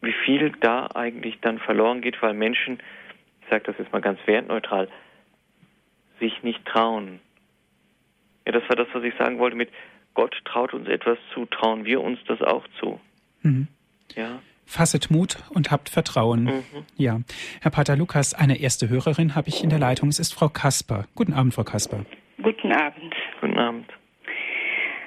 wie 0.00 0.14
viel 0.24 0.52
da 0.60 0.88
eigentlich 0.94 1.38
dann 1.40 1.58
verloren 1.58 2.00
geht, 2.00 2.20
weil 2.22 2.34
Menschen, 2.34 2.80
ich 3.42 3.48
sage 3.48 3.64
das 3.66 3.78
jetzt 3.78 3.92
mal 3.92 4.00
ganz 4.00 4.18
wertneutral, 4.26 4.88
sich 6.20 6.42
nicht 6.42 6.64
trauen. 6.64 7.20
Ja, 8.46 8.52
das 8.52 8.68
war 8.68 8.76
das, 8.76 8.88
was 8.92 9.04
ich 9.04 9.14
sagen 9.16 9.38
wollte 9.38 9.56
mit 9.56 9.70
Gott 10.14 10.34
traut 10.46 10.72
uns 10.72 10.88
etwas 10.88 11.18
zu, 11.34 11.44
trauen 11.46 11.84
wir 11.84 12.00
uns 12.00 12.18
das 12.26 12.40
auch 12.40 12.66
zu. 12.80 12.98
Mhm. 13.42 13.68
Ja. 14.14 14.40
Fasset 14.66 15.10
Mut 15.10 15.38
und 15.54 15.70
habt 15.70 15.88
Vertrauen. 15.88 16.44
Mhm. 16.44 16.62
Ja. 16.96 17.20
Herr 17.62 17.70
Pater 17.70 17.96
Lukas, 17.96 18.34
eine 18.34 18.60
erste 18.60 18.88
Hörerin 18.88 19.34
habe 19.34 19.48
ich 19.48 19.62
in 19.62 19.70
der 19.70 19.78
Leitung. 19.78 20.08
Es 20.08 20.18
ist 20.18 20.34
Frau 20.34 20.48
Kasper. 20.48 21.06
Guten 21.14 21.32
Abend, 21.32 21.54
Frau 21.54 21.64
Kasper. 21.64 22.04
Guten 22.42 22.72
Abend. 22.72 23.14
Guten 23.40 23.58
Abend. 23.58 23.86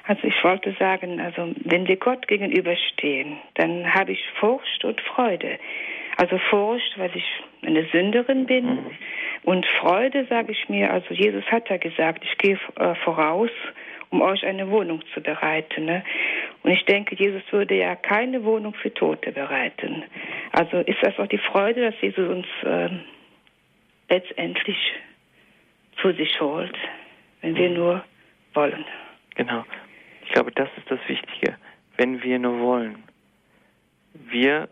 Also 0.04 0.24
ich 0.24 0.42
wollte 0.42 0.74
sagen, 0.78 1.20
also 1.20 1.54
wenn 1.64 1.86
wir 1.86 1.96
Gott 1.96 2.26
gegenüberstehen, 2.26 3.36
dann 3.54 3.94
habe 3.94 4.12
ich 4.12 4.24
Furcht 4.40 4.84
und 4.84 5.00
Freude. 5.02 5.58
Also 6.16 6.38
Furcht, 6.50 6.98
weil 6.98 7.12
ich 7.14 7.24
eine 7.62 7.86
Sünderin 7.92 8.46
bin. 8.46 8.66
Mhm. 8.66 8.86
Und 9.44 9.66
Freude 9.80 10.26
sage 10.28 10.52
ich 10.52 10.68
mir, 10.68 10.92
also 10.92 11.14
Jesus 11.14 11.44
hat 11.46 11.68
ja 11.68 11.76
gesagt, 11.76 12.24
ich 12.24 12.36
gehe 12.38 12.58
äh, 12.76 12.94
voraus 13.04 13.50
um 14.10 14.22
euch 14.22 14.44
eine 14.44 14.68
Wohnung 14.70 15.02
zu 15.14 15.20
bereiten. 15.20 15.84
Ne? 15.86 16.04
Und 16.62 16.70
ich 16.72 16.84
denke, 16.84 17.14
Jesus 17.14 17.42
würde 17.50 17.76
ja 17.76 17.96
keine 17.96 18.44
Wohnung 18.44 18.74
für 18.74 18.92
Tote 18.92 19.32
bereiten. 19.32 20.04
Also 20.52 20.78
ist 20.78 20.98
das 21.02 21.18
auch 21.18 21.28
die 21.28 21.38
Freude, 21.38 21.90
dass 21.90 22.00
Jesus 22.00 22.28
uns 22.28 22.46
äh, 22.64 22.90
letztendlich 24.08 24.76
zu 26.00 26.12
sich 26.12 26.40
holt, 26.40 26.76
wenn 27.40 27.54
wir 27.54 27.70
nur 27.70 28.04
wollen. 28.54 28.84
Genau. 29.36 29.64
Ich 30.24 30.32
glaube, 30.32 30.52
das 30.52 30.68
ist 30.76 30.90
das 30.90 31.00
Wichtige. 31.06 31.56
Wenn 31.96 32.22
wir 32.22 32.38
nur 32.38 32.60
wollen. 32.60 33.04
Wir, 34.12 34.68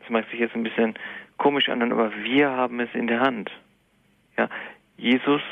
das 0.00 0.10
mag 0.10 0.28
sich 0.30 0.40
jetzt 0.40 0.54
ein 0.54 0.62
bisschen 0.62 0.94
komisch 1.36 1.68
an, 1.68 1.82
aber 1.92 2.12
wir 2.24 2.50
haben 2.50 2.80
es 2.80 2.88
in 2.94 3.06
der 3.06 3.20
Hand. 3.20 3.50
Ja, 4.38 4.48
Jesus 4.96 5.42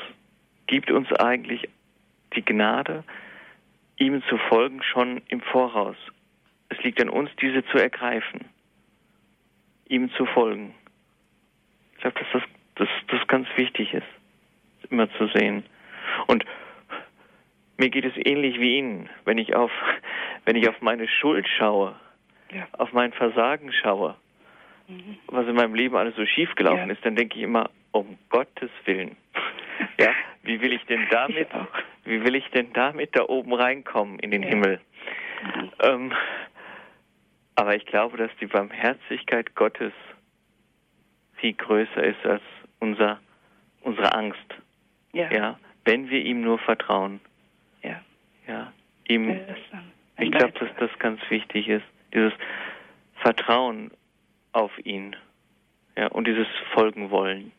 gibt 0.67 0.91
uns 0.91 1.13
eigentlich 1.13 1.69
die 2.35 2.45
Gnade, 2.45 3.05
ihm 3.97 4.23
zu 4.29 4.37
folgen 4.37 4.83
schon 4.83 5.23
im 5.29 5.41
Voraus. 5.41 5.97
Es 6.69 6.83
liegt 6.83 7.01
an 7.01 7.09
uns, 7.09 7.31
diese 7.41 7.65
zu 7.67 7.79
ergreifen, 7.79 8.47
ihm 9.89 10.11
zu 10.13 10.27
folgen. 10.27 10.75
Ich 11.95 12.01
glaube, 12.01 12.19
dass 12.19 12.29
das, 12.33 12.43
das, 12.77 12.89
das 13.09 13.27
ganz 13.29 13.49
wichtig 13.57 13.95
ist, 13.95 14.91
immer 14.91 15.11
zu 15.13 15.29
sehen. 15.29 15.65
Und 16.27 16.45
mir 17.77 17.91
geht 17.91 18.05
es 18.05 18.15
ähnlich 18.17 18.59
wie 18.61 18.79
Ihnen, 18.79 19.09
wenn 19.25 19.39
ich 19.39 19.55
auf, 19.55 19.71
wenn 20.45 20.57
ich 20.57 20.69
auf 20.69 20.81
meine 20.81 21.09
Schuld 21.09 21.47
schaue, 21.59 21.95
ja. 22.53 22.67
auf 22.73 22.93
mein 22.93 23.13
Versagen 23.13 23.73
schaue, 23.73 24.17
mhm. 24.89 25.19
was 25.27 25.47
in 25.47 25.55
meinem 25.55 25.75
Leben 25.75 25.97
alles 25.97 26.17
so 26.17 26.25
schief 26.27 26.55
gelaufen 26.55 26.89
ja. 26.89 26.93
ist, 26.93 27.05
dann 27.05 27.17
denke 27.17 27.37
ich 27.37 27.43
immer, 27.43 27.71
um 27.93 28.19
Gottes 28.29 28.71
Willen. 28.85 29.17
ja, 29.99 30.13
wie 30.45 30.61
will 30.61 30.73
ich 30.73 30.85
denn 30.87 31.07
damit, 31.11 31.49
wie 32.05 32.23
will 32.23 32.35
ich 32.35 32.49
denn 32.51 32.73
damit 32.73 33.17
da 33.17 33.25
oben 33.29 33.55
reinkommen 33.55 34.19
in 34.19 34.31
den 34.31 34.43
ja. 34.43 34.49
Himmel? 34.51 34.81
Mhm. 35.43 35.71
Ähm, 35.81 36.13
aber 37.57 37.77
ich 37.77 37.87
glaube, 37.87 38.17
dass 38.17 38.31
die 38.41 38.47
Barmherzigkeit 38.47 39.55
Gottes 39.55 39.93
viel 41.37 41.55
größer 41.55 42.03
ist 42.03 42.25
als 42.25 42.43
unser, 42.81 43.21
unsere 43.83 44.15
Angst. 44.15 44.55
Ja. 45.13 45.31
ja. 45.31 45.59
Wenn 45.85 46.11
wir 46.11 46.21
ihm 46.21 46.41
nur 46.41 46.59
vertrauen. 46.59 47.21
Ja. 47.83 48.01
Ja. 48.47 48.73
Ihm, 49.07 49.41
ich 50.19 50.31
glaube, 50.31 50.53
dass 50.59 50.71
das 50.79 50.91
ganz 50.99 51.21
wichtig 51.29 51.69
ist. 51.69 51.85
Dieses 52.13 52.33
Vertrauen 53.17 53.91
auf 54.53 54.73
ihn. 54.85 55.17
Ja, 55.97 56.09
und 56.09 56.27
dieses 56.27 56.49
Folgen 56.73 57.11
wollen. 57.11 57.53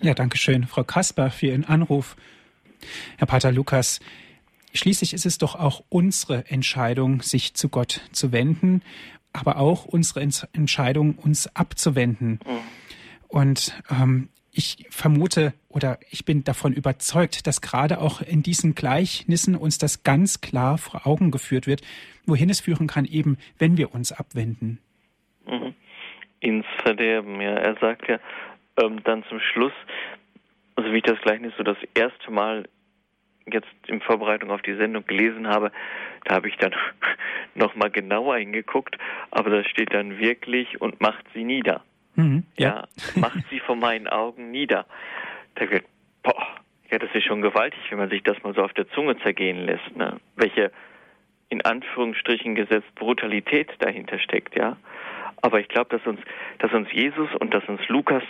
Ja, 0.00 0.14
danke 0.14 0.38
schön, 0.38 0.64
Frau 0.64 0.84
Kasper, 0.84 1.30
für 1.30 1.46
Ihren 1.46 1.64
Anruf. 1.64 2.16
Herr 3.16 3.26
Pater 3.26 3.50
Lukas, 3.50 3.98
schließlich 4.72 5.12
ist 5.12 5.26
es 5.26 5.38
doch 5.38 5.56
auch 5.56 5.82
unsere 5.88 6.48
Entscheidung, 6.48 7.22
sich 7.22 7.54
zu 7.54 7.68
Gott 7.68 8.02
zu 8.12 8.30
wenden, 8.30 8.82
aber 9.32 9.56
auch 9.56 9.86
unsere 9.86 10.20
Entscheidung, 10.20 11.16
uns 11.16 11.54
abzuwenden. 11.56 12.38
Mhm. 12.46 12.58
Und 13.26 13.82
ähm, 13.90 14.28
ich 14.52 14.86
vermute 14.90 15.52
oder 15.68 15.98
ich 16.10 16.24
bin 16.24 16.44
davon 16.44 16.72
überzeugt, 16.72 17.46
dass 17.48 17.60
gerade 17.60 18.00
auch 18.00 18.20
in 18.20 18.42
diesen 18.42 18.76
Gleichnissen 18.76 19.56
uns 19.56 19.78
das 19.78 20.04
ganz 20.04 20.40
klar 20.40 20.78
vor 20.78 21.06
Augen 21.08 21.32
geführt 21.32 21.66
wird, 21.66 21.82
wohin 22.24 22.50
es 22.50 22.60
führen 22.60 22.86
kann, 22.86 23.04
eben 23.04 23.36
wenn 23.58 23.76
wir 23.76 23.94
uns 23.94 24.12
abwenden. 24.12 24.78
Mhm. 25.44 25.74
Ins 26.40 26.66
Verderben, 26.82 27.40
ja. 27.40 27.54
Er 27.54 27.76
sagt 27.80 28.08
ja, 28.08 28.20
ähm, 28.82 29.02
dann 29.04 29.24
zum 29.24 29.40
Schluss, 29.40 29.72
also 30.76 30.92
wie 30.92 30.98
ich 30.98 31.02
das 31.02 31.20
Gleichnis 31.20 31.52
so 31.56 31.62
das 31.62 31.78
erste 31.94 32.30
Mal 32.30 32.64
jetzt 33.52 33.68
in 33.86 34.00
Vorbereitung 34.00 34.50
auf 34.50 34.62
die 34.62 34.74
Sendung 34.74 35.06
gelesen 35.06 35.48
habe, 35.48 35.72
da 36.24 36.36
habe 36.36 36.48
ich 36.48 36.56
dann 36.56 36.74
nochmal 37.54 37.90
genauer 37.90 38.36
hingeguckt, 38.36 38.96
aber 39.30 39.50
da 39.50 39.64
steht 39.64 39.92
dann 39.94 40.18
wirklich 40.18 40.80
und 40.80 41.00
macht 41.00 41.24
sie 41.34 41.44
nieder. 41.44 41.82
Mhm, 42.14 42.44
ja. 42.56 42.68
ja. 42.68 43.20
macht 43.20 43.44
sie 43.50 43.60
vor 43.60 43.76
meinen 43.76 44.08
Augen 44.08 44.50
nieder. 44.50 44.86
Da 45.54 45.70
wird, 45.70 45.84
boah, 46.22 46.46
ja, 46.90 46.98
das 46.98 47.10
ist 47.14 47.24
schon 47.24 47.42
gewaltig, 47.42 47.80
wenn 47.90 47.98
man 47.98 48.10
sich 48.10 48.22
das 48.22 48.42
mal 48.42 48.54
so 48.54 48.62
auf 48.62 48.72
der 48.72 48.88
Zunge 48.90 49.18
zergehen 49.18 49.66
lässt, 49.66 49.96
ne? 49.96 50.18
Welche 50.36 50.72
in 51.50 51.64
Anführungsstrichen 51.64 52.54
gesetzt 52.54 52.94
Brutalität 52.94 53.70
dahinter 53.78 54.18
steckt, 54.18 54.56
ja. 54.56 54.76
Aber 55.42 55.60
ich 55.60 55.68
glaube, 55.68 55.96
dass 55.96 56.06
uns, 56.06 56.20
dass 56.58 56.72
uns 56.72 56.90
Jesus 56.92 57.28
und 57.40 57.54
dass 57.54 57.64
uns 57.68 57.80
Lukas 57.88 58.22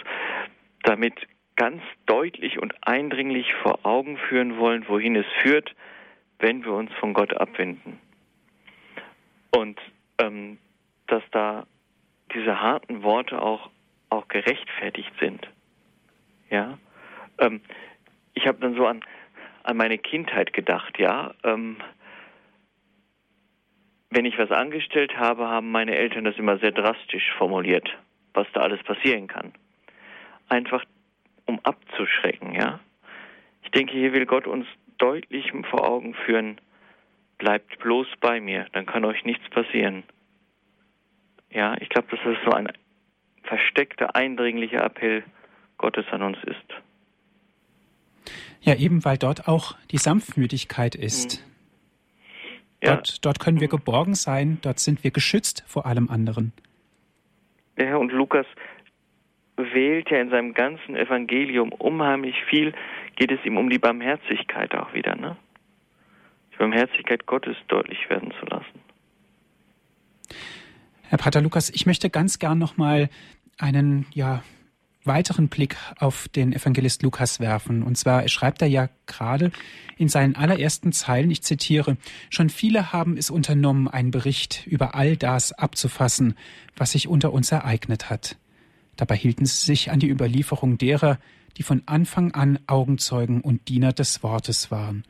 damit 0.83 1.15
ganz 1.57 1.83
deutlich 2.07 2.59
und 2.59 2.75
eindringlich 2.83 3.53
vor 3.63 3.81
Augen 3.85 4.17
führen 4.17 4.59
wollen, 4.59 4.87
wohin 4.89 5.17
es 5.17 5.27
führt, 5.43 5.75
wenn 6.39 6.65
wir 6.65 6.73
uns 6.73 6.93
von 6.95 7.15
Gott 7.15 7.35
abwenden. 7.37 7.99
Und 9.51 9.81
ähm, 10.19 10.59
dass 11.09 11.23
da 11.33 11.67
diese 12.33 12.61
harten 12.61 13.03
Worte 13.03 13.41
auch, 13.41 13.71
auch 14.11 14.29
gerechtfertigt 14.29 15.13
sind. 15.21 15.49
Ja, 16.51 16.79
ähm, 17.39 17.61
ich 18.35 18.47
habe 18.47 18.59
dann 18.61 18.75
so 18.75 18.87
an, 18.87 19.03
an 19.65 19.77
meine 19.77 19.99
Kindheit 19.99 20.53
gedacht, 20.53 20.99
ja. 20.99 21.35
Ähm, 21.43 21.79
wenn 24.11 24.25
ich 24.25 24.39
was 24.39 24.51
angestellt 24.51 25.17
habe, 25.17 25.49
haben 25.49 25.71
meine 25.71 25.97
Eltern 25.97 26.25
das 26.25 26.37
immer 26.37 26.59
sehr 26.59 26.73
drastisch 26.73 27.31
formuliert, 27.37 27.89
was 28.35 28.47
da 28.53 28.61
alles 28.61 28.83
passieren 28.83 29.27
kann. 29.27 29.53
Einfach 30.49 30.85
um 31.47 31.61
abzuschrecken, 31.63 32.55
ja. 32.55 32.81
Ich 33.63 33.71
denke, 33.71 33.93
hier 33.93 34.13
will 34.13 34.27
Gott 34.27 34.47
uns 34.47 34.67
deutlich 34.97 35.53
vor 35.71 35.87
Augen 35.87 36.15
führen, 36.15 36.61
bleibt 37.37 37.79
bloß 37.79 38.07
bei 38.21 38.41
mir, 38.41 38.67
dann 38.73 38.87
kann 38.87 39.05
euch 39.05 39.25
nichts 39.25 39.49
passieren. 39.51 40.05
Ja, 41.51 41.77
ich 41.81 41.89
glaube, 41.89 42.09
dass 42.11 42.21
das 42.25 42.37
so 42.45 42.51
ein 42.53 42.71
versteckter, 43.45 44.15
eindringlicher 44.15 44.83
Appell 44.85 45.25
Gottes 45.79 46.05
an 46.11 46.23
uns 46.23 46.39
ist. 46.45 48.33
Ja, 48.61 48.75
eben 48.75 49.05
weil 49.05 49.17
dort 49.17 49.49
auch 49.49 49.77
die 49.91 49.99
Sanftmütigkeit 49.99 50.95
ist. 50.95 51.41
Mhm. 51.41 51.48
Ja. 52.89 52.97
Dort, 52.97 53.25
dort 53.25 53.41
können 53.41 53.61
wir 53.61 53.69
geborgen 53.69 54.15
sein, 54.15 54.59
dort 54.63 54.79
sind 54.79 55.05
wir 55.05 55.11
geschützt 55.11 55.65
vor 55.67 55.87
allem 55.87 56.09
anderen. 56.09 56.53
Ja, 57.77 57.97
und 57.97 58.11
Lukas 58.13 58.47
wählt 59.57 60.11
ja 60.11 60.21
in 60.21 60.31
seinem 60.31 60.55
ganzen 60.55 60.97
Evangelium 60.97 61.73
unheimlich 61.73 62.37
viel, 62.49 62.75
geht 63.17 63.33
es 63.33 63.45
ihm 63.45 63.57
um 63.57 63.71
die 63.71 63.79
Barmherzigkeit 63.79 64.75
auch 64.75 64.95
wieder, 64.95 65.17
ne? 65.17 65.37
Die 66.53 66.57
Barmherzigkeit 66.57 67.27
Gottes 67.27 67.57
deutlich 67.69 68.09
werden 68.09 68.33
zu 68.41 68.47
lassen. 68.47 68.81
Herr 71.09 71.19
Pater 71.19 71.41
Lukas, 71.41 71.71
ich 71.71 71.87
möchte 71.87 72.11
ganz 72.11 72.39
gern 72.39 72.59
nochmal 72.59 73.09
einen, 73.59 74.07
ja, 74.13 74.43
weiteren 75.09 75.49
Blick 75.49 75.77
auf 75.99 76.29
den 76.29 76.53
Evangelist 76.53 77.03
Lukas 77.03 77.41
werfen. 77.41 77.83
Und 77.83 77.99
zwar 77.99 78.29
schreibt 78.29 78.63
er 78.63 78.69
ja 78.69 78.89
gerade 79.07 79.51
in 79.97 80.09
seinen 80.09 80.37
allerersten 80.37 80.93
Zeilen, 80.93 81.33
ich 81.33 81.43
zitiere, 81.43 81.97
schon 82.31 82.51
viele 82.51 82.93
haben 82.93 83.17
es 83.17 83.31
unternommen, 83.31 83.89
einen 83.89 84.13
Bericht 84.13 84.65
über 84.67 84.95
all 84.95 85.17
das 85.17 85.51
abzufassen, 85.53 86.35
was 86.77 86.93
sich 86.93 87.09
unter 87.09 87.33
uns 87.33 87.51
ereignet 87.51 88.09
hat. 88.11 88.37
Dabei 88.95 89.17
hielten 89.17 89.47
sie 89.47 89.65
sich 89.65 89.91
an 89.91 89.99
die 89.99 90.09
Überlieferung 90.09 90.79
derer, 90.79 91.19
die 91.57 91.65
von 91.65 91.83
Anfang 91.87 92.33
an 92.33 92.61
Augenzeugen 92.69 93.41
und 93.41 93.69
Diener 93.69 93.93
des 93.93 94.23
Wortes 94.23 94.71
waren. 94.71 95.03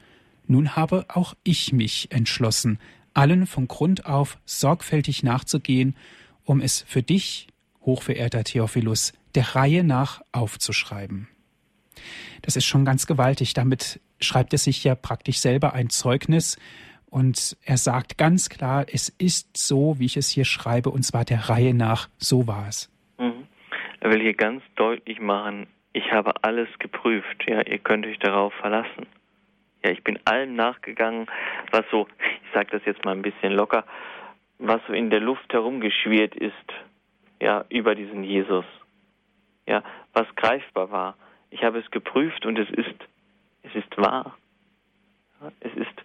Nun 0.47 0.77
habe 0.77 1.05
auch 1.09 1.35
ich 1.45 1.75
mich 1.75 2.11
entschlossen, 2.11 2.79
allen 3.13 3.47
von 3.47 3.69
Grund 3.69 4.07
auf 4.07 4.39
sorgfältig 4.47 5.23
nachzugehen, 5.23 5.95
um 6.45 6.61
es 6.61 6.85
für 6.87 7.03
dich, 7.03 7.49
hochverehrter 7.83 8.45
Theophilus, 8.45 9.13
der 9.35 9.55
Reihe 9.55 9.85
nach 9.85 10.21
aufzuschreiben. 10.33 11.29
Das 12.43 12.57
ist 12.57 12.67
schon 12.67 12.85
ganz 12.85 13.07
gewaltig. 13.07 13.55
Damit 13.55 14.01
schreibt 14.21 14.53
er 14.53 14.59
sich 14.59 14.85
ja 14.85 14.95
praktisch 14.95 15.39
selber 15.39 15.73
ein 15.75 15.91
Zeugnis 15.91 16.59
und 17.11 17.57
er 17.65 17.77
sagt 17.79 18.19
ganz 18.19 18.49
klar, 18.49 18.87
es 18.93 19.09
ist 19.09 19.57
so, 19.57 19.99
wie 19.99 20.07
ich 20.07 20.17
es 20.17 20.29
hier 20.29 20.45
schreibe, 20.45 20.91
und 20.91 21.03
zwar 21.03 21.25
der 21.25 21.49
Reihe 21.49 21.75
nach, 21.75 22.09
so 22.19 22.47
war 22.47 22.69
es. 22.69 22.91
Mhm. 23.19 23.47
Er 24.01 24.11
will 24.11 24.21
hier 24.21 24.35
ganz 24.35 24.63
deutlich 24.77 25.21
machen, 25.21 25.67
ich 25.93 26.13
habe 26.13 26.33
alles 26.43 26.69
geprüft, 26.79 27.45
ja, 27.47 27.63
ihr 27.63 27.79
könnt 27.79 28.07
euch 28.07 28.19
darauf 28.19 28.53
verlassen. 28.55 29.07
Ja, 29.83 29.91
ich 29.91 30.05
bin 30.05 30.19
allem 30.25 30.55
nachgegangen, 30.55 31.27
was 31.73 31.85
so, 31.91 32.07
ich 32.19 32.53
sage 32.53 32.69
das 32.73 32.83
jetzt 32.85 33.05
mal 33.05 33.13
ein 33.13 33.23
bisschen 33.23 33.53
locker, 33.53 33.85
was 34.59 34.81
so 34.87 34.93
in 34.93 35.11
der 35.11 35.21
Luft 35.21 35.53
herumgeschwirrt 35.53 36.35
ist, 36.35 36.53
ja, 37.41 37.65
über 37.69 37.95
diesen 37.95 38.23
Jesus. 38.23 38.65
Ja, 39.69 39.85
was 40.15 40.27
greifbar 40.35 40.91
war. 40.91 41.17
Ich 41.51 41.63
habe 41.63 41.79
es 41.79 41.91
geprüft 41.91 42.47
und 42.47 42.59
es 42.59 42.71
ist, 42.71 42.95
es 43.63 43.75
ist 43.75 43.99
wahr. 43.99 44.37
Es 45.61 45.73
ist 45.75 46.05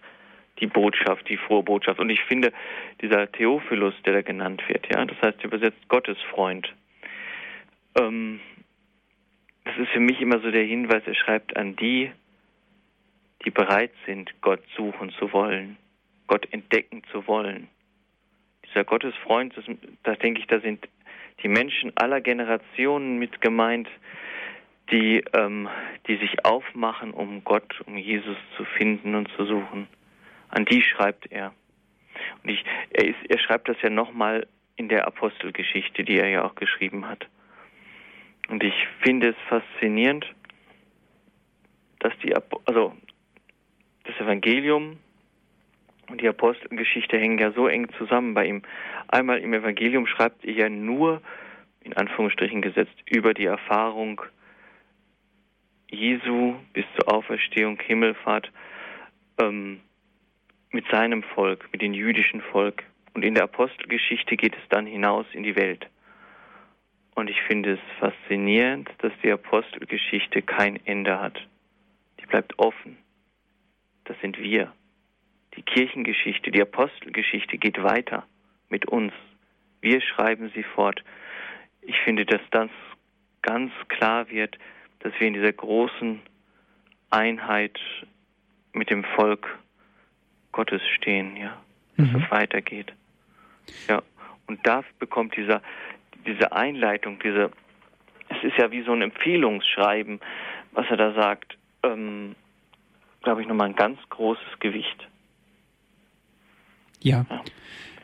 die 0.60 0.66
Botschaft, 0.66 1.28
die 1.28 1.38
frohe 1.38 1.62
Botschaft. 1.62 1.98
Und 1.98 2.10
ich 2.10 2.20
finde, 2.24 2.52
dieser 3.00 3.30
Theophilus, 3.32 3.94
der 4.04 4.12
da 4.12 4.22
genannt 4.22 4.62
wird, 4.68 4.86
ja, 4.92 5.04
das 5.06 5.20
heißt 5.22 5.42
übersetzt 5.42 5.88
Gottesfreund, 5.88 6.72
ähm, 7.98 8.40
das 9.64 9.78
ist 9.78 9.88
für 9.88 10.00
mich 10.00 10.20
immer 10.20 10.40
so 10.40 10.50
der 10.50 10.64
Hinweis, 10.64 11.02
er 11.06 11.14
schreibt 11.14 11.56
an 11.56 11.74
die, 11.74 12.12
die 13.46 13.50
bereit 13.50 13.92
sind, 14.04 14.30
Gott 14.42 14.62
suchen 14.76 15.10
zu 15.12 15.32
wollen, 15.32 15.78
Gott 16.26 16.46
entdecken 16.52 17.02
zu 17.10 17.26
wollen. 17.26 17.68
Dieser 18.66 18.84
Gottesfreund, 18.84 19.54
da 20.02 20.14
denke 20.16 20.40
ich, 20.40 20.46
da 20.46 20.60
sind 20.60 20.86
die 21.42 21.48
Menschen 21.48 21.92
aller 21.96 22.20
Generationen 22.20 23.18
mit 23.18 23.40
gemeint, 23.40 23.88
die, 24.90 25.24
ähm, 25.32 25.68
die 26.06 26.16
sich 26.16 26.44
aufmachen, 26.44 27.12
um 27.12 27.42
Gott, 27.44 27.80
um 27.86 27.96
Jesus 27.96 28.36
zu 28.56 28.64
finden 28.64 29.14
und 29.14 29.28
zu 29.36 29.44
suchen. 29.44 29.88
An 30.48 30.64
die 30.64 30.82
schreibt 30.82 31.30
er. 31.32 31.52
Und 32.42 32.50
ich, 32.50 32.64
er, 32.90 33.06
ist, 33.06 33.18
er 33.28 33.38
schreibt 33.38 33.68
das 33.68 33.80
ja 33.82 33.90
nochmal 33.90 34.46
in 34.76 34.88
der 34.88 35.06
Apostelgeschichte, 35.06 36.04
die 36.04 36.18
er 36.18 36.28
ja 36.28 36.44
auch 36.44 36.54
geschrieben 36.54 37.08
hat. 37.08 37.26
Und 38.48 38.62
ich 38.62 38.74
finde 39.00 39.30
es 39.30 39.36
faszinierend, 39.48 40.26
dass 42.00 42.12
die, 42.22 42.34
also 42.66 42.94
das 44.04 44.16
Evangelium 44.20 44.98
und 46.08 46.20
die 46.20 46.28
Apostelgeschichte 46.28 47.18
hängen 47.18 47.38
ja 47.38 47.52
so 47.52 47.68
eng 47.68 47.88
zusammen 47.98 48.34
bei 48.34 48.46
ihm. 48.46 48.62
Einmal 49.08 49.38
im 49.38 49.52
Evangelium 49.52 50.06
schreibt 50.06 50.44
er 50.44 50.52
ja 50.52 50.68
nur, 50.68 51.20
in 51.80 51.92
Anführungsstrichen 51.94 52.62
gesetzt, 52.62 52.94
über 53.06 53.34
die 53.34 53.44
Erfahrung 53.44 54.22
Jesu 55.90 56.56
bis 56.72 56.84
zur 56.96 57.12
Auferstehung, 57.12 57.78
Himmelfahrt 57.80 58.50
ähm, 59.38 59.80
mit 60.70 60.86
seinem 60.90 61.22
Volk, 61.22 61.68
mit 61.72 61.82
dem 61.82 61.94
jüdischen 61.94 62.40
Volk. 62.40 62.82
Und 63.14 63.24
in 63.24 63.34
der 63.34 63.44
Apostelgeschichte 63.44 64.36
geht 64.36 64.54
es 64.54 64.68
dann 64.70 64.86
hinaus 64.86 65.26
in 65.32 65.44
die 65.44 65.54
Welt. 65.56 65.88
Und 67.14 67.30
ich 67.30 67.40
finde 67.42 67.74
es 67.74 67.80
faszinierend, 68.00 68.90
dass 68.98 69.12
die 69.22 69.30
Apostelgeschichte 69.30 70.42
kein 70.42 70.84
Ende 70.84 71.20
hat. 71.20 71.40
Die 72.20 72.26
bleibt 72.26 72.58
offen. 72.58 72.98
Das 74.04 74.18
sind 74.20 74.38
wir. 74.38 74.72
Die 75.56 75.62
Kirchengeschichte, 75.62 76.50
die 76.50 76.62
Apostelgeschichte 76.62 77.58
geht 77.58 77.82
weiter 77.82 78.26
mit 78.68 78.86
uns. 78.86 79.12
Wir 79.80 80.00
schreiben 80.00 80.50
sie 80.54 80.62
fort. 80.62 81.02
Ich 81.82 81.96
finde, 82.00 82.24
dass 82.24 82.40
das 82.50 82.70
ganz 83.42 83.72
klar 83.88 84.30
wird, 84.30 84.58
dass 85.00 85.12
wir 85.18 85.28
in 85.28 85.34
dieser 85.34 85.52
großen 85.52 86.20
Einheit 87.10 87.78
mit 88.72 88.90
dem 88.90 89.04
Volk 89.04 89.58
Gottes 90.52 90.82
stehen, 90.96 91.36
ja, 91.36 91.56
dass 91.96 92.08
mhm. 92.08 92.22
es 92.22 92.30
weitergeht. 92.30 92.92
Ja, 93.88 94.02
und 94.46 94.66
da 94.66 94.82
bekommt 94.98 95.36
dieser, 95.36 95.62
diese 96.26 96.52
Einleitung, 96.52 97.18
diese, 97.18 97.50
es 98.28 98.42
ist 98.42 98.56
ja 98.56 98.70
wie 98.70 98.82
so 98.82 98.92
ein 98.92 99.02
Empfehlungsschreiben, 99.02 100.20
was 100.72 100.86
er 100.88 100.96
da 100.96 101.12
sagt, 101.12 101.56
ähm, 101.82 102.34
glaube 103.22 103.42
ich, 103.42 103.48
nochmal 103.48 103.68
ein 103.68 103.76
ganz 103.76 103.98
großes 104.08 104.58
Gewicht. 104.60 105.08
Ja. 107.04 107.26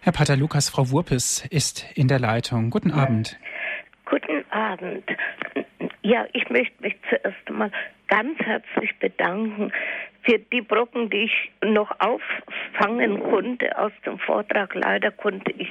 Herr 0.02 0.12
Pater 0.12 0.36
Lukas, 0.36 0.68
Frau 0.68 0.90
Wurpes 0.90 1.46
ist 1.50 1.86
in 1.94 2.06
der 2.06 2.18
Leitung. 2.18 2.68
Guten 2.68 2.92
Abend. 2.92 3.38
Guten 4.04 4.44
Abend. 4.50 5.04
Ja, 6.02 6.26
ich 6.34 6.50
möchte 6.50 6.74
mich 6.82 6.96
zuerst 7.08 7.38
einmal 7.46 7.72
ganz 8.08 8.38
herzlich 8.40 8.94
bedanken 8.98 9.72
für 10.22 10.38
die 10.38 10.60
Brocken, 10.60 11.08
die 11.08 11.24
ich 11.24 11.50
noch 11.64 11.90
auffangen 11.98 13.22
konnte 13.22 13.78
aus 13.78 13.92
dem 14.04 14.18
Vortrag. 14.18 14.74
Leider 14.74 15.10
konnte 15.10 15.50
ich, 15.52 15.70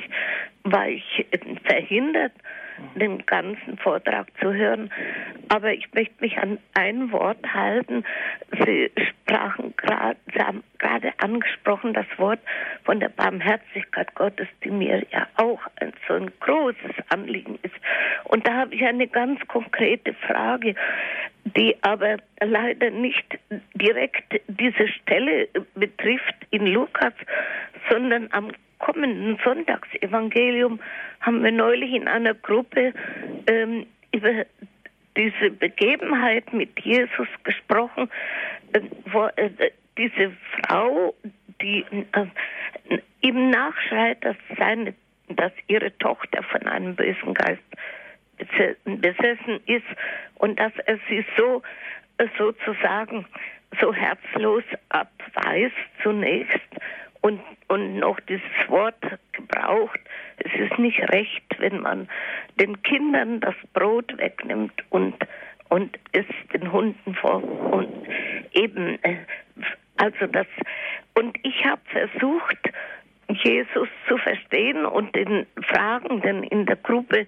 war 0.63 0.87
ich 0.87 1.27
verhindert, 1.65 2.33
den 2.95 3.25
ganzen 3.25 3.77
Vortrag 3.77 4.27
zu 4.39 4.53
hören. 4.53 4.91
Aber 5.49 5.73
ich 5.73 5.91
möchte 5.93 6.13
mich 6.19 6.37
an 6.37 6.59
ein 6.73 7.11
Wort 7.11 7.43
halten. 7.53 8.03
Sie 8.65 8.91
sprachen 9.09 9.73
gerade, 9.77 10.17
Sie 10.33 10.39
haben 10.39 10.63
gerade 10.77 11.11
angesprochen 11.17 11.93
das 11.93 12.05
Wort 12.17 12.39
von 12.83 12.99
der 12.99 13.09
Barmherzigkeit 13.09 14.13
Gottes, 14.15 14.47
die 14.63 14.71
mir 14.71 15.03
ja 15.11 15.27
auch 15.35 15.61
ein, 15.79 15.93
so 16.07 16.15
ein 16.15 16.31
großes 16.39 16.95
Anliegen 17.09 17.57
ist. 17.63 17.75
Und 18.25 18.47
da 18.47 18.53
habe 18.53 18.75
ich 18.75 18.83
eine 18.83 19.07
ganz 19.07 19.39
konkrete 19.47 20.13
Frage, 20.13 20.75
die 21.45 21.75
aber 21.81 22.17
leider 22.41 22.91
nicht 22.91 23.39
direkt 23.73 24.41
diese 24.47 24.87
Stelle 24.87 25.47
betrifft 25.75 26.35
in 26.51 26.67
Lukas, 26.67 27.13
sondern 27.89 28.29
am 28.31 28.51
kommenden 28.79 29.37
Sonntagsevangelium 29.43 30.79
haben 31.21 31.43
wir 31.43 31.51
neulich 31.51 31.93
in 31.93 32.07
einer 32.07 32.33
Gruppe 32.33 32.93
ähm, 33.47 33.85
über 34.11 34.45
diese 35.15 35.51
Begebenheit 35.51 36.51
mit 36.53 36.79
Jesus 36.79 37.27
gesprochen, 37.43 38.09
äh, 38.73 38.81
wo 39.11 39.27
äh, 39.35 39.71
diese 39.97 40.31
Frau, 40.61 41.13
die 41.61 41.85
äh, 42.13 42.97
ihm 43.21 43.49
nachschreit, 43.49 44.23
dass, 44.23 44.37
seine, 44.57 44.93
dass 45.27 45.51
ihre 45.67 45.95
Tochter 45.97 46.41
von 46.43 46.63
einem 46.63 46.95
bösen 46.95 47.33
Geist 47.33 47.61
besessen 48.85 49.59
ist 49.65 49.85
und 50.35 50.57
dass 50.59 50.71
er 50.85 50.97
sie 51.09 51.25
so 51.37 51.61
äh, 52.17 52.27
sozusagen 52.37 53.25
so 53.81 53.93
herzlos 53.93 54.63
abweist 54.89 55.75
zunächst 56.01 56.59
und, 57.21 57.41
und 57.67 57.97
noch 57.97 58.19
dieses 58.21 58.43
Wort 58.67 58.95
gebraucht. 59.33 59.99
Es 60.37 60.51
ist 60.59 60.79
nicht 60.79 60.99
recht, 61.11 61.43
wenn 61.59 61.81
man 61.81 62.09
den 62.59 62.81
Kindern 62.83 63.39
das 63.39 63.55
Brot 63.73 64.17
wegnimmt 64.17 64.83
und, 64.89 65.15
und 65.69 65.97
es 66.11 66.25
den 66.53 66.71
Hunden 66.71 67.15
vor 67.15 67.43
und 67.43 68.07
eben, 68.53 69.01
äh, 69.03 69.17
also 69.97 70.27
das, 70.27 70.47
und 71.15 71.37
ich 71.43 71.65
habe 71.65 71.81
versucht, 71.91 72.57
Jesus 73.27 73.89
zu 74.07 74.17
verstehen 74.17 74.85
und 74.85 75.15
den 75.15 75.45
Fragenden 75.61 76.43
in 76.43 76.65
der 76.65 76.77
Gruppe, 76.77 77.27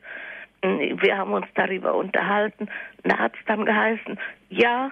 äh, 0.62 0.96
wir 0.98 1.18
haben 1.18 1.34
uns 1.34 1.48
darüber 1.56 1.96
unterhalten, 1.96 2.70
da 3.04 3.20
hat 3.20 3.34
es 3.36 3.46
dann 3.46 3.66
geheißen, 3.66 4.18
ja, 4.50 4.92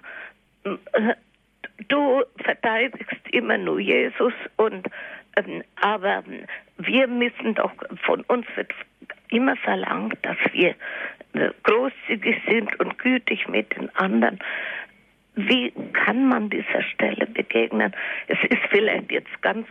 äh, 0.66 1.14
du 1.88 2.24
verteidigst 2.44 3.28
immer 3.32 3.58
nur 3.58 3.80
Jesus 3.80 4.34
und 4.58 4.88
ähm, 5.36 5.64
aber 5.82 6.24
wir 6.78 7.08
müssen 7.08 7.56
doch 7.56 7.72
von 8.04 8.22
uns 8.24 8.46
wird 8.56 8.72
immer 9.30 9.56
verlangt, 9.58 10.18
dass 10.24 10.38
wir 10.52 10.76
äh, 11.34 11.50
großzügig 11.64 12.42
sind 12.48 12.80
und 12.80 12.98
gütig 12.98 13.48
mit 13.48 13.76
den 13.76 13.94
anderen. 13.96 14.40
Wie 15.36 15.72
kann 15.94 16.28
man 16.28 16.50
dieser 16.50 16.82
Stelle 16.82 17.26
begegnen? 17.28 17.94
Es 18.28 18.40
ist 18.50 18.62
vielleicht 18.70 19.12
jetzt 19.12 19.42
ganz 19.42 19.68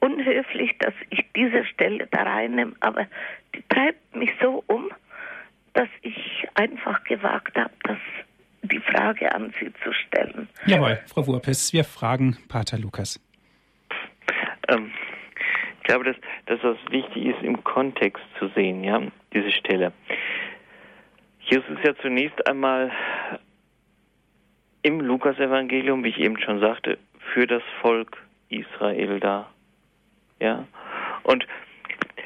unhöflich, 0.00 0.76
dass 0.78 0.94
ich 1.10 1.24
diese 1.34 1.64
Stelle 1.64 2.06
da 2.10 2.22
reinnehme, 2.22 2.74
aber 2.80 3.06
die 3.54 3.62
treibt 3.68 4.16
mich 4.16 4.30
so 4.40 4.64
um, 4.66 4.90
dass 5.74 5.88
ich 6.02 6.46
einfach 6.54 7.04
gewagt 7.04 7.56
habe, 7.56 7.72
das 7.82 7.98
die 8.68 8.80
Frage 8.80 9.32
an 9.34 9.52
Sie 9.58 9.72
zu 9.82 9.92
stellen. 9.92 10.48
Jawohl, 10.66 10.98
Frau 11.06 11.26
Wurpes, 11.26 11.72
wir 11.72 11.84
fragen 11.84 12.36
Pater 12.48 12.78
Lukas. 12.78 13.20
Ähm, 14.68 14.90
ich 15.78 15.82
glaube, 15.84 16.04
dass, 16.04 16.16
dass 16.46 16.60
das 16.60 16.76
wichtig 16.90 17.26
ist, 17.26 17.42
im 17.42 17.62
Kontext 17.62 18.22
zu 18.38 18.48
sehen, 18.48 18.82
ja, 18.82 19.00
diese 19.32 19.52
Stelle. 19.52 19.92
Jesus 21.40 21.68
ist 21.68 21.84
ja 21.84 21.94
zunächst 22.02 22.46
einmal 22.48 22.90
im 24.82 25.00
Lukasevangelium, 25.00 26.02
wie 26.04 26.08
ich 26.08 26.18
eben 26.18 26.38
schon 26.38 26.60
sagte, 26.60 26.98
für 27.32 27.46
das 27.46 27.62
Volk 27.80 28.16
Israel 28.48 29.20
da. 29.20 29.50
Ja. 30.40 30.66
Und 31.22 31.46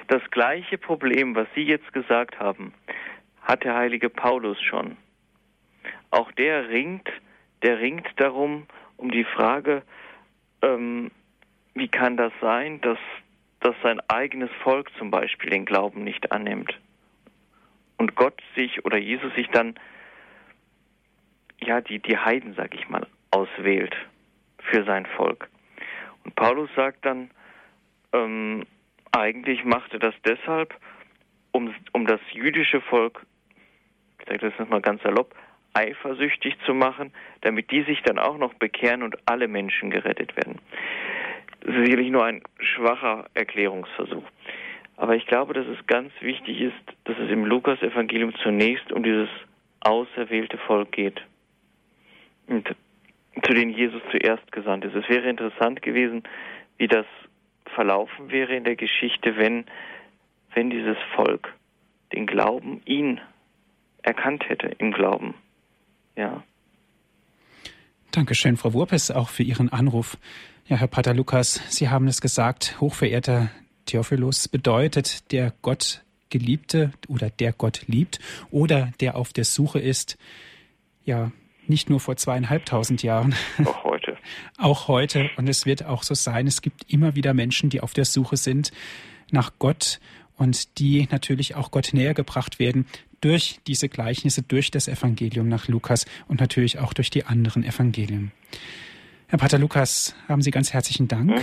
das 0.08 0.22
gleiche 0.30 0.78
Problem, 0.78 1.34
was 1.34 1.46
Sie 1.54 1.62
jetzt 1.62 1.92
gesagt 1.92 2.38
haben, 2.38 2.72
hat 3.42 3.64
der 3.64 3.74
heilige 3.74 4.08
Paulus 4.08 4.60
schon 4.60 4.96
auch 6.10 6.30
der 6.32 6.68
ringt, 6.68 7.08
der 7.62 7.80
ringt 7.80 8.08
darum, 8.16 8.66
um 8.96 9.10
die 9.10 9.24
Frage, 9.24 9.82
ähm, 10.62 11.10
wie 11.74 11.88
kann 11.88 12.16
das 12.16 12.32
sein, 12.40 12.80
dass, 12.80 12.98
dass 13.60 13.74
sein 13.82 14.00
eigenes 14.08 14.50
Volk 14.62 14.90
zum 14.98 15.10
Beispiel 15.10 15.50
den 15.50 15.64
Glauben 15.64 16.04
nicht 16.04 16.32
annimmt 16.32 16.78
und 17.96 18.16
Gott 18.16 18.40
sich 18.56 18.84
oder 18.84 18.98
Jesus 18.98 19.32
sich 19.34 19.48
dann 19.48 19.74
ja 21.60 21.80
die, 21.80 21.98
die 21.98 22.16
Heiden, 22.16 22.54
sag 22.54 22.74
ich 22.74 22.88
mal, 22.88 23.06
auswählt 23.30 23.94
für 24.58 24.84
sein 24.84 25.06
Volk. 25.16 25.48
Und 26.24 26.34
Paulus 26.34 26.70
sagt 26.74 27.04
dann, 27.04 27.30
ähm, 28.12 28.64
eigentlich 29.12 29.64
machte 29.64 29.98
das 29.98 30.14
deshalb, 30.24 30.74
um, 31.52 31.74
um 31.92 32.06
das 32.06 32.20
jüdische 32.32 32.80
Volk, 32.80 33.26
ich 34.18 34.26
sage 34.26 34.50
das 34.50 34.68
mal 34.68 34.80
ganz 34.80 35.02
salopp, 35.02 35.34
eifersüchtig 35.74 36.56
zu 36.66 36.74
machen, 36.74 37.12
damit 37.42 37.70
die 37.70 37.82
sich 37.82 38.02
dann 38.02 38.18
auch 38.18 38.38
noch 38.38 38.54
bekehren 38.54 39.02
und 39.02 39.16
alle 39.26 39.48
Menschen 39.48 39.90
gerettet 39.90 40.36
werden. 40.36 40.58
Das 41.60 41.74
ist 41.74 41.84
sicherlich 41.84 42.10
nur 42.10 42.24
ein 42.24 42.42
schwacher 42.58 43.26
Erklärungsversuch. 43.34 44.24
Aber 44.96 45.16
ich 45.16 45.26
glaube, 45.26 45.54
dass 45.54 45.66
es 45.66 45.86
ganz 45.86 46.12
wichtig 46.20 46.60
ist, 46.60 46.74
dass 47.04 47.18
es 47.18 47.30
im 47.30 47.44
Lukas-Evangelium 47.44 48.34
zunächst 48.42 48.92
um 48.92 49.02
dieses 49.02 49.28
auserwählte 49.80 50.58
Volk 50.58 50.92
geht. 50.92 51.20
Und 52.46 52.68
zu 53.44 53.54
denen 53.54 53.70
Jesus 53.70 54.02
zuerst 54.10 54.50
gesandt 54.52 54.84
ist. 54.84 54.94
Es 54.94 55.08
wäre 55.08 55.28
interessant 55.28 55.82
gewesen, 55.82 56.22
wie 56.78 56.88
das 56.88 57.06
verlaufen 57.74 58.30
wäre 58.30 58.54
in 58.54 58.64
der 58.64 58.76
Geschichte, 58.76 59.36
wenn, 59.36 59.64
wenn 60.54 60.70
dieses 60.70 60.96
Volk 61.14 61.54
den 62.12 62.26
Glauben 62.26 62.82
ihn 62.84 63.20
erkannt 64.02 64.48
hätte 64.48 64.72
im 64.78 64.92
Glauben. 64.92 65.34
Ja. 66.20 66.42
Dankeschön, 68.10 68.58
Frau 68.58 68.74
Wurpes, 68.74 69.10
auch 69.10 69.30
für 69.30 69.42
Ihren 69.42 69.70
Anruf. 69.70 70.18
Ja, 70.66 70.76
Herr 70.76 70.86
Pater 70.86 71.14
Lukas, 71.14 71.62
Sie 71.70 71.88
haben 71.88 72.08
es 72.08 72.20
gesagt, 72.20 72.78
hochverehrter 72.78 73.50
Theophilus 73.86 74.46
bedeutet 74.46 75.32
der 75.32 75.54
Gott 75.62 76.02
Geliebte 76.28 76.92
oder 77.08 77.30
der 77.30 77.54
Gott 77.54 77.84
liebt 77.86 78.18
oder 78.50 78.92
der 79.00 79.16
auf 79.16 79.32
der 79.32 79.46
Suche 79.46 79.78
ist. 79.80 80.18
Ja, 81.06 81.32
nicht 81.66 81.88
nur 81.88 82.00
vor 82.00 82.16
zweieinhalbtausend 82.16 83.02
Jahren. 83.02 83.34
Auch 83.64 83.84
heute. 83.84 84.18
auch 84.58 84.88
heute. 84.88 85.30
Und 85.38 85.48
es 85.48 85.64
wird 85.64 85.86
auch 85.86 86.02
so 86.02 86.12
sein. 86.12 86.46
Es 86.46 86.60
gibt 86.60 86.92
immer 86.92 87.14
wieder 87.14 87.32
Menschen, 87.32 87.70
die 87.70 87.80
auf 87.80 87.94
der 87.94 88.04
Suche 88.04 88.36
sind 88.36 88.72
nach 89.30 89.52
Gott 89.58 90.00
und 90.36 90.78
die 90.78 91.08
natürlich 91.10 91.54
auch 91.54 91.70
Gott 91.70 91.90
näher 91.94 92.12
gebracht 92.12 92.58
werden 92.58 92.84
durch 93.20 93.60
diese 93.66 93.88
Gleichnisse, 93.88 94.42
durch 94.42 94.70
das 94.70 94.88
Evangelium 94.88 95.48
nach 95.48 95.68
Lukas 95.68 96.06
und 96.28 96.40
natürlich 96.40 96.78
auch 96.78 96.92
durch 96.92 97.10
die 97.10 97.24
anderen 97.24 97.64
Evangelien. 97.64 98.32
Herr 99.28 99.38
Pater 99.38 99.58
Lukas, 99.58 100.14
haben 100.28 100.42
Sie 100.42 100.50
ganz 100.50 100.72
herzlichen 100.72 101.08
Dank. 101.08 101.30
Mhm. 101.30 101.40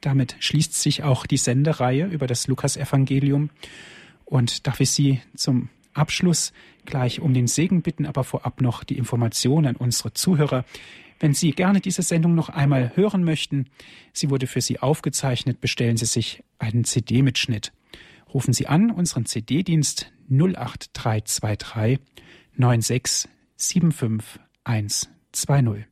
Damit 0.00 0.36
schließt 0.38 0.74
sich 0.74 1.02
auch 1.02 1.26
die 1.26 1.36
Sendereihe 1.36 2.06
über 2.06 2.26
das 2.26 2.46
Lukas-Evangelium. 2.46 3.50
Und 4.24 4.66
darf 4.66 4.80
ich 4.80 4.90
Sie 4.90 5.20
zum 5.34 5.68
Abschluss 5.92 6.52
gleich 6.84 7.20
um 7.20 7.34
den 7.34 7.46
Segen 7.46 7.82
bitten, 7.82 8.06
aber 8.06 8.24
vorab 8.24 8.60
noch 8.60 8.84
die 8.84 8.96
Information 8.96 9.66
an 9.66 9.76
unsere 9.76 10.12
Zuhörer. 10.12 10.64
Wenn 11.20 11.34
Sie 11.34 11.50
gerne 11.50 11.80
diese 11.80 12.02
Sendung 12.02 12.34
noch 12.34 12.48
einmal 12.48 12.92
hören 12.94 13.24
möchten, 13.24 13.66
sie 14.12 14.30
wurde 14.30 14.46
für 14.46 14.60
Sie 14.60 14.78
aufgezeichnet, 14.78 15.60
bestellen 15.60 15.96
Sie 15.96 16.06
sich 16.06 16.44
einen 16.58 16.84
CD-Mitschnitt. 16.84 17.72
Rufen 18.32 18.52
Sie 18.52 18.68
an 18.68 18.90
unseren 18.90 19.26
CD-Dienst 19.26 20.12
08323 20.30 21.98
96 22.56 23.28
75 23.56 24.40
120. 24.64 25.86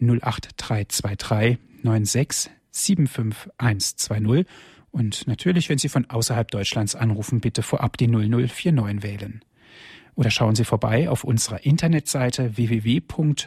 08323 0.00 1.58
96 1.82 2.50
75120 2.70 4.46
und 4.90 5.26
natürlich, 5.26 5.68
wenn 5.68 5.78
Sie 5.78 5.88
von 5.88 6.08
außerhalb 6.08 6.50
Deutschlands 6.50 6.94
anrufen, 6.94 7.40
bitte 7.40 7.62
vorab 7.62 7.96
die 7.96 8.08
0049 8.08 9.02
wählen. 9.02 9.42
Oder 10.14 10.30
schauen 10.30 10.54
Sie 10.56 10.64
vorbei 10.64 11.08
auf 11.08 11.24
unserer 11.24 11.64
Internetseite 11.64 12.56
www.hure.org. 12.56 13.44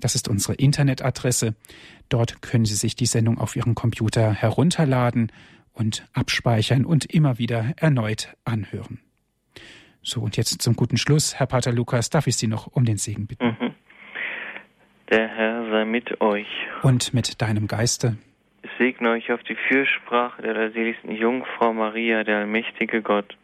Das 0.00 0.14
ist 0.14 0.28
unsere 0.28 0.54
Internetadresse. 0.54 1.56
Dort 2.08 2.40
können 2.40 2.64
Sie 2.64 2.76
sich 2.76 2.94
die 2.94 3.06
Sendung 3.06 3.38
auf 3.38 3.56
Ihrem 3.56 3.74
Computer 3.74 4.32
herunterladen 4.32 5.32
und 5.78 6.06
abspeichern 6.12 6.84
und 6.84 7.06
immer 7.06 7.38
wieder 7.38 7.72
erneut 7.76 8.34
anhören. 8.44 9.00
So, 10.02 10.20
und 10.20 10.36
jetzt 10.36 10.62
zum 10.62 10.74
guten 10.74 10.96
Schluss, 10.96 11.38
Herr 11.38 11.46
Pater 11.46 11.72
Lukas, 11.72 12.10
darf 12.10 12.26
ich 12.26 12.36
Sie 12.36 12.46
noch 12.46 12.66
um 12.68 12.84
den 12.84 12.96
Segen 12.96 13.26
bitten. 13.26 13.44
Mhm. 13.44 13.74
Der 15.10 15.28
Herr 15.28 15.70
sei 15.70 15.84
mit 15.84 16.20
euch. 16.20 16.46
Und 16.82 17.14
mit 17.14 17.40
deinem 17.40 17.66
Geiste. 17.66 18.16
Ich 18.62 18.70
segne 18.78 19.10
euch 19.10 19.32
auf 19.32 19.42
die 19.42 19.56
Fürsprache 19.68 20.42
der 20.42 20.54
allerseligsten 20.54 21.12
Jungfrau 21.12 21.72
Maria, 21.72 22.24
der 22.24 22.38
allmächtige 22.38 23.02
Gott, 23.02 23.36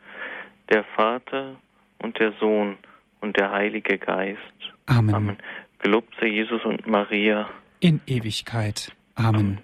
der 0.71 0.85
Vater 0.97 1.57
und 1.99 2.19
der 2.19 2.33
Sohn 2.41 2.77
und 3.21 3.39
der 3.39 3.51
Heilige 3.51 3.99
Geist. 3.99 4.41
Amen. 4.87 5.15
Amen. 5.15 5.37
Gelobt 5.79 6.15
sei 6.21 6.27
Jesus 6.27 6.65
und 6.65 6.87
Maria. 6.87 7.49
In 7.81 8.01
Ewigkeit. 8.07 8.93
Amen. 9.15 9.35
Amen. 9.35 9.59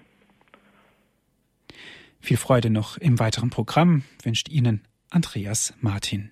Viel 2.21 2.37
Freude 2.37 2.69
noch 2.69 2.97
im 2.97 3.19
weiteren 3.19 3.49
Programm 3.49 4.03
wünscht 4.23 4.47
Ihnen 4.49 4.83
Andreas 5.09 5.73
Martin. 5.81 6.31